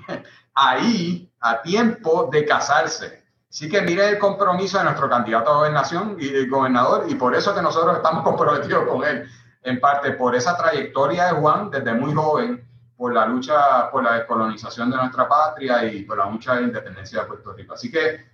ahí 0.53 1.31
a 1.41 1.61
tiempo 1.61 2.29
de 2.31 2.45
casarse. 2.45 3.22
Así 3.53 3.69
que 3.69 3.83
mire 3.83 4.09
el 4.09 4.17
compromiso 4.17 4.79
de 4.79 4.85
nuestro 4.85 5.07
candidato 5.07 5.51
a 5.51 5.57
gobernación 5.57 6.17
y 6.19 6.27
el 6.27 6.49
gobernador 6.49 7.05
y 7.07 7.13
por 7.13 7.35
eso 7.35 7.53
que 7.53 7.61
nosotros 7.61 7.97
estamos 7.97 8.23
comprometidos 8.27 8.87
con 8.87 9.03
él, 9.03 9.29
en 9.61 9.79
parte 9.79 10.13
por 10.13 10.35
esa 10.35 10.57
trayectoria 10.57 11.27
de 11.27 11.39
Juan 11.39 11.69
desde 11.69 11.93
muy 11.93 12.15
joven, 12.15 12.67
por 12.97 13.13
la 13.13 13.27
lucha 13.27 13.91
por 13.91 14.03
la 14.03 14.15
descolonización 14.15 14.89
de 14.89 14.97
nuestra 14.97 15.29
patria 15.29 15.85
y 15.85 16.01
por 16.01 16.17
la 16.17 16.31
lucha 16.31 16.55
de 16.55 16.63
independencia 16.63 17.21
de 17.21 17.27
Puerto 17.27 17.53
Rico. 17.53 17.75
Así 17.75 17.91
que, 17.91 18.25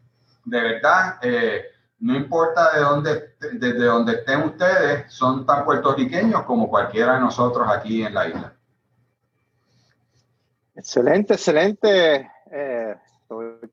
de 0.45 0.61
verdad, 0.61 1.17
eh, 1.22 1.65
no 1.99 2.15
importa 2.15 2.72
de 2.74 2.80
dónde, 2.80 3.36
desde 3.39 3.84
dónde 3.84 4.13
estén 4.13 4.43
ustedes, 4.43 5.11
son 5.11 5.45
tan 5.45 5.65
puertorriqueños 5.65 6.43
como 6.43 6.70
cualquiera 6.70 7.15
de 7.15 7.20
nosotros 7.20 7.67
aquí 7.70 8.03
en 8.03 8.13
la 8.13 8.28
isla. 8.28 8.53
Excelente, 10.76 11.34
excelente, 11.34 12.32
eh, 12.51 12.95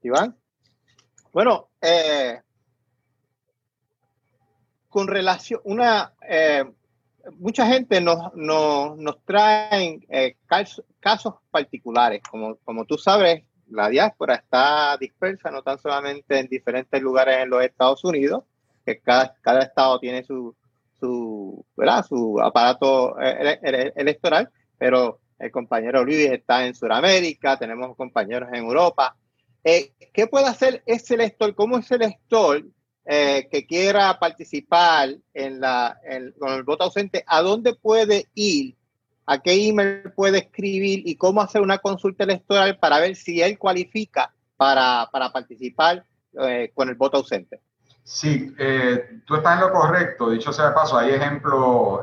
Iván. 0.02 0.36
Bueno, 1.36 1.68
eh, 1.82 2.40
con 4.88 5.06
relación, 5.06 5.60
una, 5.64 6.14
eh, 6.26 6.64
mucha 7.38 7.66
gente 7.66 8.00
nos, 8.00 8.34
nos, 8.34 8.96
nos 8.96 9.22
trae 9.22 10.00
eh, 10.08 10.36
casos, 10.46 11.34
particulares. 11.50 12.22
Como, 12.22 12.56
como 12.64 12.86
tú 12.86 12.96
sabes, 12.96 13.44
la 13.68 13.90
diáspora 13.90 14.36
está 14.36 14.96
dispersa 14.96 15.50
no 15.50 15.62
tan 15.62 15.78
solamente 15.78 16.38
en 16.38 16.46
diferentes 16.46 17.02
lugares 17.02 17.42
en 17.42 17.50
los 17.50 17.62
Estados 17.62 18.02
Unidos, 18.02 18.44
que 18.86 18.98
cada, 19.00 19.34
cada 19.42 19.60
estado 19.60 20.00
tiene 20.00 20.24
su, 20.24 20.56
su, 20.98 21.62
¿verdad? 21.76 22.02
su 22.06 22.40
aparato 22.40 23.14
electoral, 23.20 24.48
pero 24.78 25.20
el 25.38 25.50
compañero 25.50 26.02
Luis 26.02 26.30
está 26.30 26.66
en 26.66 26.74
Sudamérica, 26.74 27.58
tenemos 27.58 27.94
compañeros 27.94 28.48
en 28.54 28.64
Europa. 28.64 29.14
Eh, 29.68 29.92
¿Qué 30.14 30.28
puede 30.28 30.46
hacer 30.46 30.84
ese 30.86 31.14
elector? 31.14 31.52
¿Cómo 31.56 31.76
ese 31.76 31.96
elector 31.96 32.62
eh, 33.04 33.48
que 33.50 33.66
quiera 33.66 34.16
participar 34.16 35.16
con 36.38 36.52
el 36.52 36.62
voto 36.64 36.84
ausente, 36.84 37.24
¿a 37.26 37.42
dónde 37.42 37.74
puede 37.74 38.28
ir? 38.34 38.76
¿A 39.26 39.38
qué 39.38 39.68
email 39.68 40.12
puede 40.14 40.38
escribir? 40.38 41.02
¿Y 41.04 41.16
cómo 41.16 41.42
hacer 41.42 41.62
una 41.62 41.78
consulta 41.78 42.22
electoral 42.22 42.78
para 42.78 43.00
ver 43.00 43.16
si 43.16 43.42
él 43.42 43.58
cualifica 43.58 44.32
para, 44.56 45.10
participar 45.10 46.04
eh, 46.40 46.70
con 46.72 46.88
el 46.88 46.94
voto 46.94 47.16
ausente? 47.16 47.60
Sí, 48.04 48.54
tú 49.26 49.34
estás 49.34 49.54
en 49.54 49.60
lo 49.66 49.72
correcto. 49.72 50.30
Dicho 50.30 50.52
sea 50.52 50.68
de 50.68 50.74
paso, 50.74 50.96
hay 50.96 51.10
ejemplos, 51.10 52.02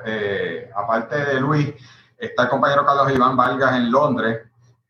aparte 0.76 1.16
de 1.16 1.40
Luis, 1.40 1.74
Está 2.18 2.44
el 2.44 2.50
compañero 2.50 2.86
Carlos 2.86 3.14
Iván 3.14 3.36
Vargas 3.36 3.76
en 3.76 3.92
Londres. 3.92 4.42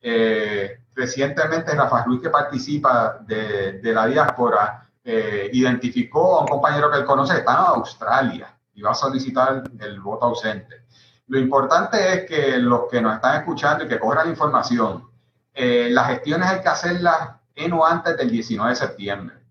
Eh, 0.02 0.83
recientemente 0.96 1.76
Rafa 1.76 2.06
Luis, 2.06 2.22
que 2.22 2.30
participa 2.30 3.20
de, 3.22 3.80
la 3.84 4.06
diáspora, 4.08 4.88
eh, 5.04 5.50
identificó 5.54 6.38
a 6.38 6.42
un 6.42 6.48
compañero 6.48 6.90
que 6.90 6.98
él 6.98 7.06
conoce 7.06 7.38
está 7.38 7.54
en 7.54 7.58
Australia 7.60 8.56
y 8.74 8.82
va 8.82 8.92
a 8.92 8.96
solicitar 8.96 9.64
el 9.80 10.00
voto 10.00 10.26
ausente. 10.26 10.84
Lo 11.28 11.40
importante 11.40 12.14
es 12.14 12.26
que 12.30 12.58
los 12.58 12.90
que 12.90 13.02
nos 13.02 13.16
están 13.16 13.38
escuchando 13.38 13.86
y 13.86 13.88
que 13.88 14.00
la 14.24 14.30
información, 14.30 15.10
eh, 15.54 15.88
las 15.90 16.08
gestiones 16.08 16.50
hay 16.50 16.62
que 16.62 16.70
hacerlas 16.70 17.36
en 17.56 17.74
o 17.74 17.86
antes 17.86 18.18
del 18.18 18.30
19 18.30 18.72
de 18.72 18.76
septiembre. 18.76 19.44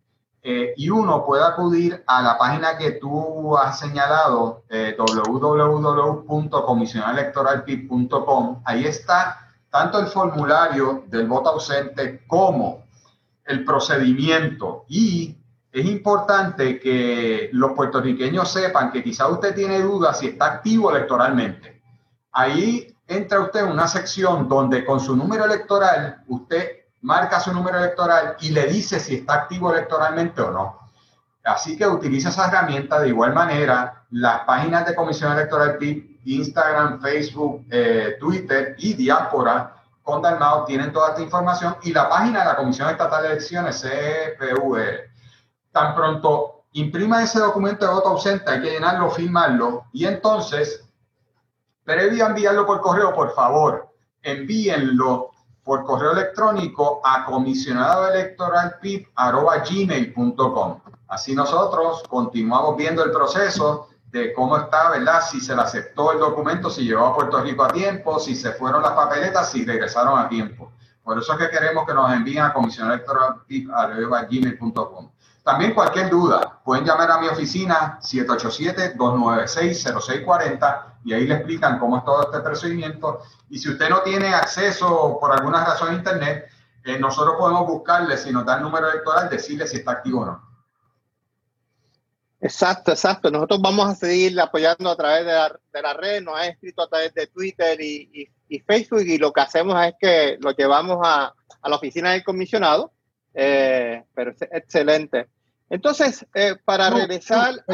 Eh, 0.45 0.75
y 0.77 0.91
uno 0.91 1.25
puede 1.25 1.45
acudir 1.45 2.03
a 2.05 2.21
la 2.21 2.37
página 2.37 2.77
que 2.77 2.93
tú 2.93 3.57
has 3.57 3.79
señalado, 3.79 4.65
eh, 4.69 4.97
Ahí 8.65 8.85
está 8.85 9.39
tanto 9.73 9.99
el 9.99 10.07
formulario 10.07 11.05
del 11.09 11.27
voto 11.27 11.49
ausente 11.49 12.25
como 12.27 12.85
el 13.47 13.65
procedimiento. 13.65 14.85
Y 14.89 15.35
es 15.73 15.87
importante 15.87 16.79
que 16.79 17.49
los 17.53 17.73
puertorriqueños 17.73 18.53
sepan 18.53 18.93
que 18.93 19.03
quizá 19.03 19.29
usted 19.29 19.55
tiene 19.55 19.81
dudas 19.81 20.19
si 20.19 20.27
está 20.27 20.45
activo 20.47 20.91
electoralmente. 20.91 21.81
Ahí 22.33 22.95
entra 23.07 23.41
usted 23.41 23.61
en 23.61 23.73
una 23.73 23.89
sección 23.89 24.47
donde 24.47 24.85
con 24.85 25.01
su 25.01 25.17
número 25.17 25.47
electoral 25.47 26.23
usted 26.29 26.83
marca 27.01 27.41
su 27.41 27.51
número 27.51 27.79
electoral 27.79 28.37
y 28.41 28.51
le 28.51 28.67
dice 28.67 29.01
si 29.01 29.15
está 29.17 29.35
activo 29.35 29.73
electoralmente 29.73 30.43
o 30.43 30.51
no. 30.51 30.79
Así 31.45 31.79
que 31.79 31.87
utiliza 31.87 32.29
esa 32.29 32.47
herramienta 32.47 33.01
de 33.01 33.09
igual 33.09 33.33
manera. 33.33 34.05
Las 34.11 34.41
páginas 34.45 34.87
de 34.87 34.95
Comisión 34.95 35.33
Electoral 35.33 35.79
PIB, 35.79 36.12
Instagram, 36.25 37.01
Facebook, 37.01 37.65
eh, 37.71 38.17
Twitter 38.19 38.75
y 38.79 38.95
Diáspora 38.95 39.83
con 40.03 40.21
Dalmao 40.21 40.65
tienen 40.65 40.93
toda 40.93 41.11
esta 41.11 41.23
información 41.23 41.77
y 41.83 41.93
la 41.93 42.09
página 42.09 42.41
de 42.41 42.45
la 42.47 42.57
Comisión 42.57 42.91
Estatal 42.91 43.23
de 43.23 43.29
Elecciones, 43.31 43.83
CPUR. 43.83 45.11
Tan 45.71 45.95
pronto 45.95 46.65
imprima 46.73 47.23
ese 47.23 47.39
documento 47.39 47.87
de 47.87 47.93
voto 47.93 48.09
ausente, 48.09 48.51
hay 48.51 48.63
que 48.63 48.71
llenarlo, 48.71 49.11
firmarlo 49.11 49.85
y 49.93 50.07
entonces, 50.07 50.85
previo 51.85 52.25
a 52.25 52.29
enviarlo 52.31 52.67
por 52.67 52.81
correo, 52.81 53.15
por 53.15 53.33
favor, 53.35 53.89
envíenlo 54.23 55.31
por 55.63 55.85
correo 55.85 56.13
electrónico 56.13 57.01
a 57.05 57.25
comisionado 57.25 58.13
electoral 58.13 58.79
gmail.com. 58.83 60.81
Así 61.09 61.35
nosotros 61.35 62.03
continuamos 62.09 62.77
viendo 62.77 63.05
el 63.05 63.13
proceso 63.13 63.89
de 64.13 64.33
cómo 64.35 64.57
está, 64.59 64.91
¿verdad? 64.91 65.23
Si 65.29 65.41
se 65.41 65.57
le 65.57 65.63
aceptó 65.63 66.13
el 66.13 66.19
documento, 66.19 66.69
si 66.69 66.85
llegó 66.85 67.07
a 67.07 67.15
Puerto 67.15 67.41
Rico 67.41 67.65
a 67.65 67.69
tiempo, 67.69 68.21
si 68.21 68.37
se 68.37 68.53
fueron 68.53 68.83
las 68.83 68.93
papeletas, 68.93 69.51
si 69.51 69.65
regresaron 69.65 70.19
a 70.19 70.29
tiempo. 70.29 70.71
Por 71.03 71.19
eso 71.19 71.33
es 71.33 71.39
que 71.39 71.49
queremos 71.49 71.87
que 71.87 71.95
nos 71.95 72.13
envíen 72.13 72.45
a 72.45 72.53
comisionado 72.53 72.93
electoral 72.95 73.37
gmail.com. 73.49 75.11
También 75.43 75.73
cualquier 75.75 76.11
duda, 76.11 76.61
pueden 76.63 76.85
llamar 76.85 77.11
a 77.11 77.19
mi 77.19 77.27
oficina 77.27 77.99
787-296-0640 78.01 80.85
y 81.05 81.15
ahí 81.15 81.27
le 81.27 81.35
explican 81.35 81.81
cómo 81.81 81.99
es 81.99 82.05
todo 82.05 82.23
este 82.23 82.39
procedimiento. 82.41 83.23
Y 83.49 83.59
si 83.59 83.71
usted 83.71 83.89
no 83.89 84.03
tiene 84.03 84.35
acceso 84.35 85.17
por 85.19 85.33
alguna 85.33 85.65
razón 85.65 85.89
a 85.89 85.95
Internet, 85.95 86.49
eh, 86.85 86.99
nosotros 86.99 87.37
podemos 87.39 87.67
buscarle, 87.67 88.19
si 88.19 88.31
nos 88.31 88.45
da 88.45 88.57
el 88.57 88.63
número 88.63 88.91
electoral, 88.91 89.31
decirle 89.31 89.67
si 89.67 89.79
está 89.79 89.93
activo 89.93 90.21
o 90.21 90.27
no. 90.27 90.52
Exacto, 92.43 92.91
exacto. 92.91 93.31
Nosotros 93.31 93.63
vamos 93.63 93.89
a 93.89 93.95
seguir 93.95 94.39
apoyando 94.41 94.91
a 94.91 94.97
través 94.97 95.25
de 95.25 95.33
la, 95.33 95.61
de 95.73 95.83
la 95.83 95.95
red, 95.95 96.23
nos 96.23 96.39
han 96.39 96.51
escrito 96.51 96.83
a 96.83 96.89
través 96.89 97.15
de 97.15 97.29
Twitter 97.29 97.81
y, 97.81 98.29
y, 98.49 98.61
Facebook 98.61 99.03
y 99.07 99.17
lo 99.17 99.33
que 99.33 99.41
hacemos 99.41 99.83
es 99.87 99.95
que 99.99 100.37
lo 100.41 100.51
llevamos 100.51 100.99
a, 101.03 101.33
a 101.63 101.69
la 101.69 101.77
oficina 101.77 102.11
del 102.11 102.25
comisionado 102.25 102.93
eh, 103.35 104.05
pero 104.15 104.31
es 104.31 104.43
excelente. 104.43 105.29
Entonces, 105.71 106.27
eh, 106.35 106.57
para 106.65 106.91
regresar... 106.91 107.65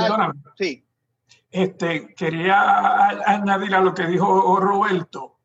sí. 0.57 0.85
Este, 1.51 2.15
quería 2.15 3.09
añadir 3.27 3.75
a 3.75 3.81
lo 3.81 3.95
que 3.95 4.07
dijo 4.07 4.61
Roberto, 4.61 5.39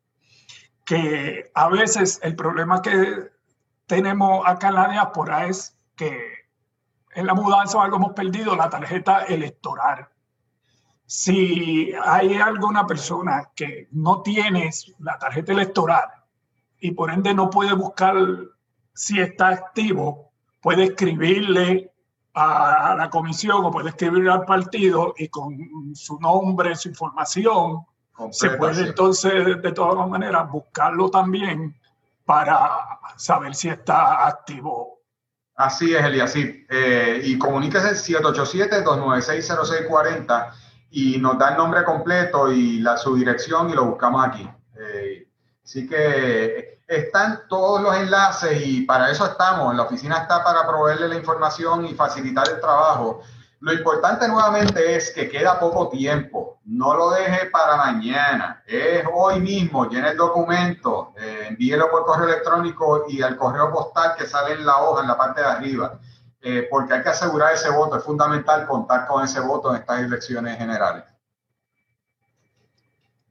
que 0.84 1.50
a 1.54 1.68
veces 1.68 2.20
el 2.22 2.36
problema 2.36 2.82
que 2.82 3.30
tenemos 3.86 4.46
acá 4.46 4.68
en 4.68 4.74
la 4.74 4.88
diáspora 4.88 5.46
es 5.46 5.78
que 5.96 6.33
en 7.14 7.26
la 7.26 7.34
mudanza 7.34 7.78
o 7.78 7.80
algo 7.80 7.96
hemos 7.96 8.12
perdido 8.12 8.56
la 8.56 8.68
tarjeta 8.68 9.24
electoral. 9.24 10.08
Si 11.06 11.92
hay 12.02 12.34
alguna 12.34 12.86
persona 12.86 13.50
que 13.54 13.88
no 13.92 14.22
tiene 14.22 14.70
la 14.98 15.18
tarjeta 15.18 15.52
electoral 15.52 16.08
y 16.80 16.90
por 16.92 17.10
ende 17.10 17.34
no 17.34 17.50
puede 17.50 17.72
buscar 17.74 18.16
si 18.94 19.20
está 19.20 19.48
activo, 19.48 20.32
puede 20.60 20.84
escribirle 20.84 21.92
a, 22.34 22.94
la 22.96 23.10
comisión 23.10 23.64
o 23.64 23.70
puede 23.70 23.90
escribirle 23.90 24.32
al 24.32 24.44
partido 24.44 25.14
y 25.16 25.28
con 25.28 25.94
su 25.94 26.18
nombre, 26.18 26.74
su 26.74 26.88
información, 26.88 27.84
se 28.30 28.50
puede 28.50 28.88
entonces 28.88 29.60
de 29.60 29.72
todas 29.72 30.08
maneras 30.08 30.50
buscarlo 30.50 31.10
también 31.10 31.76
para 32.24 33.00
saber 33.16 33.54
si 33.54 33.68
está 33.68 34.26
activo. 34.26 35.00
Así 35.56 35.94
es, 35.94 36.04
Eliasí. 36.04 36.66
Eh, 36.68 37.22
y 37.24 37.38
comuníquese 37.38 37.90
787-296-0640 37.90 40.50
y 40.90 41.18
nos 41.18 41.38
da 41.38 41.50
el 41.50 41.56
nombre 41.56 41.84
completo 41.84 42.50
y 42.52 42.80
la, 42.80 42.96
su 42.96 43.14
dirección 43.14 43.70
y 43.70 43.74
lo 43.74 43.84
buscamos 43.84 44.26
aquí. 44.26 44.50
Eh, 44.76 45.28
así 45.64 45.88
que 45.88 46.80
están 46.86 47.42
todos 47.48 47.80
los 47.80 47.96
enlaces 47.96 48.66
y 48.66 48.82
para 48.82 49.10
eso 49.10 49.26
estamos. 49.26 49.74
La 49.74 49.82
oficina 49.82 50.18
está 50.18 50.42
para 50.42 50.66
proveerle 50.66 51.08
la 51.08 51.16
información 51.16 51.86
y 51.86 51.94
facilitar 51.94 52.48
el 52.48 52.60
trabajo. 52.60 53.22
Lo 53.60 53.72
importante 53.72 54.28
nuevamente 54.28 54.96
es 54.96 55.10
que 55.10 55.28
queda 55.28 55.58
poco 55.58 55.88
tiempo. 55.88 56.58
No 56.64 56.94
lo 56.94 57.10
deje 57.10 57.46
para 57.46 57.76
mañana. 57.76 58.62
Es 58.66 59.04
hoy 59.12 59.40
mismo. 59.40 59.88
Llene 59.88 60.10
el 60.10 60.16
documento, 60.16 61.14
eh, 61.16 61.46
envíelo 61.48 61.90
por 61.90 62.04
correo 62.04 62.28
electrónico 62.28 63.06
y 63.08 63.22
al 63.22 63.36
correo 63.36 63.72
postal 63.72 64.14
que 64.18 64.26
sale 64.26 64.54
en 64.54 64.66
la 64.66 64.82
hoja 64.82 65.02
en 65.02 65.08
la 65.08 65.16
parte 65.16 65.40
de 65.40 65.46
arriba. 65.46 65.98
Eh, 66.42 66.66
porque 66.70 66.92
hay 66.92 67.02
que 67.02 67.08
asegurar 67.08 67.54
ese 67.54 67.70
voto. 67.70 67.96
Es 67.96 68.04
fundamental 68.04 68.66
contar 68.66 69.06
con 69.06 69.24
ese 69.24 69.40
voto 69.40 69.70
en 69.70 69.80
estas 69.80 70.00
elecciones 70.00 70.58
generales. 70.58 71.04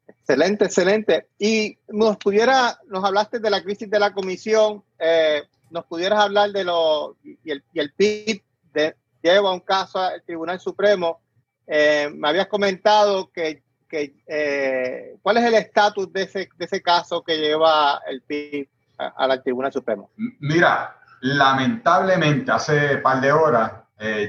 Excelente, 0.08 0.66
excelente. 0.66 1.28
Y 1.38 1.78
nos 1.90 2.18
pudiera, 2.18 2.80
nos 2.88 3.04
hablaste 3.04 3.40
de 3.40 3.50
la 3.50 3.62
crisis 3.62 3.90
de 3.90 4.00
la 4.00 4.14
comisión, 4.14 4.82
eh, 4.98 5.44
nos 5.70 5.86
pudieras 5.86 6.20
hablar 6.22 6.52
de 6.52 6.64
lo, 6.64 7.18
y 7.24 7.52
el, 7.52 7.62
y 7.74 7.80
el 7.82 7.92
PIB 7.92 8.42
de, 8.74 8.96
lleva 9.24 9.52
un 9.52 9.62
caso 9.62 10.00
al 10.00 10.22
Tribunal 10.24 10.60
Supremo. 10.60 11.22
Eh, 11.66 12.12
me 12.14 12.30
habías 12.30 12.48
comentado 12.48 13.32
que, 13.32 13.64
eh, 13.90 15.16
cuál 15.22 15.38
es 15.38 15.44
el 15.46 15.54
estatus 15.56 16.12
de 16.12 16.24
ese, 16.60 16.82
caso 16.82 17.24
que 17.24 17.38
lleva 17.38 18.02
el 18.08 18.22
PIB 18.22 18.68
al 18.98 19.42
Tribunal 19.42 19.72
Supremo. 19.72 20.12
Mira, 20.40 21.00
lamentablemente 21.22 22.52
hace 22.52 22.98
par 22.98 23.22
de 23.22 23.32
horas 23.32 23.72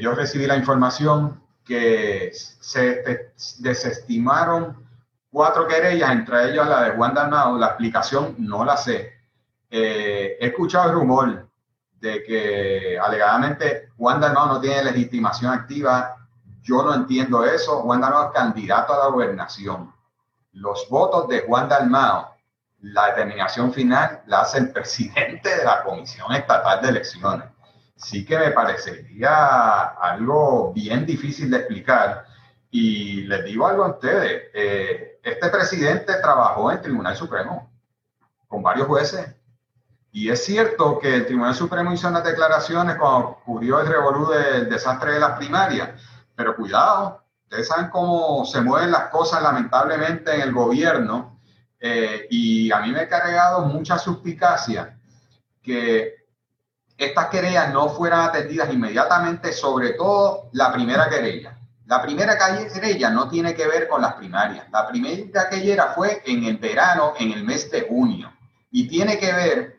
yo 0.01 0.15
recibí 0.15 0.47
la 0.47 0.57
información 0.57 1.43
que 1.65 2.31
se 2.33 3.33
desestimaron 3.59 4.85
cuatro 5.35 5.67
querellas, 5.67 6.13
entre 6.13 6.51
ellas 6.51 6.69
la 6.69 6.85
de 6.85 6.91
Juan 6.93 7.13
Dalmao, 7.13 7.59
la 7.59 7.67
explicación 7.67 8.37
no 8.39 8.65
la 8.65 8.77
sé. 8.77 9.13
Eh, 9.69 10.37
he 10.41 10.47
escuchado 10.47 10.91
el 10.91 10.95
rumor 10.95 11.44
de 12.05 12.23
que 12.23 12.99
alegadamente 12.99 13.89
Juan 13.97 14.21
Dalmao 14.21 14.47
no 14.47 14.61
tiene 14.61 14.85
legitimación 14.85 15.53
activa. 15.53 16.17
Yo 16.63 16.83
no 16.83 16.95
entiendo 16.95 17.45
eso. 17.45 17.81
Juan 17.81 18.03
Dalmao 18.03 18.27
es 18.27 18.33
candidato 18.33 18.93
a 18.93 18.99
la 18.99 19.07
gobernación. 19.07 19.91
Los 20.53 20.87
votos 20.91 21.29
de 21.29 21.41
Juan 21.47 21.67
Dalmao, 21.67 22.37
la 22.83 23.07
determinación 23.07 23.73
final 23.73 24.23
la 24.27 24.43
hace 24.43 24.59
el 24.59 24.71
presidente 24.71 25.57
de 25.57 25.65
la 25.65 25.83
Comisión 25.83 26.31
Estatal 26.33 26.83
de 26.83 26.89
Elecciones. 26.91 27.49
Sí 27.97 28.27
que 28.27 28.39
me 28.39 28.51
parecería 28.51 29.85
algo 29.99 30.75
bien 30.75 31.07
difícil 31.07 31.51
de 31.51 31.57
explicar. 31.57 32.27
Y 32.71 33.23
les 33.23 33.45
digo 33.47 33.67
algo 33.67 33.85
a 33.85 33.91
ustedes. 33.93 34.51
Eh, 34.53 35.21
este 35.23 35.49
presidente 35.49 36.13
trabajó 36.21 36.71
en 36.71 36.83
Tribunal 36.83 37.17
Supremo 37.17 37.73
con 38.47 38.63
varios 38.63 38.89
jueces. 38.89 39.27
Y 40.15 40.31
es 40.31 40.45
cierto 40.45 41.01
que 41.01 41.13
el 41.13 41.27
Tribunal 41.27 41.57
Supremo 41.57 41.93
hizo 41.93 42.07
unas 42.07 42.23
declaraciones 42.23 42.95
cuando 42.95 43.31
ocurrió 43.31 43.81
el 43.81 43.89
revolú 43.89 44.29
del 44.29 44.71
desastre 44.71 45.15
de 45.15 45.19
las 45.19 45.37
primarias. 45.37 45.91
Pero 46.37 46.55
cuidado, 46.55 47.25
ustedes 47.43 47.67
saben 47.67 47.91
cómo 47.91 48.45
se 48.45 48.61
mueven 48.61 48.93
las 48.93 49.09
cosas 49.09 49.43
lamentablemente 49.43 50.33
en 50.33 50.43
el 50.43 50.53
gobierno. 50.53 51.41
Eh, 51.81 52.29
y 52.31 52.71
a 52.71 52.79
mí 52.79 52.93
me 52.93 53.01
ha 53.01 53.09
cargado 53.09 53.63
mucha 53.63 53.99
suspicacia 53.99 54.97
que 55.61 56.15
estas 56.97 57.27
querellas 57.27 57.73
no 57.73 57.89
fueran 57.89 58.21
atendidas 58.21 58.73
inmediatamente, 58.73 59.53
sobre 59.53 59.95
todo 59.95 60.49
la 60.53 60.73
primera 60.73 61.09
querella. 61.09 61.59
La 61.87 62.01
primera 62.01 62.39
querella 62.39 63.11
no 63.11 63.29
tiene 63.29 63.53
que 63.53 63.67
ver 63.67 63.89
con 63.89 64.01
las 64.01 64.15
primarias. 64.15 64.67
La 64.71 64.87
primera 64.87 65.49
querella 65.51 65.89
fue 65.89 66.23
en 66.25 66.45
el 66.45 66.59
verano, 66.59 67.15
en 67.19 67.33
el 67.33 67.43
mes 67.43 67.69
de 67.69 67.81
junio, 67.89 68.33
y 68.71 68.87
tiene 68.87 69.19
que 69.19 69.33
ver 69.33 69.74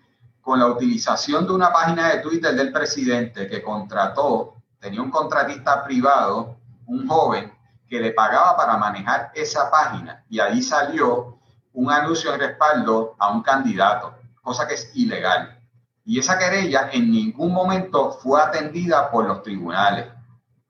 con 0.45 0.59
la 0.59 0.67
utilización 0.67 1.47
de 1.47 1.53
una 1.53 1.73
página 1.73 2.09
de 2.09 2.19
Twitter 2.19 2.53
del 2.53 2.71
presidente 2.71 3.49
que 3.49 3.63
contrató, 3.63 4.53
tenía 4.79 5.01
un 5.01 5.09
contratista 5.09 5.83
privado, 5.83 6.57
un 6.85 7.07
joven, 7.07 7.51
que 7.89 7.99
le 7.99 8.11
pagaba 8.11 8.55
para 8.55 8.77
manejar 8.77 9.31
esa 9.33 9.71
página 9.71 10.23
y 10.29 10.39
ahí 10.39 10.61
salió 10.61 11.39
un 11.73 11.89
anuncio 11.89 12.31
de 12.31 12.37
respaldo 12.37 13.15
a 13.17 13.31
un 13.31 13.41
candidato, 13.41 14.13
cosa 14.43 14.67
que 14.67 14.75
es 14.75 14.91
ilegal. 14.95 15.59
Y 16.03 16.19
esa 16.19 16.37
querella 16.37 16.91
en 16.93 17.09
ningún 17.09 17.51
momento 17.51 18.11
fue 18.11 18.39
atendida 18.39 19.09
por 19.09 19.25
los 19.25 19.41
tribunales 19.41 20.05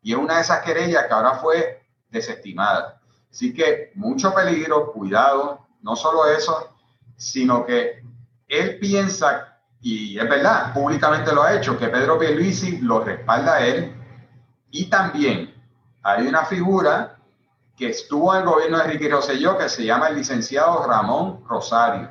y 0.02 0.14
es 0.14 0.18
una 0.18 0.36
de 0.36 0.42
esas 0.42 0.62
querellas 0.62 1.06
que 1.06 1.14
ahora 1.14 1.34
fue 1.34 1.86
desestimada. 2.10 3.02
Así 3.30 3.54
que 3.54 3.92
mucho 3.96 4.34
peligro, 4.34 4.94
cuidado, 4.94 5.68
no 5.82 5.98
solo 5.98 6.28
eso, 6.28 6.74
sino 7.18 7.66
que 7.66 8.02
él 8.48 8.80
piensa, 8.80 9.55
y 9.88 10.18
es 10.18 10.28
verdad, 10.28 10.74
públicamente 10.74 11.32
lo 11.32 11.44
ha 11.44 11.54
hecho, 11.54 11.78
que 11.78 11.90
Pedro 11.90 12.18
Pierluisi 12.18 12.80
lo 12.80 13.04
respalda 13.04 13.64
él, 13.64 13.96
y 14.72 14.90
también 14.90 15.54
hay 16.02 16.26
una 16.26 16.44
figura 16.46 17.18
que 17.78 17.90
estuvo 17.90 18.34
en 18.34 18.42
el 18.42 18.48
gobierno 18.48 18.80
de 18.80 18.86
Ricky 18.86 19.08
Rosselló 19.10 19.56
que 19.60 19.70
se 19.70 19.86
llama 19.86 20.08
el 20.08 20.16
licenciado 20.16 20.88
Ramón 20.88 21.44
Rosario. 21.48 22.10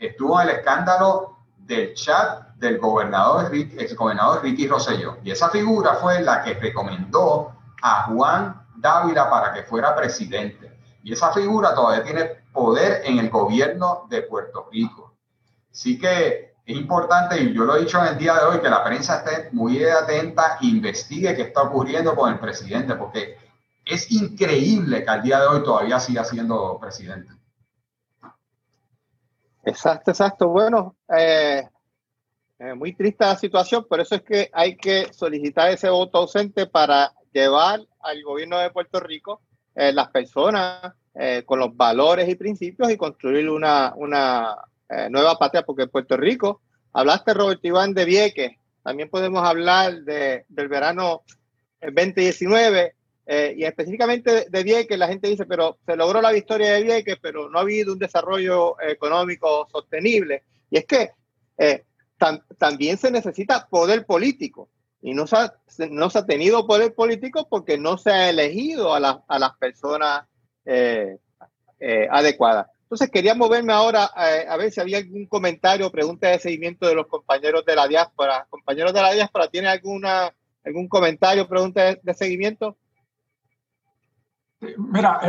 Estuvo 0.00 0.40
en 0.40 0.48
el 0.48 0.56
escándalo 0.56 1.36
del 1.58 1.94
chat 1.94 2.56
del 2.56 2.78
gobernador, 2.78 3.54
ex 3.54 3.94
gobernador 3.94 4.42
Ricky 4.42 4.66
Rosselló. 4.66 5.18
Y 5.22 5.30
esa 5.30 5.48
figura 5.48 5.94
fue 5.94 6.20
la 6.22 6.42
que 6.42 6.54
recomendó 6.54 7.52
a 7.82 8.02
Juan 8.08 8.66
Dávila 8.74 9.30
para 9.30 9.52
que 9.52 9.62
fuera 9.62 9.94
presidente. 9.94 10.76
Y 11.04 11.12
esa 11.12 11.30
figura 11.30 11.72
todavía 11.72 12.02
tiene 12.02 12.24
poder 12.52 13.02
en 13.04 13.20
el 13.20 13.30
gobierno 13.30 14.08
de 14.10 14.22
Puerto 14.22 14.68
Rico. 14.72 15.14
Así 15.70 16.00
que 16.00 16.51
es 16.64 16.76
importante, 16.76 17.40
y 17.40 17.52
yo 17.52 17.64
lo 17.64 17.76
he 17.76 17.80
dicho 17.80 18.00
en 18.00 18.12
el 18.12 18.18
día 18.18 18.34
de 18.34 18.44
hoy, 18.44 18.60
que 18.60 18.70
la 18.70 18.84
prensa 18.84 19.18
esté 19.18 19.50
muy 19.52 19.84
atenta, 19.84 20.58
investigue 20.60 21.34
qué 21.34 21.42
está 21.42 21.62
ocurriendo 21.62 22.14
con 22.14 22.32
el 22.32 22.38
presidente, 22.38 22.94
porque 22.94 23.36
es 23.84 24.10
increíble 24.12 25.04
que 25.04 25.10
al 25.10 25.22
día 25.22 25.40
de 25.40 25.46
hoy 25.46 25.62
todavía 25.62 25.98
siga 25.98 26.24
siendo 26.24 26.78
presidente. 26.80 27.32
Exacto, 29.64 30.10
exacto. 30.10 30.48
Bueno, 30.48 30.96
eh, 31.08 31.68
eh, 32.58 32.74
muy 32.74 32.94
triste 32.94 33.24
la 33.24 33.36
situación, 33.36 33.84
por 33.88 33.98
eso 33.98 34.14
es 34.14 34.22
que 34.22 34.48
hay 34.52 34.76
que 34.76 35.12
solicitar 35.12 35.70
ese 35.70 35.90
voto 35.90 36.18
ausente 36.18 36.66
para 36.66 37.12
llevar 37.32 37.80
al 38.00 38.22
gobierno 38.22 38.58
de 38.58 38.70
Puerto 38.70 39.00
Rico 39.00 39.40
eh, 39.74 39.92
las 39.92 40.08
personas 40.10 40.92
eh, 41.14 41.42
con 41.44 41.58
los 41.58 41.76
valores 41.76 42.28
y 42.28 42.36
principios 42.36 42.90
y 42.90 42.96
construir 42.96 43.50
una, 43.50 43.92
una 43.96 44.56
nueva 45.10 45.38
patria, 45.38 45.62
porque 45.62 45.84
en 45.84 45.90
Puerto 45.90 46.16
Rico, 46.16 46.60
hablaste 46.92 47.34
Robert 47.34 47.64
Iván 47.64 47.94
de 47.94 48.04
Vieques, 48.04 48.52
también 48.82 49.08
podemos 49.08 49.46
hablar 49.46 50.02
de, 50.02 50.44
del 50.48 50.68
verano 50.68 51.22
2019 51.80 52.94
y 53.56 53.64
específicamente 53.64 54.46
de 54.50 54.62
Vieques, 54.62 54.98
la 54.98 55.08
gente 55.08 55.28
dice, 55.28 55.46
pero 55.46 55.78
se 55.86 55.96
logró 55.96 56.20
la 56.20 56.32
victoria 56.32 56.72
de 56.72 56.82
Vieques, 56.82 57.16
pero 57.22 57.48
no 57.48 57.58
ha 57.58 57.62
habido 57.62 57.92
un 57.92 57.98
desarrollo 57.98 58.80
económico 58.82 59.66
sostenible. 59.70 60.42
Y 60.70 60.78
es 60.78 60.84
que 60.86 61.12
también 62.58 62.98
se 62.98 63.10
necesita 63.10 63.68
poder 63.68 64.04
político. 64.06 64.68
Y 65.00 65.14
no 65.14 65.26
se, 65.26 65.36
ha, 65.36 65.52
no 65.90 66.10
se 66.10 66.18
ha 66.20 66.26
tenido 66.26 66.66
poder 66.66 66.94
político 66.94 67.48
porque 67.48 67.76
no 67.76 67.98
se 67.98 68.10
ha 68.10 68.30
elegido 68.30 68.94
a, 68.94 69.24
a 69.26 69.38
las 69.38 69.56
personas 69.56 70.26
eh, 70.64 71.18
eh, 71.80 72.08
adecuadas. 72.08 72.68
Entonces 72.92 73.10
quería 73.10 73.34
moverme 73.34 73.72
ahora 73.72 74.10
eh, 74.18 74.44
a 74.46 74.54
ver 74.58 74.70
si 74.70 74.78
había 74.78 74.98
algún 74.98 75.24
comentario 75.24 75.86
o 75.86 75.90
pregunta 75.90 76.28
de 76.28 76.38
seguimiento 76.38 76.86
de 76.86 76.94
los 76.94 77.06
compañeros 77.06 77.64
de 77.64 77.74
la 77.74 77.88
diáspora. 77.88 78.46
Compañeros 78.50 78.92
de 78.92 79.00
la 79.00 79.12
diáspora, 79.12 79.48
¿tiene 79.48 79.68
alguna, 79.68 80.30
algún 80.62 80.88
comentario 80.88 81.44
o 81.44 81.48
pregunta 81.48 81.94
de, 81.94 82.14
seguimiento? 82.14 82.76
Mira, 84.76 85.22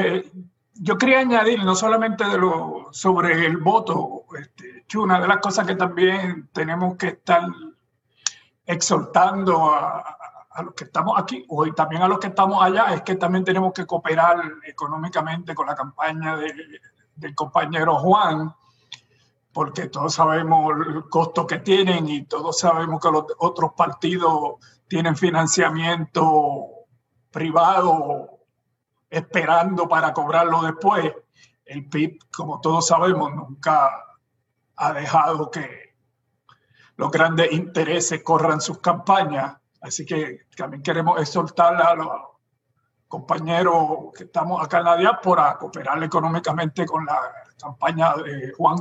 yo 0.74 0.98
quería 0.98 1.20
añadir 1.20 1.64
no 1.64 1.74
solamente 1.74 2.26
de 2.26 2.38
lo 2.38 2.90
sobre 2.92 3.46
el 3.46 3.56
voto, 3.56 4.26
este, 4.38 4.98
una 4.98 5.22
de 5.22 5.28
las 5.30 5.38
cosas 5.38 5.66
que 5.66 5.76
también 5.76 6.50
tenemos 6.52 6.98
que 6.98 7.08
estar 7.08 7.44
exhortando 8.66 9.72
a, 9.72 10.18
los 10.66 10.74
que 10.74 10.84
estamos 10.84 11.18
aquí 11.18 11.46
y 11.48 11.72
también 11.72 12.02
a 12.02 12.10
los 12.10 12.20
que 12.20 12.28
estamos 12.28 12.62
allá 12.62 12.94
es 12.94 13.04
que 13.04 13.16
también 13.16 13.46
tenemos 13.46 13.72
que 13.72 13.86
cooperar 13.86 14.38
económicamente 14.68 15.56
con 15.56 15.66
la 15.66 15.76
campaña 15.76 16.36
del 17.16 17.36
compañero 17.36 17.96
Juan, 17.96 18.54
porque 19.52 19.88
todos 19.88 20.16
sabemos 20.16 20.74
el 20.88 21.10
costo 21.10 21.46
que 21.46 21.60
tienen 21.60 22.08
y 22.10 22.26
todos 22.26 22.60
sabemos 22.60 23.00
que 23.02 23.12
los 23.12 23.26
otros 23.38 23.74
partidos 23.78 24.56
tienen 24.88 25.16
financiamiento 25.16 26.70
privado 27.32 28.40
esperando 29.10 29.88
para 29.88 30.12
cobrarlo 30.14 30.64
después. 30.64 31.14
El 31.66 31.88
PIB, 31.88 32.18
como 32.36 32.60
todos 32.60 32.88
sabemos, 32.88 33.34
nunca 33.34 33.92
ha 34.76 34.94
dejado 34.94 35.52
que 35.52 35.94
los 36.96 37.12
grandes 37.12 37.52
intereses 37.52 38.24
corran 38.24 38.60
sus 38.60 38.80
campañas. 38.80 39.56
Así 39.82 40.06
que 40.06 40.48
también 40.56 40.82
queremos 40.82 41.20
exhortar 41.22 41.82
a 41.82 41.96
los 41.96 42.08
compañeros 43.14 44.12
que 44.18 44.24
estamos 44.24 44.60
acá 44.60 44.80
en 44.80 44.86
la 44.86 44.98
diáspora 44.98 45.56
cooperar 45.60 46.04
económicamente 46.04 46.84
con 46.84 47.06
la 47.06 47.20
campaña 47.62 48.16
de 48.16 48.52
Juan. 48.54 48.78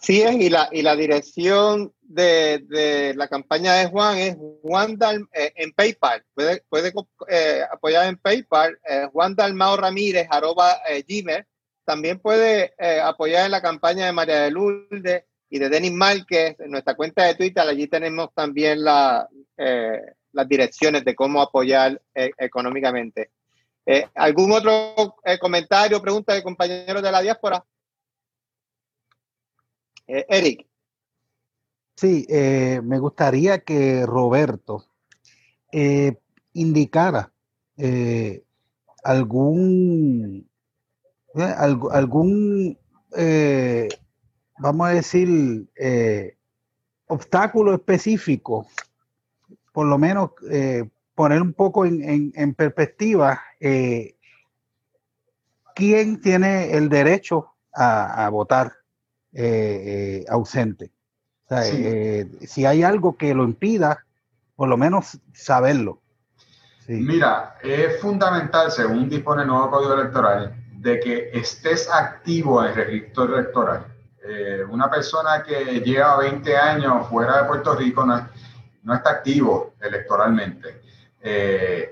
Sí 0.00 0.22
es, 0.22 0.34
y 0.36 0.48
la, 0.48 0.70
y 0.72 0.80
la 0.80 0.96
dirección 0.96 1.92
de, 2.00 2.64
de 2.66 3.12
la 3.14 3.28
campaña 3.28 3.74
de 3.74 3.88
Juan 3.88 4.16
es 4.16 4.38
Juan 4.62 4.96
eh, 5.34 5.52
en 5.54 5.72
PayPal. 5.72 6.24
Puede, 6.32 6.64
puede 6.70 6.94
eh, 7.28 7.60
apoyar 7.70 8.06
en 8.06 8.16
PayPal, 8.16 8.78
eh, 8.88 9.06
Juan 9.12 9.36
Dalmao 9.36 9.76
Ramírez, 9.76 10.26
arroba 10.30 10.78
Gmail. 11.06 11.44
También 11.84 12.20
puede 12.20 12.72
apoyar 13.02 13.44
en 13.44 13.50
la 13.50 13.60
campaña 13.60 14.06
de 14.06 14.12
María 14.12 14.40
de 14.40 14.50
Lourdes 14.50 15.24
y 15.50 15.58
de 15.58 15.68
Denis 15.68 15.92
Márquez, 15.92 16.58
en 16.58 16.70
nuestra 16.70 16.94
cuenta 16.94 17.26
de 17.26 17.34
Twitter. 17.34 17.68
Allí 17.68 17.86
tenemos 17.86 18.32
también 18.32 18.82
la, 18.82 19.28
las 20.32 20.48
direcciones 20.48 21.04
de 21.04 21.14
cómo 21.14 21.40
apoyar 21.40 22.00
económicamente. 22.14 23.30
¿Algún 24.14 24.52
otro 24.52 25.16
comentario 25.40 25.98
o 25.98 26.02
pregunta 26.02 26.34
de 26.34 26.42
compañeros 26.42 27.02
de 27.02 27.12
la 27.12 27.20
diáspora? 27.20 27.64
Eh, 30.06 30.26
Eric. 30.28 30.66
Sí, 31.96 32.26
eh, 32.28 32.80
me 32.82 32.98
gustaría 32.98 33.60
que 33.60 34.04
Roberto 34.04 34.84
eh, 35.72 36.18
indicara 36.52 37.32
algún, 39.04 40.48
algún 41.34 42.78
vamos 44.58 44.86
a 44.86 44.90
decir, 44.90 45.68
obstáculo 47.06 47.74
específico, 47.74 48.66
por 49.72 49.86
lo 49.86 49.98
menos 49.98 50.30
poner 51.14 51.42
un 51.42 51.52
poco 51.54 51.84
en, 51.84 52.54
perspectiva 52.54 53.40
quién 55.74 56.20
tiene 56.20 56.72
el 56.72 56.88
derecho 56.88 57.54
a 57.74 58.28
votar 58.30 58.72
eh, 59.34 60.20
eh, 60.20 60.24
ausente. 60.28 60.90
Eh, 61.50 62.26
si 62.42 62.66
hay 62.66 62.82
algo 62.82 63.16
que 63.16 63.34
lo 63.34 63.44
impida, 63.44 64.04
por 64.54 64.68
lo 64.68 64.76
menos 64.76 65.18
saberlo. 65.32 66.00
Mira, 66.86 67.56
es 67.62 67.98
fundamental, 68.00 68.70
según 68.70 69.08
dispone 69.08 69.42
el 69.42 69.48
nuevo 69.48 69.70
Código 69.70 69.94
Electoral, 69.94 70.54
de 70.72 71.00
que 71.00 71.30
estés 71.32 71.88
activo 71.90 72.62
en 72.62 72.70
el 72.70 72.74
registro 72.74 73.24
electoral. 73.24 73.86
una 74.70 74.90
persona 74.90 75.42
que 75.42 75.80
lleva 75.80 76.18
20 76.18 76.56
años 76.56 77.08
fuera 77.08 77.42
de 77.42 77.48
Puerto 77.48 77.74
Rico 77.74 78.04
no, 78.04 78.28
no 78.82 78.94
está 78.94 79.10
activo 79.10 79.74
electoralmente. 79.80 80.82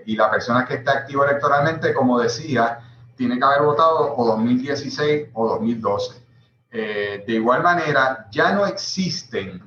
y 0.07 0.17
la 0.17 0.29
persona 0.29 0.67
que 0.67 0.75
está 0.75 0.93
activo 0.93 1.25
electoralmente, 1.25 1.95
como 1.95 2.19
decía, 2.19 2.81
tiene 3.21 3.39
que 3.39 3.45
haber 3.45 3.63
votado 3.63 4.17
o 4.17 4.27
2016 4.27 5.29
o 5.35 5.49
2012. 5.51 6.23
Eh, 6.71 7.25
de 7.27 7.33
igual 7.35 7.63
manera, 7.63 8.29
ya 8.31 8.53
no 8.53 8.65
existen 8.65 9.61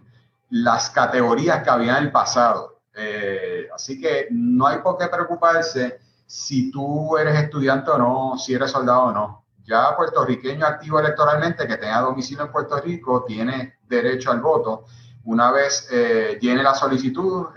las 0.50 0.90
categorías 0.90 1.62
que 1.64 1.70
había 1.70 1.98
en 1.98 2.06
el 2.06 2.12
pasado. 2.12 2.80
Eh, 2.96 3.68
así 3.74 4.02
que 4.02 4.28
no 4.32 4.66
hay 4.66 4.80
por 4.80 4.98
qué 4.98 5.08
preocuparse 5.08 6.00
si 6.26 6.72
tú 6.72 7.16
eres 7.18 7.38
estudiante 7.38 7.92
o 7.92 7.98
no, 8.00 8.38
si 8.38 8.56
eres 8.56 8.72
soldado 8.72 9.04
o 9.04 9.12
no. 9.12 9.46
Ya 9.64 9.96
puertorriqueño 9.96 10.66
activo 10.66 11.00
electoralmente 11.00 11.68
que 11.68 11.78
tenga 11.78 12.02
domicilio 12.02 12.46
en 12.46 12.52
Puerto 12.52 12.80
Rico 12.82 13.24
tiene 13.24 13.76
derecho 13.88 14.32
al 14.32 14.42
voto. 14.42 14.86
Una 15.26 15.52
vez 15.52 15.88
eh, 15.92 16.38
llene 16.42 16.64
la 16.64 16.76
solicitud, 16.76 17.48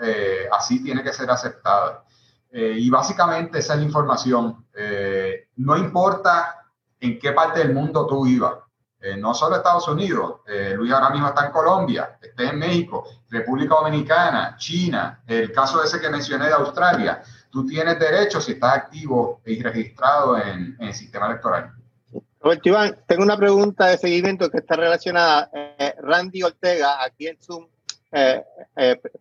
así 0.53 0.83
tiene 0.83 1.03
que 1.03 1.13
ser 1.13 1.31
aceptada. 1.31 2.05
y 2.53 2.89
básicamente 2.91 3.59
esa 3.59 3.75
es 3.75 3.81
la 3.81 3.87
información. 3.87 4.67
no 5.57 5.77
importa 5.77 6.65
en 7.01 7.19
qué 7.19 7.33
parte 7.33 7.61
del 7.61 7.75
mundo 7.75 8.07
tú 8.07 8.25
vivas 8.25 8.55
eh, 9.07 9.17
no 9.17 9.35
solo 9.35 9.57
Estados 9.57 9.87
Unidos, 9.87 10.41
eh, 10.49 10.73
Luis 10.75 10.91
ahora 10.91 11.11
mismo 11.11 11.29
está 11.29 11.47
en 11.47 11.53
Colombia, 11.53 12.19
está 12.21 12.45
en 12.51 12.59
México, 12.59 13.07
República 13.31 13.77
Dominicana, 13.77 14.57
China, 14.59 15.23
el 15.27 15.53
caso 15.53 15.81
ese 15.81 16.01
que 16.01 16.11
mencioné 16.11 16.47
de 16.47 16.55
Australia, 16.55 17.23
tú 17.49 17.65
tienes 17.65 18.01
derecho 18.01 18.41
si 18.41 18.53
estás 18.53 18.75
activo 18.75 19.43
y 19.47 19.63
registrado 19.63 20.37
en, 20.39 20.77
el 20.81 20.93
sistema 20.93 21.27
electoral. 21.27 21.73
Roberto 22.47 23.03
tengo 23.07 23.23
una 23.23 23.37
pregunta 23.37 23.87
de 23.87 23.99
seguimiento 23.99 24.51
que 24.51 24.59
está 24.59 24.77
relacionada. 24.77 25.51
Eh, 25.53 25.95
Randy 26.01 26.43
Ortega, 26.43 27.03
aquí 27.05 27.27
en 27.27 27.39
Zoom, 27.41 27.67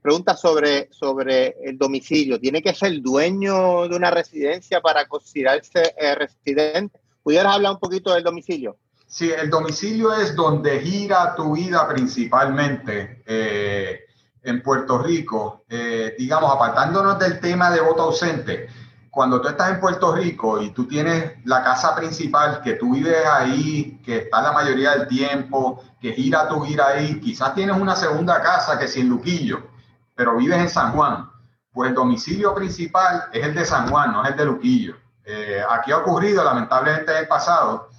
pregunta 0.02 0.38
sobre, 0.38 0.90
sobre 0.92 1.56
el 1.64 1.78
domicilio. 1.78 2.40
¿Tiene 2.40 2.62
que 2.62 2.74
ser 2.74 3.02
dueño 3.02 3.88
de 3.88 3.96
una 3.96 4.12
residencia 4.12 4.80
para 4.80 5.08
considerarse 5.08 5.96
residente? 6.18 7.00
¿Pudieras 7.24 7.56
hablar 7.56 7.74
un 7.74 7.80
poquito 7.80 8.14
del 8.14 8.24
domicilio? 8.24 8.78
Sí, 9.08 9.32
el 9.32 9.50
domicilio 9.50 10.14
es 10.14 10.36
donde 10.36 10.80
gira 10.82 11.34
tu 11.36 11.56
vida 11.56 11.88
principalmente 11.88 13.24
eh, 13.26 14.02
en 14.44 14.62
Puerto 14.62 15.02
Rico. 15.02 15.64
Eh, 15.70 16.16
digamos, 16.20 16.54
apartándonos 16.54 17.18
del 17.18 17.40
tema 17.40 17.72
de 17.72 17.82
voto 17.82 18.04
ausente, 18.04 18.68
cuando 19.16 19.40
tú 19.40 19.48
estás 19.48 19.72
en 19.72 19.80
Puerto 19.80 20.14
Rico 20.14 20.62
y 20.62 20.72
tú 20.72 20.90
tienes 20.90 21.38
la 21.46 21.64
casa 21.64 21.96
principal, 21.96 22.62
que 22.62 22.74
tú 22.74 22.96
vives 22.96 23.26
ahí, 23.26 23.98
que 24.04 24.18
está 24.18 24.42
la 24.42 24.52
mayoría 24.52 24.92
del 24.92 25.08
tiempo, 25.08 25.82
que 26.02 26.12
gira 26.12 26.50
tu 26.50 26.66
vida 26.66 26.88
ahí, 26.90 27.22
quizás 27.22 27.56
tienes 27.56 27.78
una 27.78 27.96
segunda 27.96 28.42
casa 28.42 28.78
que 28.78 28.84
es 28.84 28.98
en 28.98 29.08
Luquillo, 29.08 29.70
pero 30.14 30.36
vives 30.36 30.60
en 30.60 30.70
San 30.70 30.92
Juan, 30.92 31.30
pues 31.72 31.92
el 31.92 31.96
domicilio 31.96 32.54
principal 32.54 33.30
es 33.32 33.42
el 33.42 33.56
de 33.56 33.64
San 33.64 33.90
Juan, 33.90 34.12
no 34.12 34.22
es 34.22 34.32
el 34.32 34.36
de 34.36 34.46
Luquillo. 34.48 34.98
Eh, 35.24 35.64
aquí 35.70 35.94
ha 35.94 36.00
ocurrido 36.00 36.44
lamentablemente 36.44 37.14
en 37.14 37.20
el 37.20 37.28
pasado 37.30 37.92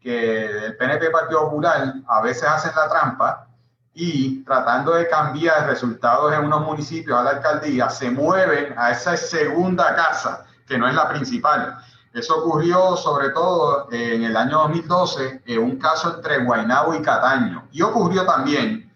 que 0.00 0.66
el 0.66 0.76
PNP 0.76 1.08
Partido 1.10 1.42
Popular 1.42 1.94
a 2.04 2.20
veces 2.20 2.48
hacen 2.48 2.72
la 2.74 2.88
trampa 2.88 3.46
y 3.92 4.42
tratando 4.42 4.94
de 4.94 5.06
cambiar 5.06 5.68
resultados 5.68 6.34
en 6.34 6.44
unos 6.44 6.62
municipios 6.62 7.16
a 7.16 7.22
la 7.22 7.30
alcaldía, 7.30 7.88
se 7.90 8.10
mueven 8.10 8.74
a 8.76 8.90
esa 8.90 9.16
segunda 9.16 9.94
casa, 9.94 10.46
que 10.66 10.78
no 10.78 10.88
es 10.88 10.94
la 10.94 11.08
principal. 11.08 11.78
Eso 12.12 12.38
ocurrió 12.38 12.96
sobre 12.96 13.30
todo 13.30 13.88
en 13.90 14.22
el 14.22 14.36
año 14.36 14.58
2012, 14.58 15.42
en 15.46 15.58
un 15.58 15.78
caso 15.78 16.14
entre 16.14 16.44
Guaynabo 16.44 16.94
y 16.94 17.02
Cataño. 17.02 17.66
Y 17.72 17.82
ocurrió 17.82 18.24
también, 18.24 18.92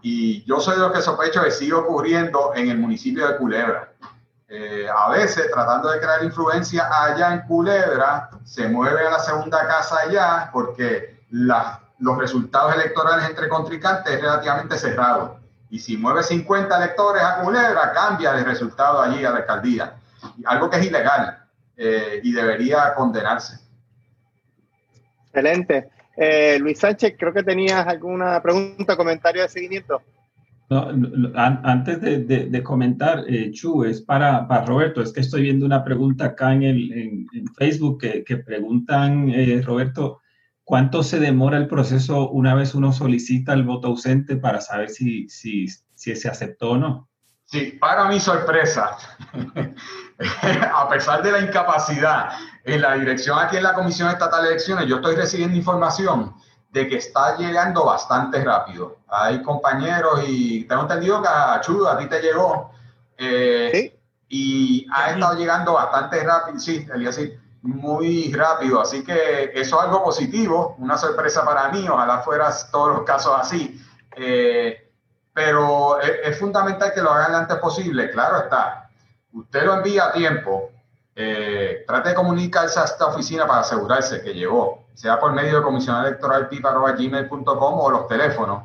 y 0.00 0.42
yo 0.44 0.60
soy 0.60 0.76
de 0.76 0.80
los 0.80 0.92
que 0.92 1.02
sospecho 1.02 1.42
que 1.42 1.50
sigue 1.50 1.74
ocurriendo 1.74 2.52
en 2.54 2.70
el 2.70 2.78
municipio 2.78 3.26
de 3.28 3.36
Culebra. 3.36 3.90
Eh, 4.48 4.86
a 4.88 5.10
veces 5.10 5.50
tratando 5.50 5.90
de 5.90 5.98
crear 5.98 6.22
influencia 6.22 6.88
allá 6.90 7.34
en 7.34 7.40
Culebra, 7.42 8.30
se 8.44 8.68
mueve 8.68 9.06
a 9.06 9.10
la 9.10 9.18
segunda 9.18 9.66
casa 9.66 9.96
allá 10.06 10.50
porque 10.52 11.24
los 11.30 12.18
resultados 12.18 12.74
electorales 12.74 13.28
entre 13.28 13.48
contrincantes 13.48 14.14
es 14.14 14.20
relativamente 14.20 14.78
cerrado. 14.78 15.38
Y 15.70 15.80
si 15.80 15.96
mueve 15.96 16.22
50 16.22 16.76
electores 16.76 17.22
a 17.22 17.40
Culebra, 17.40 17.92
cambia 17.92 18.32
de 18.32 18.44
resultado 18.44 19.02
allí 19.02 19.24
a 19.24 19.30
la 19.30 19.38
alcaldía. 19.38 19.96
Algo 20.46 20.70
que 20.70 20.78
es 20.78 20.86
ilegal 20.86 21.38
eh, 21.76 22.20
y 22.22 22.32
debería 22.32 22.94
condenarse. 22.94 23.58
Excelente. 25.26 25.88
Eh, 26.16 26.58
Luis 26.60 26.78
Sánchez, 26.78 27.14
creo 27.18 27.32
que 27.32 27.42
tenías 27.42 27.86
alguna 27.86 28.40
pregunta, 28.40 28.96
comentario 28.96 29.42
de 29.42 29.48
seguimiento. 29.48 30.00
No, 30.70 30.88
antes 31.34 32.00
de, 32.00 32.62
comentar, 32.62 33.24
eh, 33.28 33.50
Chu, 33.50 33.84
es 33.84 34.00
para, 34.00 34.48
para, 34.48 34.64
Roberto, 34.64 35.02
es 35.02 35.12
que 35.12 35.20
estoy 35.20 35.42
viendo 35.42 35.66
una 35.66 35.84
pregunta 35.84 36.24
acá 36.26 36.54
en, 36.54 36.62
el, 36.62 36.92
en, 37.34 37.46
Facebook 37.58 38.00
que, 38.00 38.24
que 38.24 38.38
preguntan, 38.38 39.28
eh, 39.28 39.60
Roberto, 39.62 40.20
¿cuánto 40.62 41.02
se 41.02 41.20
demora 41.20 41.58
el 41.58 41.68
proceso 41.68 42.30
una 42.30 42.54
vez 42.54 42.74
uno 42.74 42.92
solicita 42.92 43.52
el 43.52 43.64
voto 43.64 43.88
ausente 43.88 44.36
para 44.36 44.60
saber 44.60 44.88
si, 44.88 45.28
si, 45.28 45.66
si 45.94 46.16
se 46.16 46.28
aceptó 46.28 46.72
o 46.72 46.78
no? 46.78 47.10
Sí, 47.54 47.66
para 47.80 48.06
mi 48.06 48.18
sorpresa, 48.18 48.98
a 50.74 50.88
pesar 50.88 51.22
de 51.22 51.30
la 51.30 51.38
incapacidad 51.38 52.30
en 52.64 52.82
la 52.82 52.94
dirección 52.94 53.38
aquí 53.38 53.58
en 53.58 53.62
la 53.62 53.74
Comisión 53.74 54.08
Estatal 54.08 54.42
de 54.42 54.48
Elecciones, 54.48 54.88
yo 54.88 54.96
estoy 54.96 55.14
recibiendo 55.14 55.56
información 55.56 56.34
de 56.72 56.88
que 56.88 56.96
está 56.96 57.36
llegando 57.36 57.84
bastante 57.84 58.42
rápido. 58.42 58.96
Hay 59.06 59.40
compañeros 59.40 60.24
y 60.26 60.64
tengo 60.64 60.82
entendido 60.82 61.22
que 61.22 61.28
a 61.28 61.60
Chudo, 61.60 61.88
a 61.88 61.96
ti 61.96 62.06
te 62.06 62.20
llegó. 62.20 62.72
Eh, 63.16 64.00
y 64.28 64.88
ha 64.92 65.12
estado 65.12 65.38
llegando 65.38 65.74
bastante 65.74 66.24
rápido, 66.24 66.58
sí, 66.58 66.84
sí, 67.12 67.34
muy 67.62 68.32
rápido. 68.32 68.80
Así 68.80 69.04
que 69.04 69.52
eso 69.54 69.78
es 69.78 69.84
algo 69.84 70.02
positivo, 70.02 70.74
una 70.80 70.98
sorpresa 70.98 71.44
para 71.44 71.68
mí. 71.68 71.88
Ojalá 71.88 72.18
fueran 72.18 72.52
todos 72.72 72.96
los 72.96 73.02
casos 73.04 73.32
así. 73.38 73.80
Eh, 74.16 74.83
pero 75.34 76.00
es, 76.00 76.38
fundamental 76.38 76.92
que 76.94 77.02
lo 77.02 77.10
hagan 77.10 77.32
lo 77.32 77.38
antes 77.38 77.56
posible. 77.58 78.08
Claro 78.10 78.38
está. 78.38 78.88
Usted 79.32 79.64
lo 79.64 79.74
envía 79.74 80.06
a 80.06 80.12
tiempo. 80.12 80.70
Eh, 81.16 81.84
trate 81.86 82.10
de 82.10 82.14
comunicarse 82.14 82.78
a 82.78 82.84
esta 82.84 83.06
oficina 83.06 83.46
para 83.46 83.60
asegurarse 83.60 84.22
que 84.22 84.32
llegó, 84.32 84.86
sea 84.94 85.18
por 85.20 85.32
medio 85.32 85.58
de 85.58 85.62
comisionado 85.62 86.08
electoral 86.08 86.48
gmail.com 86.50 87.80
o 87.80 87.90
los 87.90 88.06
teléfonos. 88.08 88.64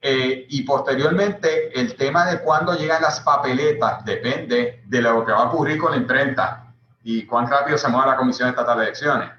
Eh, 0.00 0.46
y 0.50 0.62
posteriormente, 0.62 1.78
el 1.78 1.96
tema 1.96 2.26
de 2.26 2.40
cuándo 2.40 2.74
llegan 2.74 3.02
las 3.02 3.20
papeletas 3.20 4.04
depende 4.04 4.82
de 4.84 5.02
lo 5.02 5.24
que 5.24 5.32
va 5.32 5.38
a 5.38 5.44
ocurrir 5.44 5.78
con 5.78 5.92
la 5.92 5.96
imprenta 5.96 6.74
y 7.04 7.24
cuán 7.24 7.48
rápido 7.48 7.78
se 7.78 7.88
mueve 7.88 8.10
la 8.10 8.16
Comisión 8.16 8.48
Estatal 8.48 8.78
de 8.78 8.84
Elecciones. 8.84 9.30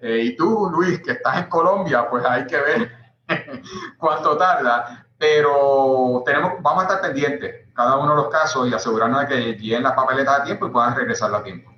Eh, 0.00 0.20
y 0.24 0.36
tú, 0.36 0.68
Luis, 0.70 1.00
que 1.00 1.12
estás 1.12 1.38
en 1.38 1.48
Colombia, 1.48 2.08
pues 2.08 2.24
hay 2.24 2.46
que 2.46 2.56
ver 2.56 2.92
cuánto 3.98 4.36
tarda, 4.36 5.07
pero 5.18 6.22
tenemos, 6.24 6.52
vamos 6.62 6.84
a 6.84 6.86
estar 6.86 7.02
pendientes 7.02 7.66
cada 7.74 7.96
uno 7.96 8.10
de 8.10 8.22
los 8.22 8.28
casos 8.28 8.68
y 8.68 8.74
asegurarnos 8.74 9.28
de 9.28 9.28
que 9.28 9.52
lleguen 9.54 9.82
las 9.82 9.92
papeletas 9.92 10.40
a 10.40 10.44
tiempo 10.44 10.66
y 10.66 10.70
puedan 10.70 10.96
regresar 10.96 11.34
a 11.34 11.42
tiempo. 11.42 11.72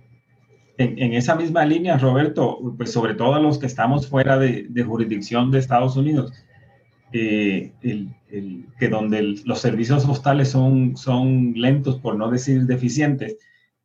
En, 0.78 1.12
esa 1.12 1.34
misma 1.34 1.66
línea, 1.66 1.98
Roberto, 1.98 2.58
pues 2.78 2.90
sobre 2.90 3.12
todo 3.12 3.38
los 3.38 3.58
que 3.58 3.66
estamos 3.66 4.08
fuera 4.08 4.38
de, 4.38 4.82
jurisdicción 4.82 5.50
de 5.50 5.58
Estados 5.58 5.94
Unidos, 5.94 6.32
eh, 7.12 7.74
el, 7.82 8.66
que 8.78 8.88
donde 8.88 9.36
los 9.44 9.60
servicios 9.60 10.06
postales 10.06 10.50
son, 10.50 10.96
son 10.96 11.52
lentos, 11.54 11.98
por 11.98 12.16
no 12.16 12.30
decir 12.30 12.62
deficientes, 12.62 13.36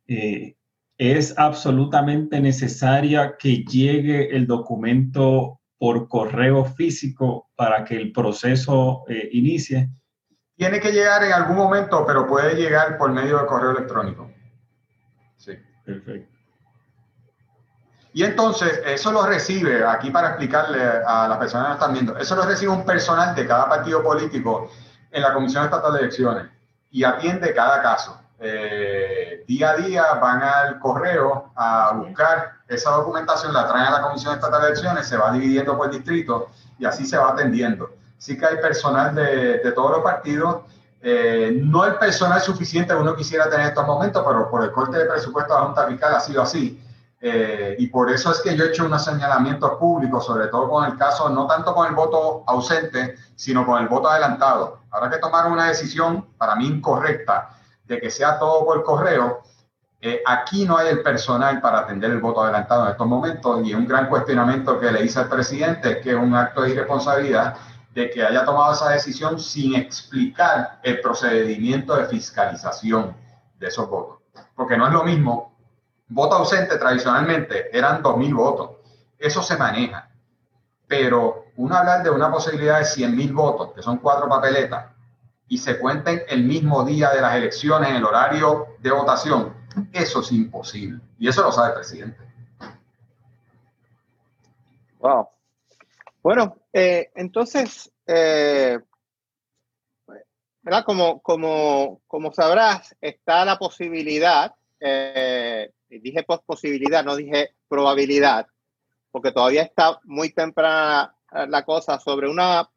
eh, 0.08 0.54
es 0.96 1.38
absolutamente 1.38 2.40
necesaria 2.40 3.36
que 3.38 3.62
llegue 3.64 4.34
el 4.34 4.46
documento 4.46 5.60
por 5.78 6.08
correo 6.08 6.64
físico 6.64 7.50
para 7.54 7.84
que 7.84 7.96
el 7.96 8.12
proceso 8.12 9.04
eh, 9.08 9.28
inicie? 9.32 9.90
Tiene 10.56 10.80
que 10.80 10.92
llegar 10.92 11.22
en 11.24 11.32
algún 11.32 11.56
momento, 11.56 12.04
pero 12.06 12.26
puede 12.26 12.54
llegar 12.54 12.96
por 12.96 13.12
medio 13.12 13.38
de 13.38 13.46
correo 13.46 13.70
electrónico. 13.72 14.30
Sí. 15.36 15.52
Perfecto. 15.84 16.36
Y 18.16 18.24
entonces, 18.24 18.80
eso 18.86 19.12
lo 19.12 19.26
recibe, 19.26 19.84
aquí 19.84 20.10
para 20.10 20.28
explicarle 20.28 20.82
a 21.06 21.28
las 21.28 21.36
personas 21.36 21.66
que 21.66 21.72
están 21.74 21.92
viendo, 21.92 22.16
eso 22.16 22.34
lo 22.34 22.46
recibe 22.46 22.72
un 22.72 22.86
personal 22.86 23.34
de 23.34 23.46
cada 23.46 23.68
partido 23.68 24.02
político 24.02 24.70
en 25.10 25.20
la 25.20 25.34
Comisión 25.34 25.64
Estatal 25.64 25.92
de 25.92 25.98
Elecciones 25.98 26.46
y 26.90 27.04
atiende 27.04 27.52
cada 27.52 27.82
caso. 27.82 28.18
Eh, 28.38 29.44
día 29.46 29.70
a 29.70 29.76
día 29.76 30.14
van 30.14 30.42
al 30.42 30.78
correo 30.78 31.52
a 31.54 31.92
buscar 31.94 32.52
esa 32.68 32.90
documentación, 32.90 33.52
la 33.52 33.66
traen 33.68 33.86
a 33.86 33.90
la 33.92 34.02
Comisión 34.02 34.34
Estatal 34.34 34.60
de 34.60 34.66
Elecciones, 34.68 35.06
se 35.06 35.16
va 35.16 35.32
dividiendo 35.32 35.76
por 35.76 35.90
distrito 35.90 36.50
y 36.78 36.84
así 36.84 37.06
se 37.06 37.16
va 37.16 37.30
atendiendo. 37.30 37.90
Sí 38.18 38.36
que 38.38 38.46
hay 38.46 38.56
personal 38.56 39.14
de, 39.14 39.58
de 39.58 39.72
todos 39.72 39.90
los 39.92 40.00
partidos, 40.00 40.62
eh, 41.08 41.60
no 41.62 41.84
el 41.84 41.94
personal 41.96 42.40
suficiente 42.40 42.92
que 42.92 43.00
uno 43.00 43.14
quisiera 43.14 43.44
tener 43.44 43.60
en 43.60 43.66
estos 43.68 43.86
momentos, 43.86 44.24
pero 44.26 44.50
por 44.50 44.64
el 44.64 44.72
corte 44.72 44.98
de 44.98 45.04
presupuesto 45.04 45.54
de 45.54 45.60
la 45.60 45.66
Junta 45.66 45.86
Fiscal 45.86 46.14
ha 46.14 46.20
sido 46.20 46.42
así. 46.42 46.82
Eh, 47.20 47.76
y 47.78 47.86
por 47.86 48.10
eso 48.10 48.30
es 48.30 48.40
que 48.40 48.56
yo 48.56 48.64
he 48.64 48.68
hecho 48.68 48.84
unos 48.84 49.04
señalamientos 49.04 49.72
públicos, 49.78 50.26
sobre 50.26 50.48
todo 50.48 50.68
con 50.68 50.84
el 50.84 50.98
caso, 50.98 51.28
no 51.28 51.46
tanto 51.46 51.74
con 51.74 51.86
el 51.86 51.94
voto 51.94 52.42
ausente, 52.46 53.16
sino 53.34 53.64
con 53.64 53.80
el 53.80 53.88
voto 53.88 54.08
adelantado. 54.08 54.80
Habrá 54.90 55.10
que 55.10 55.18
tomar 55.18 55.46
una 55.50 55.68
decisión, 55.68 56.26
para 56.38 56.56
mí 56.56 56.66
incorrecta, 56.66 57.50
de 57.86 58.00
que 58.00 58.10
sea 58.10 58.38
todo 58.38 58.64
por 58.64 58.82
correo, 58.82 59.42
eh, 60.00 60.22
aquí 60.26 60.64
no 60.64 60.76
hay 60.76 60.88
el 60.88 61.02
personal 61.02 61.60
para 61.60 61.80
atender 61.80 62.10
el 62.10 62.20
voto 62.20 62.42
adelantado 62.42 62.84
en 62.84 62.92
estos 62.92 63.06
momentos 63.06 63.66
y 63.66 63.74
un 63.74 63.88
gran 63.88 64.08
cuestionamiento 64.08 64.78
que 64.78 64.92
le 64.92 65.04
hice 65.04 65.20
al 65.20 65.28
presidente 65.28 66.00
que 66.00 66.10
es 66.10 66.16
un 66.16 66.34
acto 66.34 66.62
de 66.62 66.70
irresponsabilidad 66.70 67.56
de 67.94 68.10
que 68.10 68.22
haya 68.22 68.44
tomado 68.44 68.74
esa 68.74 68.90
decisión 68.90 69.40
sin 69.40 69.74
explicar 69.74 70.80
el 70.82 71.00
procedimiento 71.00 71.96
de 71.96 72.04
fiscalización 72.06 73.16
de 73.58 73.68
esos 73.68 73.88
votos. 73.88 74.18
Porque 74.54 74.76
no 74.76 74.86
es 74.86 74.92
lo 74.92 75.02
mismo, 75.02 75.56
voto 76.08 76.36
ausente 76.36 76.76
tradicionalmente 76.76 77.76
eran 77.76 78.02
2.000 78.02 78.34
votos, 78.34 78.70
eso 79.18 79.42
se 79.42 79.56
maneja, 79.56 80.10
pero 80.86 81.46
uno 81.56 81.74
hablar 81.74 82.02
de 82.02 82.10
una 82.10 82.30
posibilidad 82.30 82.78
de 82.78 82.84
100.000 82.84 83.34
votos, 83.34 83.72
que 83.74 83.82
son 83.82 83.96
cuatro 83.96 84.28
papeletas, 84.28 84.92
y 85.48 85.58
se 85.58 85.78
cuenten 85.78 86.22
el 86.28 86.44
mismo 86.44 86.84
día 86.84 87.10
de 87.10 87.20
las 87.20 87.34
elecciones 87.36 87.90
en 87.90 87.96
el 87.96 88.04
horario 88.04 88.76
de 88.80 88.90
votación, 88.90 89.54
eso 89.92 90.20
es 90.20 90.32
imposible. 90.32 91.00
Y 91.18 91.28
eso 91.28 91.42
lo 91.42 91.52
sabe 91.52 91.68
el 91.68 91.74
presidente. 91.74 92.18
Wow. 94.98 95.28
Bueno, 96.22 96.56
eh, 96.72 97.10
entonces, 97.14 97.90
eh. 98.06 98.78
Como, 100.84 101.20
como, 101.22 102.02
como 102.08 102.32
sabrás, 102.32 102.96
está 103.00 103.44
la 103.44 103.56
posibilidad, 103.56 104.52
eh, 104.80 105.70
dije 105.88 106.26
posibilidad, 106.44 107.04
no 107.04 107.14
dije 107.14 107.54
probabilidad, 107.68 108.48
porque 109.12 109.30
todavía 109.30 109.62
está 109.62 110.00
muy 110.02 110.30
temprana 110.30 111.14
la 111.46 111.64
cosa 111.64 112.00
sobre 112.00 112.28
una 112.28 112.68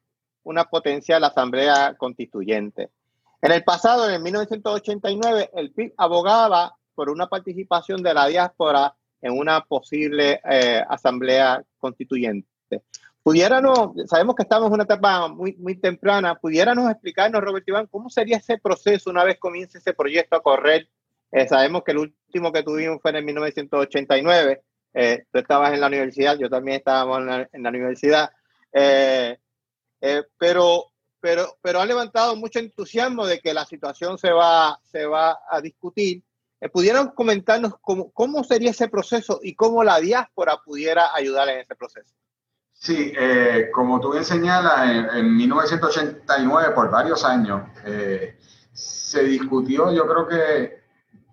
una 0.50 0.66
potencial 0.66 1.24
asamblea 1.24 1.96
constituyente. 1.96 2.90
En 3.40 3.52
el 3.52 3.64
pasado, 3.64 4.10
en 4.10 4.22
1989, 4.24 5.52
el 5.54 5.72
PIB 5.72 5.94
abogaba 5.96 6.76
por 6.96 7.10
una 7.12 7.28
participación 7.28 8.02
de 8.02 8.16
la 8.16 8.26
diáspora 8.26 8.96
en 9.22 9.38
una 9.38 9.62
posible 9.62 10.42
eh, 10.50 10.84
asamblea 10.90 11.64
constituyente. 11.78 12.50
Pudiéramos, 13.22 13.92
sabemos 14.08 14.36
que 14.36 14.42
estamos 14.42 14.68
en 14.70 14.74
una 14.74 14.86
etapa 14.86 15.28
muy, 15.28 15.56
muy 15.58 15.76
temprana, 15.76 16.34
pudiéramos 16.34 16.90
explicarnos, 16.90 17.42
Robert 17.42 17.68
Iván, 17.68 17.88
cómo 17.88 18.10
sería 18.10 18.38
ese 18.38 18.58
proceso 18.58 19.12
una 19.12 19.24
vez 19.24 19.38
comience 19.38 19.78
ese 19.78 19.94
proyecto 19.94 20.36
a 20.36 20.42
correr. 20.42 20.90
Eh, 21.32 21.48
sabemos 21.48 21.84
que 21.84 21.92
el 21.92 22.00
último 22.00 22.52
que 22.52 22.64
tuvimos 22.64 23.00
fue 23.04 23.12
en 23.12 23.18
el 23.18 23.24
1989. 23.24 24.64
Eh, 24.96 25.26
tú 25.32 25.38
estabas 25.38 25.74
en 25.74 25.82
la 25.82 25.88
universidad, 25.88 26.40
yo 26.40 26.50
también 26.50 26.78
estábamos 26.78 27.20
en 27.20 27.26
la, 27.28 27.50
en 27.54 27.64
la 27.64 27.70
universidad. 27.70 28.32
Eh, 28.74 29.38
pero, 30.38 30.86
pero, 31.20 31.58
pero 31.62 31.82
ha 31.82 31.86
levantado 31.86 32.36
mucho 32.36 32.60
entusiasmo 32.60 33.26
de 33.26 33.40
que 33.40 33.54
la 33.54 33.66
situación 33.66 34.18
se 34.18 34.32
va, 34.32 34.80
se 34.84 35.06
va 35.06 35.40
a 35.50 35.62
discutir. 35.62 36.24
Eh, 36.62 36.70
¿Pudieran 36.70 37.10
comentarnos 37.10 37.76
cómo, 37.82 38.12
cómo 38.12 38.44
sería 38.44 38.72
ese 38.72 38.88
proceso 38.88 39.40
y 39.42 39.56
cómo 39.56 39.84
la 39.84 40.00
diáspora 40.00 40.58
pudiera 40.64 41.14
ayudar 41.14 41.50
en 41.50 41.60
ese 41.60 41.76
proceso? 41.76 42.14
Sí, 42.74 43.12
eh, 43.18 43.70
como 43.74 44.00
tú 44.00 44.12
bien 44.12 44.24
señalas, 44.24 45.14
en, 45.14 45.36
1989, 45.36 46.72
por 46.74 46.90
varios 46.90 47.26
años, 47.26 47.64
se 48.72 49.24
discutió, 49.24 49.92
yo 49.92 50.08
creo 50.08 50.28
que 50.28 50.80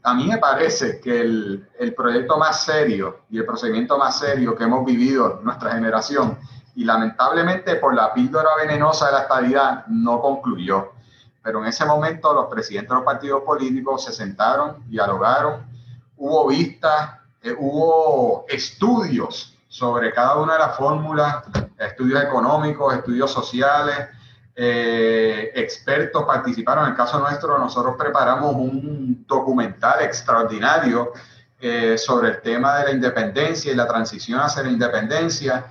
a 0.03 0.15
mí 0.15 0.27
me 0.27 0.39
parece 0.39 1.01
que 1.01 1.21
el, 1.21 1.69
el, 1.79 1.95
proyecto 1.95 2.39
más 2.39 2.65
serio 2.65 3.25
y 3.29 3.39
el 3.39 3.45
procedimiento 3.45 3.99
más 3.99 4.19
serio 4.19 4.57
que 4.57 4.65
hemos 4.65 4.85
vivido 4.85 5.41
nuestra 5.43 5.73
generación 5.73 6.39
y 6.77 6.85
lamentablemente 6.85 7.77
por 7.77 7.95
la 7.95 8.13
píldora 8.13 8.51
venenosa 8.59 9.07
de 9.07 9.13
la 9.13 9.21
estabilidad 9.23 9.87
no 9.87 10.21
concluyó. 10.21 10.93
Pero 11.43 11.61
en 11.61 11.67
ese 11.69 11.87
momento 11.87 12.35
los 12.35 12.47
presidentes 12.47 12.91
de 12.91 12.95
los 12.97 13.05
partidos 13.05 13.43
políticos 13.43 14.05
se 14.05 14.13
sentaron, 14.13 14.85
dialogaron, 14.87 15.65
hubo 16.19 16.47
vistas, 16.49 17.13
eh, 17.43 17.55
hubo 17.59 18.45
estudios 18.49 19.57
sobre 19.69 20.13
cada 20.13 20.37
una 20.37 20.55
de 20.55 20.59
las 20.59 20.77
fórmulas, 20.77 21.45
estudios 21.79 22.23
económicos, 22.23 22.95
estudios 22.95 23.33
sociales, 23.33 24.09
eh, 24.55 25.53
expertos 25.55 26.25
participaron. 26.25 26.85
En 26.85 26.91
el 26.91 26.97
caso 26.97 27.19
nuestro, 27.19 27.59
nosotros 27.59 27.95
preparamos 27.99 28.55
un 28.55 29.25
documental 29.27 30.03
extraordinario 30.03 31.13
eh, 31.59 31.97
sobre 31.97 32.29
el 32.29 32.43
tema 32.43 32.79
de 32.79 32.85
la 32.85 32.91
independencia 32.91 33.73
y 33.73 33.75
la 33.75 33.87
transición 33.87 34.41
hacia 34.41 34.63
la 34.63 34.71
independencia 34.71 35.65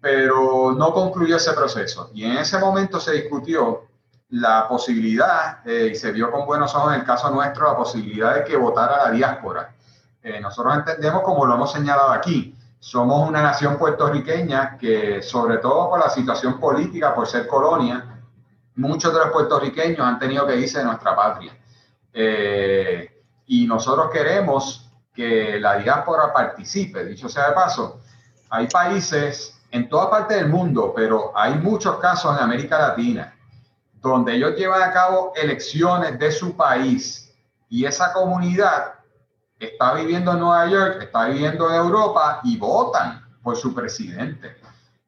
pero 0.00 0.72
no 0.72 0.92
concluyó 0.92 1.36
ese 1.36 1.52
proceso. 1.52 2.10
Y 2.14 2.24
en 2.24 2.38
ese 2.38 2.58
momento 2.58 2.98
se 2.98 3.12
discutió 3.12 3.86
la 4.30 4.66
posibilidad, 4.68 5.66
eh, 5.66 5.90
y 5.92 5.94
se 5.94 6.12
vio 6.12 6.30
con 6.30 6.46
buenos 6.46 6.74
ojos 6.74 6.94
en 6.94 7.00
el 7.00 7.06
caso 7.06 7.30
nuestro, 7.30 7.66
la 7.66 7.76
posibilidad 7.76 8.34
de 8.34 8.44
que 8.44 8.56
votara 8.56 9.04
la 9.04 9.10
diáspora. 9.10 9.74
Eh, 10.22 10.40
nosotros 10.40 10.74
entendemos, 10.74 11.22
como 11.22 11.44
lo 11.44 11.54
hemos 11.54 11.72
señalado 11.72 12.10
aquí, 12.10 12.56
somos 12.78 13.28
una 13.28 13.42
nación 13.42 13.76
puertorriqueña 13.76 14.78
que, 14.78 15.22
sobre 15.22 15.58
todo 15.58 15.90
por 15.90 16.00
la 16.00 16.08
situación 16.08 16.58
política, 16.58 17.14
por 17.14 17.26
ser 17.26 17.46
colonia, 17.46 18.20
muchos 18.76 19.12
de 19.12 19.18
los 19.18 19.30
puertorriqueños 19.30 20.00
han 20.00 20.18
tenido 20.18 20.46
que 20.46 20.56
irse 20.56 20.78
de 20.78 20.84
nuestra 20.84 21.14
patria. 21.14 21.56
Eh, 22.12 23.22
y 23.46 23.66
nosotros 23.66 24.10
queremos 24.10 24.88
que 25.12 25.58
la 25.60 25.76
diáspora 25.76 26.32
participe. 26.32 27.04
Dicho 27.04 27.28
sea 27.28 27.48
de 27.48 27.54
paso, 27.54 28.00
hay 28.48 28.66
países 28.68 29.59
en 29.70 29.88
toda 29.88 30.10
parte 30.10 30.34
del 30.34 30.48
mundo, 30.48 30.92
pero 30.94 31.32
hay 31.34 31.54
muchos 31.54 31.96
casos 31.96 32.36
en 32.36 32.42
América 32.42 32.78
Latina 32.78 33.34
donde 34.00 34.34
ellos 34.34 34.56
llevan 34.56 34.82
a 34.82 34.92
cabo 34.92 35.32
elecciones 35.36 36.18
de 36.18 36.32
su 36.32 36.56
país 36.56 37.32
y 37.68 37.84
esa 37.84 38.12
comunidad 38.12 38.94
está 39.58 39.94
viviendo 39.94 40.32
en 40.32 40.40
Nueva 40.40 40.66
York, 40.66 40.98
está 41.02 41.26
viviendo 41.26 41.68
en 41.68 41.76
Europa 41.76 42.40
y 42.42 42.56
votan 42.56 43.22
por 43.42 43.56
su 43.56 43.74
presidente. 43.74 44.56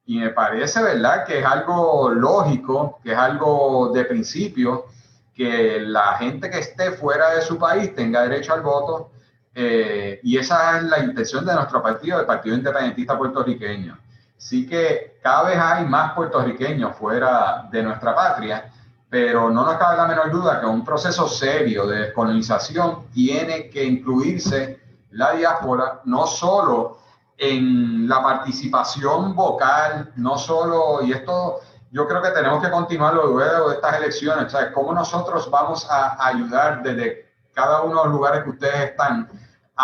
Y 0.04 0.18
me 0.18 0.30
parece, 0.30 0.82
¿verdad?, 0.82 1.24
que 1.24 1.38
es 1.38 1.44
algo 1.44 2.10
lógico, 2.10 3.00
que 3.02 3.12
es 3.12 3.18
algo 3.18 3.90
de 3.94 4.04
principio, 4.04 4.86
que 5.34 5.80
la 5.80 6.18
gente 6.18 6.50
que 6.50 6.58
esté 6.58 6.92
fuera 6.92 7.34
de 7.34 7.40
su 7.40 7.58
país 7.58 7.94
tenga 7.94 8.22
derecho 8.22 8.52
al 8.52 8.60
voto. 8.60 9.10
Eh, 9.54 10.20
y 10.22 10.36
esa 10.36 10.78
es 10.78 10.84
la 10.84 10.98
intención 10.98 11.46
de 11.46 11.54
nuestro 11.54 11.82
partido, 11.82 12.20
el 12.20 12.26
Partido 12.26 12.56
Independentista 12.56 13.16
Puertorriqueño. 13.16 13.98
Sí 14.43 14.66
que 14.66 15.20
cada 15.22 15.45
vez 15.45 15.57
hay 15.57 15.84
más 15.84 16.14
puertorriqueños 16.14 16.97
fuera 16.97 17.68
de 17.70 17.80
nuestra 17.80 18.12
patria, 18.12 18.72
pero 19.09 19.51
no 19.51 19.64
nos 19.64 19.76
cabe 19.76 19.97
la 19.97 20.09
menor 20.09 20.32
duda 20.32 20.61
que 20.61 20.66
un 20.66 20.84
proceso 20.84 21.28
serio 21.28 21.86
de 21.86 22.01
descolonización 22.01 23.07
tiene 23.12 23.70
que 23.70 23.84
incluirse 23.84 24.80
la 25.12 25.30
diáspora, 25.30 26.01
no 26.07 26.26
solo 26.26 26.99
en 27.38 28.09
la 28.09 28.20
participación 28.20 29.36
vocal, 29.36 30.11
no 30.16 30.36
solo, 30.36 31.05
y 31.05 31.12
esto 31.12 31.61
yo 31.93 32.09
creo 32.09 32.20
que 32.20 32.30
tenemos 32.30 32.61
que 32.61 32.70
continuarlo 32.72 33.28
luego 33.28 33.68
de 33.68 33.76
estas 33.76 33.97
elecciones, 33.97 34.51
¿sabes? 34.51 34.72
¿Cómo 34.74 34.93
nosotros 34.93 35.49
vamos 35.53 35.88
a 35.88 36.16
ayudar 36.26 36.82
desde 36.82 37.30
cada 37.55 37.82
uno 37.82 38.01
de 38.01 38.05
los 38.07 38.14
lugares 38.14 38.43
que 38.43 38.51
ustedes 38.51 38.90
están 38.90 39.28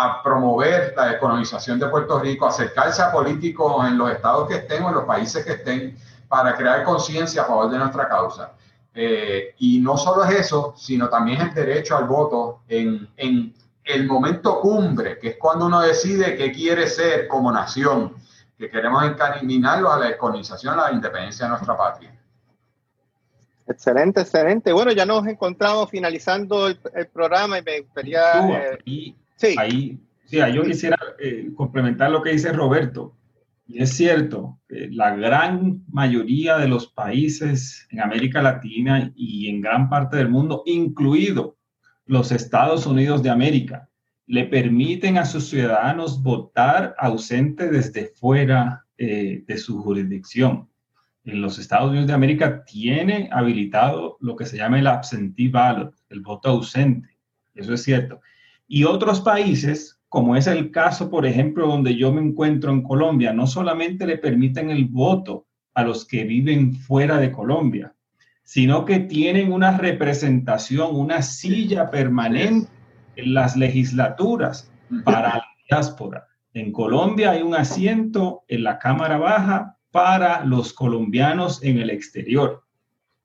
a 0.01 0.23
promover 0.23 0.93
la 0.95 1.07
descolonización 1.07 1.77
de 1.77 1.87
Puerto 1.87 2.19
Rico, 2.19 2.45
acercarse 2.45 3.01
a 3.01 3.11
políticos 3.11 3.85
en 3.85 3.97
los 3.97 4.09
estados 4.11 4.47
que 4.47 4.55
estén 4.55 4.83
o 4.83 4.89
en 4.89 4.95
los 4.95 5.03
países 5.03 5.45
que 5.45 5.53
estén 5.53 5.97
para 6.29 6.55
crear 6.55 6.83
conciencia 6.83 7.41
a 7.41 7.45
favor 7.45 7.69
de 7.69 7.77
nuestra 7.79 8.07
causa? 8.07 8.53
Eh, 8.93 9.55
y 9.59 9.79
no 9.79 9.97
solo 9.97 10.23
es 10.23 10.39
eso, 10.39 10.73
sino 10.77 11.09
también 11.09 11.41
el 11.41 11.53
derecho 11.53 11.97
al 11.97 12.05
voto 12.05 12.61
en, 12.69 13.09
en 13.17 13.53
el 13.83 14.07
momento 14.07 14.61
cumbre, 14.61 15.19
que 15.19 15.29
es 15.29 15.37
cuando 15.37 15.65
uno 15.65 15.81
decide 15.81 16.37
qué 16.37 16.51
quiere 16.51 16.87
ser 16.87 17.27
como 17.27 17.51
nación 17.51 18.15
que 18.57 18.69
queremos 18.69 19.03
encaminarlo 19.03 19.91
a 19.91 19.99
la 19.99 20.07
descolonización, 20.07 20.79
a 20.79 20.89
la 20.89 20.91
independencia 20.93 21.45
de 21.45 21.49
nuestra 21.49 21.77
patria. 21.77 22.13
Excelente, 23.67 24.21
excelente. 24.21 24.71
Bueno, 24.73 24.91
ya 24.91 25.05
nos 25.05 25.27
encontramos 25.27 25.89
finalizando 25.89 26.67
el, 26.67 27.07
programa 27.13 27.59
y 27.59 27.63
me 27.63 27.81
gustaría... 27.81 28.77
Eh, 28.85 29.15
sí. 29.39 29.55
Ahí, 29.57 29.99
sí, 30.25 30.37
yo 30.53 30.63
quisiera 30.63 30.97
eh, 31.19 31.49
complementar 31.55 32.11
lo 32.11 32.21
que 32.21 32.31
dice 32.31 32.53
Roberto. 32.53 33.15
Y 33.65 33.83
es 33.83 33.91
cierto, 33.91 34.59
la 34.67 35.15
gran 35.15 35.83
mayoría 35.91 36.57
de 36.57 36.67
los 36.67 36.87
países 36.87 37.87
en 37.91 38.01
América 38.01 38.41
Latina 38.41 39.11
y 39.15 39.47
en 39.47 39.61
gran 39.61 39.89
parte 39.89 40.17
del 40.17 40.27
mundo, 40.27 40.63
incluido 40.65 41.55
los 42.07 42.31
Estados 42.31 42.87
Unidos 42.87 43.21
de 43.21 43.29
América, 43.29 43.87
le 44.29 44.45
permiten 44.45 45.17
a 45.17 45.25
sus 45.25 45.49
ciudadanos 45.49 46.21
votar 46.21 46.95
ausente 46.99 47.67
desde 47.67 48.07
fuera 48.07 48.85
eh, 48.95 49.43
de 49.47 49.57
su 49.57 49.81
jurisdicción. 49.81 50.69
En 51.23 51.41
los 51.41 51.57
Estados 51.57 51.89
Unidos 51.89 52.05
de 52.05 52.13
América 52.13 52.63
tiene 52.63 53.27
habilitado 53.31 54.17
lo 54.19 54.35
que 54.35 54.45
se 54.45 54.57
llama 54.57 54.79
el 54.79 54.85
absentee 54.85 55.49
ballot, 55.49 55.95
el 56.09 56.21
voto 56.21 56.49
ausente. 56.49 57.17
Eso 57.55 57.73
es 57.73 57.81
cierto. 57.81 58.21
Y 58.71 58.83
otros 58.83 59.19
países, 59.19 59.99
como 60.07 60.35
es 60.35 60.45
el 60.45 60.69
caso, 60.69 61.09
por 61.09 61.25
ejemplo, 61.25 61.65
donde 61.65 61.95
yo 61.95 62.13
me 62.13 62.21
encuentro 62.21 62.71
en 62.71 62.83
Colombia, 62.83 63.33
no 63.33 63.47
solamente 63.47 64.05
le 64.05 64.19
permiten 64.19 64.69
el 64.69 64.85
voto 64.85 65.47
a 65.73 65.83
los 65.83 66.05
que 66.05 66.23
viven 66.23 66.75
fuera 66.75 67.17
de 67.17 67.31
Colombia, 67.31 67.95
sino 68.43 68.85
que 68.85 68.99
tienen 68.99 69.51
una 69.51 69.75
representación, 69.75 70.95
una 70.95 71.23
silla 71.23 71.89
permanente 71.89 72.69
las 73.17 73.55
legislaturas 73.55 74.71
para 75.03 75.37
la 75.37 75.45
diáspora. 75.67 76.27
En 76.53 76.71
Colombia 76.71 77.31
hay 77.31 77.41
un 77.41 77.55
asiento 77.55 78.43
en 78.47 78.63
la 78.63 78.77
Cámara 78.77 79.17
Baja 79.17 79.77
para 79.91 80.45
los 80.45 80.73
colombianos 80.73 81.63
en 81.63 81.79
el 81.79 81.89
exterior. 81.89 82.63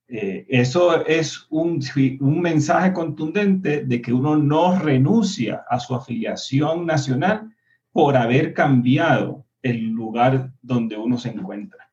Eh, 0.06 0.46
eso 0.48 1.04
es 1.06 1.46
un, 1.48 1.80
un, 2.20 2.40
mensaje 2.40 2.92
contundente 2.92 3.84
de 3.84 4.02
que 4.02 4.12
uno 4.12 4.36
no 4.36 4.78
renuncia 4.78 5.64
a 5.68 5.80
su 5.80 5.94
afiliación 5.94 6.84
nacional 6.84 7.54
por 7.90 8.16
haber 8.16 8.52
cambiado 8.52 9.46
el 9.62 9.88
lugar 9.88 10.50
donde 10.60 10.96
uno 10.96 11.16
se 11.16 11.30
encuentra. 11.30 11.90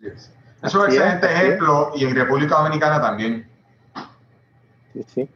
es. 0.00 0.32
Es 0.62 0.74
un 0.76 0.84
excelente 0.86 1.26
ejemplo 1.26 1.90
y 1.96 2.04
en 2.04 2.14
República 2.14 2.56
Dominicana 2.56 3.00
también. 3.00 3.50
Sí, 4.92 5.02
sí. 5.08 5.28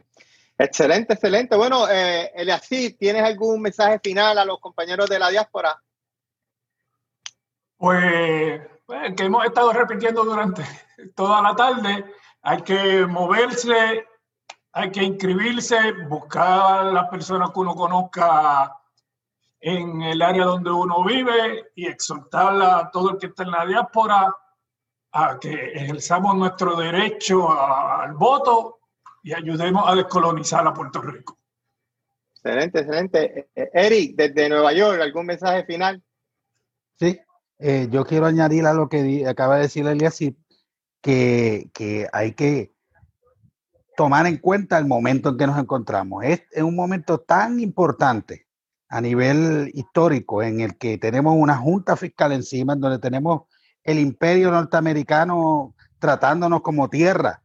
Excelente, 0.57 1.13
excelente. 1.13 1.55
Bueno, 1.55 1.87
eh, 1.89 2.31
¿tienes 2.97 3.23
algún 3.23 3.61
mensaje 3.61 3.99
final 3.99 4.37
a 4.37 4.45
los 4.45 4.59
compañeros 4.59 5.09
de 5.09 5.19
la 5.19 5.29
diáspora? 5.29 5.79
Pues, 7.75 8.61
pues, 8.87 9.13
que 9.15 9.25
hemos 9.25 9.45
estado 9.45 9.73
repitiendo 9.73 10.23
durante 10.23 10.63
toda 11.13 11.41
la 11.41 11.55
tarde, 11.55 12.05
hay 12.41 12.61
que 12.61 13.05
moverse, 13.05 14.07
hay 14.71 14.91
que 14.91 15.03
inscribirse, 15.03 15.91
buscar 16.07 16.85
las 16.85 17.09
personas 17.09 17.51
que 17.51 17.59
uno 17.59 17.75
conozca 17.75 18.73
en 19.59 20.01
el 20.01 20.21
área 20.21 20.45
donde 20.45 20.71
uno 20.71 21.03
vive 21.03 21.71
y 21.75 21.85
exhortar 21.85 22.61
a 22.61 22.89
todo 22.89 23.11
el 23.11 23.17
que 23.17 23.27
está 23.27 23.43
en 23.43 23.51
la 23.51 23.65
diáspora 23.65 24.33
a 25.11 25.37
que 25.37 25.73
ejerzamos 25.73 26.35
nuestro 26.35 26.75
derecho 26.77 27.51
al 27.51 28.13
voto 28.13 28.79
y 29.21 29.33
ayudemos 29.33 29.83
a 29.85 29.95
descolonizar 29.95 30.65
a 30.65 30.73
Puerto 30.73 31.01
Rico. 31.01 31.37
Excelente, 32.35 32.79
excelente. 32.79 33.49
Eh, 33.53 33.69
Eric, 33.73 34.15
desde 34.15 34.47
Nueva 34.47 34.71
York, 34.71 35.01
¿algún 35.01 35.25
mensaje 35.25 35.65
final? 35.65 36.01
Sí, 36.95 37.19
eh, 37.59 37.87
yo 37.91 38.05
quiero 38.05 38.25
añadir 38.25 38.65
a 38.65 38.73
lo 38.73 38.89
que 38.89 39.25
acaba 39.27 39.55
de 39.55 39.63
decir 39.63 39.87
Elias, 39.87 40.19
que, 41.01 42.07
hay 42.11 42.33
que 42.33 42.73
tomar 43.95 44.27
en 44.27 44.37
cuenta 44.37 44.77
el 44.77 44.85
momento 44.85 45.29
en 45.29 45.37
que 45.37 45.47
nos 45.47 45.57
encontramos. 45.57 46.23
Es, 46.23 46.41
un 46.61 46.75
momento 46.75 47.19
tan 47.19 47.59
importante 47.59 48.47
a 48.89 49.01
nivel 49.01 49.71
histórico 49.73 50.43
en 50.43 50.61
el 50.61 50.77
que 50.77 50.97
tenemos 50.97 51.35
una 51.37 51.57
junta 51.57 51.95
fiscal 51.95 52.31
encima, 52.31 52.73
en 52.73 52.81
donde 52.81 52.99
tenemos 52.99 53.43
el 53.83 53.99
imperio 53.99 54.51
norteamericano 54.51 55.75
tratándonos 55.99 56.61
como 56.61 56.89
tierra 56.89 57.41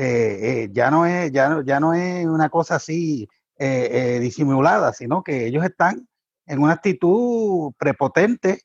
eh, 0.00 0.64
eh, 0.64 0.68
ya, 0.72 0.92
no 0.92 1.06
es, 1.06 1.32
ya, 1.32 1.60
ya 1.64 1.80
no 1.80 1.92
es 1.92 2.24
una 2.24 2.48
cosa 2.50 2.76
así 2.76 3.28
eh, 3.58 4.18
disimulada, 4.20 4.92
sino 4.92 5.24
que 5.24 5.46
ellos 5.46 5.64
están 5.64 6.08
en 6.46 6.60
una 6.60 6.74
actitud 6.74 7.72
prepotente 7.76 8.62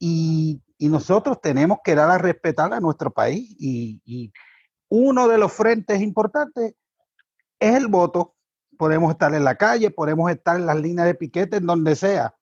y, 0.00 0.62
nosotros 0.78 1.42
tenemos 1.42 1.78
que 1.84 1.94
dar 1.94 2.10
a 2.10 2.16
respetar 2.16 2.72
a 2.72 2.80
nuestro 2.80 3.10
país. 3.10 3.54
Y, 3.60 4.32
uno 4.88 5.28
de 5.28 5.38
los 5.38 5.52
frentes 5.52 6.00
importantes 6.00 6.74
es 7.60 7.74
el 7.76 7.86
voto. 7.86 8.34
Podemos 8.76 9.12
estar 9.12 9.32
en 9.34 9.44
la 9.44 9.54
calle, 9.54 9.90
podemos 9.90 10.28
estar 10.32 10.56
en 10.56 10.66
las 10.66 10.80
líneas 10.80 11.06
de 11.06 11.14
piquete, 11.14 11.58
en 11.58 11.66
donde 11.66 11.94
sea, 11.94 12.34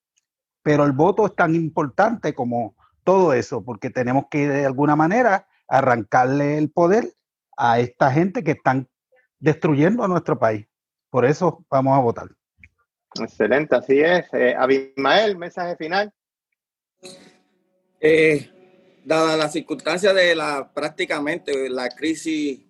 pero 0.63 0.85
el 0.85 0.93
voto 0.93 1.27
es 1.27 1.35
tan 1.35 1.55
importante 1.55 2.35
como 2.35 2.75
todo 3.05 3.35
eso, 3.35 3.63
porque 3.65 3.91
tenemos 3.91 4.27
que 4.31 4.49
de 4.49 4.65
alguna 4.65 4.97
manera 4.97 5.47
arrancarle 5.67 6.57
el 6.57 6.71
poder 6.71 7.13
a 7.57 7.81
esta 7.81 8.11
gente 8.13 8.43
que 8.45 8.53
están 8.53 8.89
destruyendo 9.41 10.05
a 10.05 10.09
nuestro 10.09 10.39
país. 10.39 10.67
Por 11.11 11.25
eso 11.25 11.67
vamos 11.71 11.99
a 11.99 12.01
votar. 12.01 12.29
Excelente, 13.21 13.77
así 13.77 14.01
es. 14.01 14.27
Eh, 14.33 14.55
Abimael, 14.57 15.37
mensaje 15.37 15.77
final. 15.77 16.13
Eh, 18.01 18.49
dada 19.05 19.37
la 19.37 19.49
circunstancia 19.49 20.13
de 20.13 20.35
la 20.35 20.71
prácticamente 20.73 21.69
la 21.69 21.89
crisis 21.89 22.61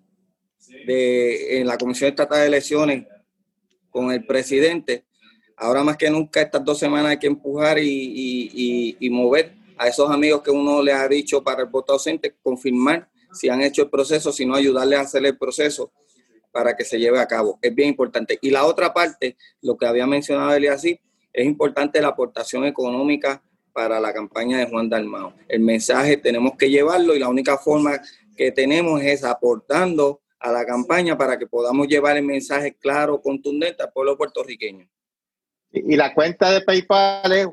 de, 0.87 1.61
en 1.61 1.67
la 1.67 1.77
Comisión 1.77 2.11
Estatal 2.11 2.41
de 2.41 2.47
Elecciones 2.47 3.07
con 3.91 4.11
el 4.13 4.25
presidente, 4.25 5.05
ahora 5.57 5.83
más 5.83 5.97
que 5.97 6.09
nunca 6.09 6.41
estas 6.41 6.65
dos 6.65 6.79
semanas 6.79 7.11
hay 7.11 7.19
que 7.19 7.27
empujar 7.27 7.79
y, 7.79 8.97
y 8.99 9.11
mover 9.11 9.55
a 9.77 9.89
esos 9.89 10.11
amigos 10.11 10.43
que 10.43 10.51
uno 10.51 10.83
le 10.83 10.93
ha 10.93 11.07
dicho 11.09 11.43
para 11.43 11.63
el 11.63 11.69
voto 11.69 11.93
ausente, 11.93 12.35
confirmar 12.43 13.09
si 13.33 13.49
han 13.49 13.61
hecho 13.61 13.83
el 13.83 13.91
proceso, 13.91 14.33
sino 14.33 14.55
ayudarles 14.55 14.99
a 14.99 15.03
hacer 15.03 15.25
el 15.25 15.37
proceso 15.37 15.93
para 16.51 16.77
que 16.77 16.85
se 16.85 16.99
lleve 16.99 17.21
a 17.21 17.27
cabo. 17.27 17.59
Es 17.63 17.75
bien 17.75 17.91
importante. 17.91 18.39
Y 18.41 18.51
la 18.51 18.65
otra 18.65 18.93
parte, 18.93 19.37
lo 19.63 19.77
que 19.77 19.87
había 19.87 20.07
mencionado 20.07 20.57
así, 20.73 20.99
es 21.33 21.47
importante 21.47 22.01
la 22.01 22.09
aportación 22.09 22.65
económica 22.65 23.43
para 23.79 24.01
la 24.01 24.13
campaña 24.13 24.59
de 24.59 24.67
Juan 24.67 24.89
Dalmao. 24.89 25.35
El 25.47 25.61
mensaje 25.61 26.17
tenemos 26.17 26.57
que 26.59 26.69
llevarlo 26.69 27.15
y 27.15 27.21
la 27.21 27.29
única 27.29 27.57
forma 27.59 28.03
que 28.37 28.51
tenemos 28.51 29.01
es 29.03 29.23
aportando 29.23 30.21
a 30.41 30.51
la 30.51 30.67
campaña 30.67 31.17
para 31.17 31.39
que 31.39 31.47
podamos 31.47 31.87
llevar 31.87 32.17
el 32.17 32.25
mensaje 32.25 32.77
claro, 32.77 33.23
contundente 33.23 33.85
al 33.85 33.93
pueblo 33.93 34.19
puertorriqueño. 34.19 34.85
Y 35.71 35.95
la 35.95 36.13
cuenta 36.13 36.51
de 36.51 36.63
PayPal 36.63 37.33
es 37.33 37.47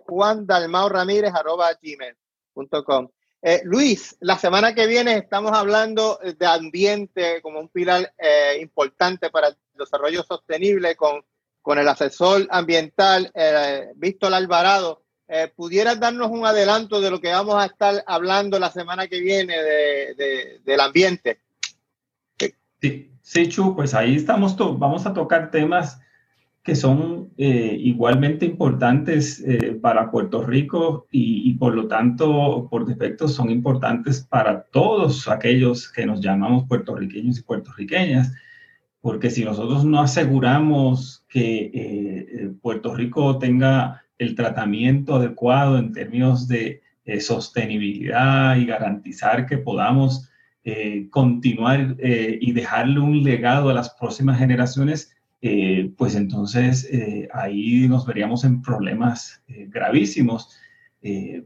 gmail.com 1.83 3.09
eh, 3.43 3.61
Luis, 3.63 4.17
la 4.19 4.39
semana 4.39 4.73
que 4.73 4.87
viene 4.87 5.17
estamos 5.17 5.51
hablando 5.51 6.17
de 6.23 6.47
ambiente 6.47 7.39
como 7.43 7.59
un 7.59 7.69
pilar 7.69 8.11
eh, 8.17 8.57
importante 8.59 9.29
para 9.29 9.49
el 9.49 9.57
desarrollo 9.75 10.23
sostenible 10.23 10.95
con, 10.95 11.23
con 11.61 11.77
el 11.77 11.87
asesor 11.87 12.47
ambiental 12.49 13.31
eh, 13.35 13.91
Víctor 13.95 14.33
Alvarado. 14.33 15.04
Eh, 15.27 15.51
¿Pudieras 15.55 15.99
darnos 15.99 16.29
un 16.29 16.45
adelanto 16.45 17.01
de 17.01 17.09
lo 17.09 17.19
que 17.19 17.31
vamos 17.31 17.55
a 17.55 17.65
estar 17.65 18.03
hablando 18.05 18.59
la 18.59 18.71
semana 18.71 19.07
que 19.07 19.21
viene 19.21 19.55
de, 19.57 20.61
del 20.63 20.79
ambiente? 20.79 21.39
Sí, 22.81 23.11
sí, 23.21 23.49
Chu, 23.49 23.75
pues 23.75 23.93
ahí 23.95 24.15
estamos, 24.15 24.55
vamos 24.57 25.05
a 25.07 25.13
tocar 25.13 25.49
temas 25.49 25.99
que 26.65 26.75
son 26.75 27.31
eh, 27.37 27.77
igualmente 27.79 28.43
importantes 28.43 29.39
eh, 29.45 29.77
para 29.79 30.09
Puerto 30.09 30.43
Rico 30.43 31.05
y, 31.11 31.53
por 31.53 31.75
lo 31.75 31.87
tanto, 31.87 32.67
por 32.71 32.87
defecto, 32.87 33.27
son 33.27 33.51
importantes 33.51 34.21
para 34.21 34.63
todos 34.63 35.27
aquellos 35.27 35.91
que 35.91 36.07
nos 36.07 36.21
llamamos 36.21 36.67
puertorriqueños 36.67 37.37
y 37.37 37.43
puertorriqueñas, 37.43 38.33
porque 38.99 39.29
si 39.29 39.45
nosotros 39.45 39.85
no 39.85 40.01
aseguramos 40.01 41.23
que 41.29 41.71
eh, 41.71 42.51
Puerto 42.63 42.95
Rico 42.95 43.37
tenga 43.37 44.03
el 44.17 44.35
tratamiento 44.35 45.15
adecuado 45.15 45.77
en 45.77 45.91
términos 45.91 46.47
de 46.47 46.81
sostenibilidad 47.19 48.55
y 48.55 48.65
garantizar 48.65 49.45
que 49.45 49.57
podamos 49.57 50.29
continuar 51.11 51.95
y 52.01 52.51
dejarle 52.51 52.99
un 52.99 53.23
legado 53.23 53.69
a 53.69 53.73
las 53.73 53.91
próximas 53.91 54.39
generaciones, 54.39 55.15
eh, 55.47 55.91
pues 55.95 56.15
entonces 56.15 56.89
eh, 56.91 57.29
ahí 57.31 57.87
nos 57.87 58.07
veríamos 58.07 58.43
en 58.45 58.63
problemas 58.63 59.43
eh, 59.47 59.67
gravísimos 59.69 60.57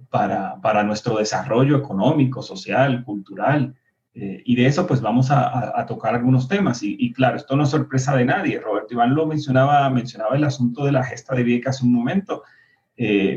para, 0.10 0.56
para, 0.62 0.84
nuestro 0.86 1.18
desarrollo 1.18 1.76
económico, 1.76 2.42
social, 2.42 3.04
cultural. 3.04 3.76
y 4.14 4.56
de 4.56 4.66
eso 4.66 4.88
pues 4.88 5.02
vamos 5.02 5.32
a, 5.32 5.86
tocar 5.86 6.16
algunos 6.16 6.48
temas. 6.48 6.82
Y, 6.82 6.96
y, 6.98 7.12
claro, 7.12 7.36
esto 7.36 7.58
no 7.58 7.64
es 7.64 7.70
sorpresa 7.70 8.16
de 8.16 8.24
nadie. 8.24 8.62
Roberto 8.62 8.94
Iván 8.94 9.14
lo 9.16 9.26
mencionaba, 9.26 9.90
mencionaba 9.90 10.38
el 10.38 10.46
asunto 10.46 10.86
de 10.86 10.94
la 10.94 11.04
gesta 11.04 11.36
de 11.36 11.44
Vieques 11.44 11.76
hace 11.76 11.86
un 11.86 11.92
momento. 11.92 12.44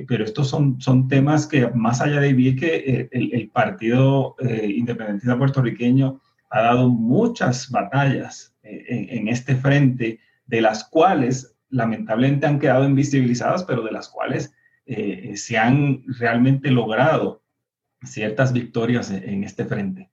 Pero 0.08 0.24
estos 0.24 0.48
son, 0.48 0.80
son 0.80 1.06
temas 1.06 1.46
que 1.46 1.68
más 1.68 2.00
allá 2.00 2.20
de 2.20 2.32
Vieques, 2.32 3.08
el, 3.12 3.32
el, 3.32 3.48
Partido 3.50 4.34
Independentista 4.40 5.38
Puertorriqueño 5.38 6.20
ha 6.50 6.62
dado 6.62 6.88
muchas 6.88 7.70
batallas 7.70 8.56
en, 8.64 9.18
en 9.18 9.28
este 9.28 9.54
frente 9.54 10.18
de 10.46 10.60
las 10.60 10.82
cuales 10.82 11.54
lamentablemente 11.72 12.46
han 12.46 12.58
quedado 12.58 12.84
invisibilizadas, 12.84 13.64
pero 13.64 13.82
de 13.82 13.92
las 13.92 14.08
cuales 14.08 14.52
eh, 14.84 15.36
se 15.36 15.56
han 15.56 16.02
realmente 16.18 16.70
logrado 16.70 17.42
ciertas 18.02 18.52
victorias 18.52 19.10
en 19.10 19.44
este 19.44 19.64
frente. 19.64 20.10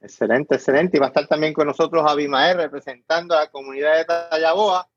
Excelente, 0.00 0.56
excelente. 0.56 0.96
Y 0.96 1.00
va 1.00 1.06
a 1.06 1.08
estar 1.08 1.26
también 1.26 1.54
con 1.54 1.66
nosotros 1.66 2.04
Abimael 2.06 2.58
representando 2.58 3.34
a 3.34 3.40
la 3.40 3.50
comunidad 3.50 3.96
de 3.96 4.04
Tallaboa, 4.04 4.88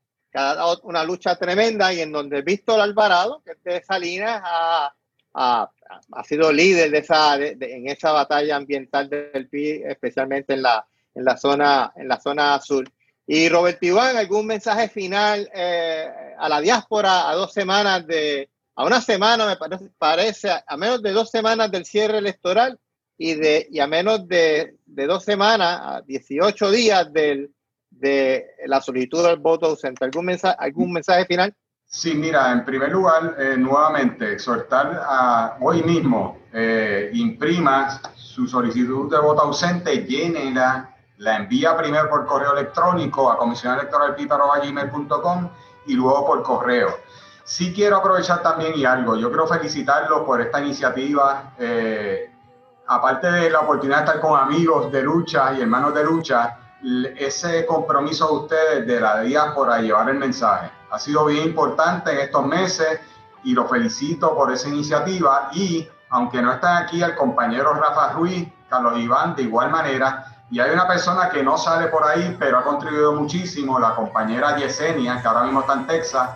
dado 0.41 0.79
una 0.83 1.03
lucha 1.03 1.35
tremenda 1.35 1.93
y 1.93 2.01
en 2.01 2.11
donde 2.11 2.41
Víctor 2.41 2.79
Alvarado, 2.79 3.41
que 3.43 3.51
es 3.51 3.63
de 3.63 3.83
Salinas, 3.83 4.41
ha, 4.43 4.93
ha, 5.33 5.71
ha 6.11 6.23
sido 6.23 6.51
líder 6.51 6.91
de 6.91 6.97
esa, 6.99 7.35
en 7.37 7.87
esa 7.87 8.11
batalla 8.11 8.55
ambiental 8.55 9.09
del 9.09 9.47
PI, 9.47 9.83
especialmente 9.85 10.53
en 10.53 10.61
la, 10.61 10.85
en 11.15 11.25
la, 11.25 11.37
zona, 11.37 11.93
en 11.95 12.07
la 12.07 12.19
zona 12.19 12.59
sur. 12.59 12.89
Y 13.25 13.49
Robert 13.49 13.81
Iván, 13.83 14.15
¿algún 14.15 14.47
mensaje 14.47 14.89
final 14.89 15.49
eh, 15.53 16.09
a 16.37 16.47
la 16.47 16.61
diáspora 16.61 17.29
a 17.29 17.35
dos 17.35 17.51
semanas 17.51 18.07
de, 18.07 18.49
a 18.75 18.85
una 18.85 19.01
semana 19.01 19.45
me 19.45 19.57
parece, 19.57 19.89
parece, 19.97 20.49
a 20.65 20.77
menos 20.77 21.01
de 21.01 21.11
dos 21.11 21.29
semanas 21.29 21.71
del 21.71 21.85
cierre 21.85 22.19
electoral 22.19 22.79
y, 23.17 23.33
de, 23.33 23.67
y 23.71 23.79
a 23.79 23.87
menos 23.87 24.27
de, 24.27 24.75
de 24.85 25.07
dos 25.07 25.23
semanas, 25.23 25.79
a 25.81 26.01
18 26.01 26.71
días 26.71 27.11
del, 27.11 27.51
de 27.99 28.47
la 28.65 28.81
solicitud 28.81 29.23
del 29.23 29.37
voto 29.37 29.67
ausente? 29.67 30.05
¿Algún 30.05 30.25
mensaje, 30.25 30.55
algún 30.59 30.93
mensaje 30.93 31.25
final? 31.25 31.55
Sí, 31.89 32.15
mira, 32.15 32.51
en 32.51 32.65
primer 32.65 32.91
lugar, 32.91 33.37
eh, 33.39 33.55
nuevamente, 33.57 34.33
exhortar 34.33 35.01
a 35.07 35.55
hoy 35.61 35.81
mismo, 35.83 36.39
eh, 36.51 37.09
imprima 37.13 38.01
su 38.13 38.45
solicitud 38.45 39.09
de 39.09 39.17
voto 39.19 39.43
ausente, 39.43 40.05
llénela 40.05 40.93
la 41.17 41.37
envía 41.37 41.77
primero 41.77 42.09
por 42.09 42.25
correo 42.25 42.51
electrónico 42.53 43.31
a 43.31 43.37
comisionelectoralpíparo.gmail.com 43.37 45.49
y 45.87 45.93
luego 45.93 46.25
por 46.25 46.43
correo. 46.43 46.99
Sí 47.43 47.73
quiero 47.73 47.97
aprovechar 47.97 48.43
también 48.43 48.73
y 48.75 48.85
algo, 48.85 49.15
yo 49.15 49.29
quiero 49.29 49.47
felicitarlos 49.47 50.21
por 50.23 50.41
esta 50.41 50.59
iniciativa, 50.59 51.53
eh, 51.57 52.29
aparte 52.87 53.31
de 53.31 53.49
la 53.49 53.61
oportunidad 53.61 53.99
de 53.99 54.05
estar 54.05 54.19
con 54.19 54.37
amigos 54.39 54.91
de 54.91 55.01
lucha 55.01 55.53
y 55.53 55.61
hermanos 55.61 55.93
de 55.93 56.03
lucha, 56.03 56.57
ese 57.17 57.65
compromiso 57.65 58.27
de 58.27 58.33
ustedes 58.33 58.87
de 58.87 58.99
la 58.99 59.21
diáspora 59.21 59.79
llevar 59.79 60.09
el 60.09 60.17
mensaje 60.17 60.69
ha 60.91 60.99
sido 60.99 61.25
bien 61.25 61.43
importante 61.43 62.11
en 62.11 62.19
estos 62.19 62.45
meses 62.45 62.99
y 63.43 63.53
los 63.53 63.69
felicito 63.69 64.35
por 64.35 64.51
esa 64.51 64.69
iniciativa 64.69 65.49
y 65.53 65.87
aunque 66.09 66.41
no 66.41 66.53
están 66.53 66.83
aquí 66.83 67.01
el 67.01 67.15
compañero 67.15 67.73
Rafa 67.73 68.13
Ruiz, 68.13 68.47
Carlos 68.69 68.97
Iván, 68.97 69.35
de 69.35 69.43
igual 69.43 69.69
manera, 69.69 70.25
y 70.49 70.59
hay 70.59 70.71
una 70.71 70.87
persona 70.87 71.29
que 71.29 71.43
no 71.43 71.57
sale 71.57 71.87
por 71.87 72.05
ahí, 72.05 72.35
pero 72.39 72.59
ha 72.59 72.63
contribuido 72.63 73.13
muchísimo, 73.13 73.79
la 73.79 73.93
compañera 73.93 74.55
Yesenia, 74.55 75.21
que 75.21 75.27
ahora 75.27 75.43
mismo 75.43 75.59
está 75.61 75.73
en 75.73 75.87
Texas. 75.87 76.29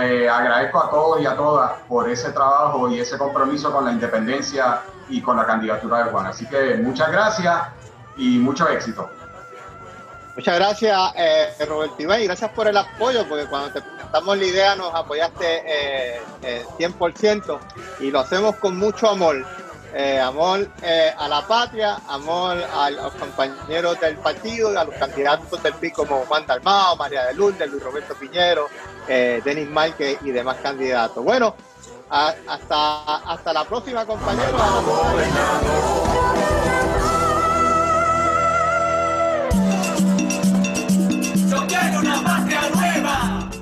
Eh, 0.00 0.28
agradezco 0.28 0.82
a 0.82 0.90
todos 0.90 1.20
y 1.20 1.26
a 1.26 1.36
todas 1.36 1.72
por 1.86 2.08
ese 2.08 2.32
trabajo 2.32 2.88
y 2.88 2.98
ese 2.98 3.16
compromiso 3.16 3.70
con 3.70 3.84
la 3.84 3.92
independencia 3.92 4.80
y 5.08 5.20
con 5.22 5.36
la 5.36 5.46
candidatura 5.46 6.04
de 6.04 6.10
Juan. 6.10 6.26
Así 6.26 6.48
que 6.48 6.76
muchas 6.82 7.12
gracias 7.12 7.62
y 8.16 8.38
mucho 8.38 8.68
éxito. 8.68 9.08
Muchas 10.36 10.56
gracias, 10.56 10.98
eh, 11.16 11.54
Roberto 11.66 11.96
y 11.98 12.04
gracias 12.24 12.50
por 12.50 12.66
el 12.66 12.76
apoyo, 12.76 13.24
porque 13.28 13.46
cuando 13.46 13.72
te 13.72 13.80
presentamos 13.80 14.36
la 14.36 14.44
idea 14.44 14.74
nos 14.74 14.92
apoyaste 14.92 15.62
eh, 15.64 16.20
100% 16.78 17.54
eh, 17.54 17.60
y 18.00 18.10
lo 18.10 18.20
hacemos 18.20 18.56
con 18.56 18.76
mucho 18.76 19.08
amor. 19.08 19.44
Eh, 19.96 20.18
amor 20.18 20.68
eh, 20.82 21.14
a 21.16 21.28
la 21.28 21.46
patria, 21.46 22.00
amor 22.08 22.60
a 22.74 22.90
los 22.90 23.12
compañeros 23.12 24.00
del 24.00 24.16
partido, 24.16 24.76
a 24.76 24.82
los 24.82 24.96
candidatos 24.96 25.62
del 25.62 25.72
PIB 25.74 25.92
como 25.92 26.24
Juan 26.26 26.44
Dalmao, 26.48 26.96
María 26.96 27.26
de 27.26 27.34
Lourdes, 27.34 27.70
Luis 27.70 27.80
Roberto 27.80 28.16
Piñero, 28.16 28.66
eh, 29.06 29.40
Denis 29.44 29.70
Márquez 29.70 30.18
y 30.24 30.32
demás 30.32 30.56
candidatos. 30.60 31.22
Bueno, 31.22 31.54
hasta, 32.10 33.18
hasta 33.18 33.52
la 33.52 33.62
próxima, 33.62 34.04
compañeros. 34.04 34.60
quiero 41.66 42.00
una 42.00 42.22
patria 42.22 42.60
nueva. 42.74 43.53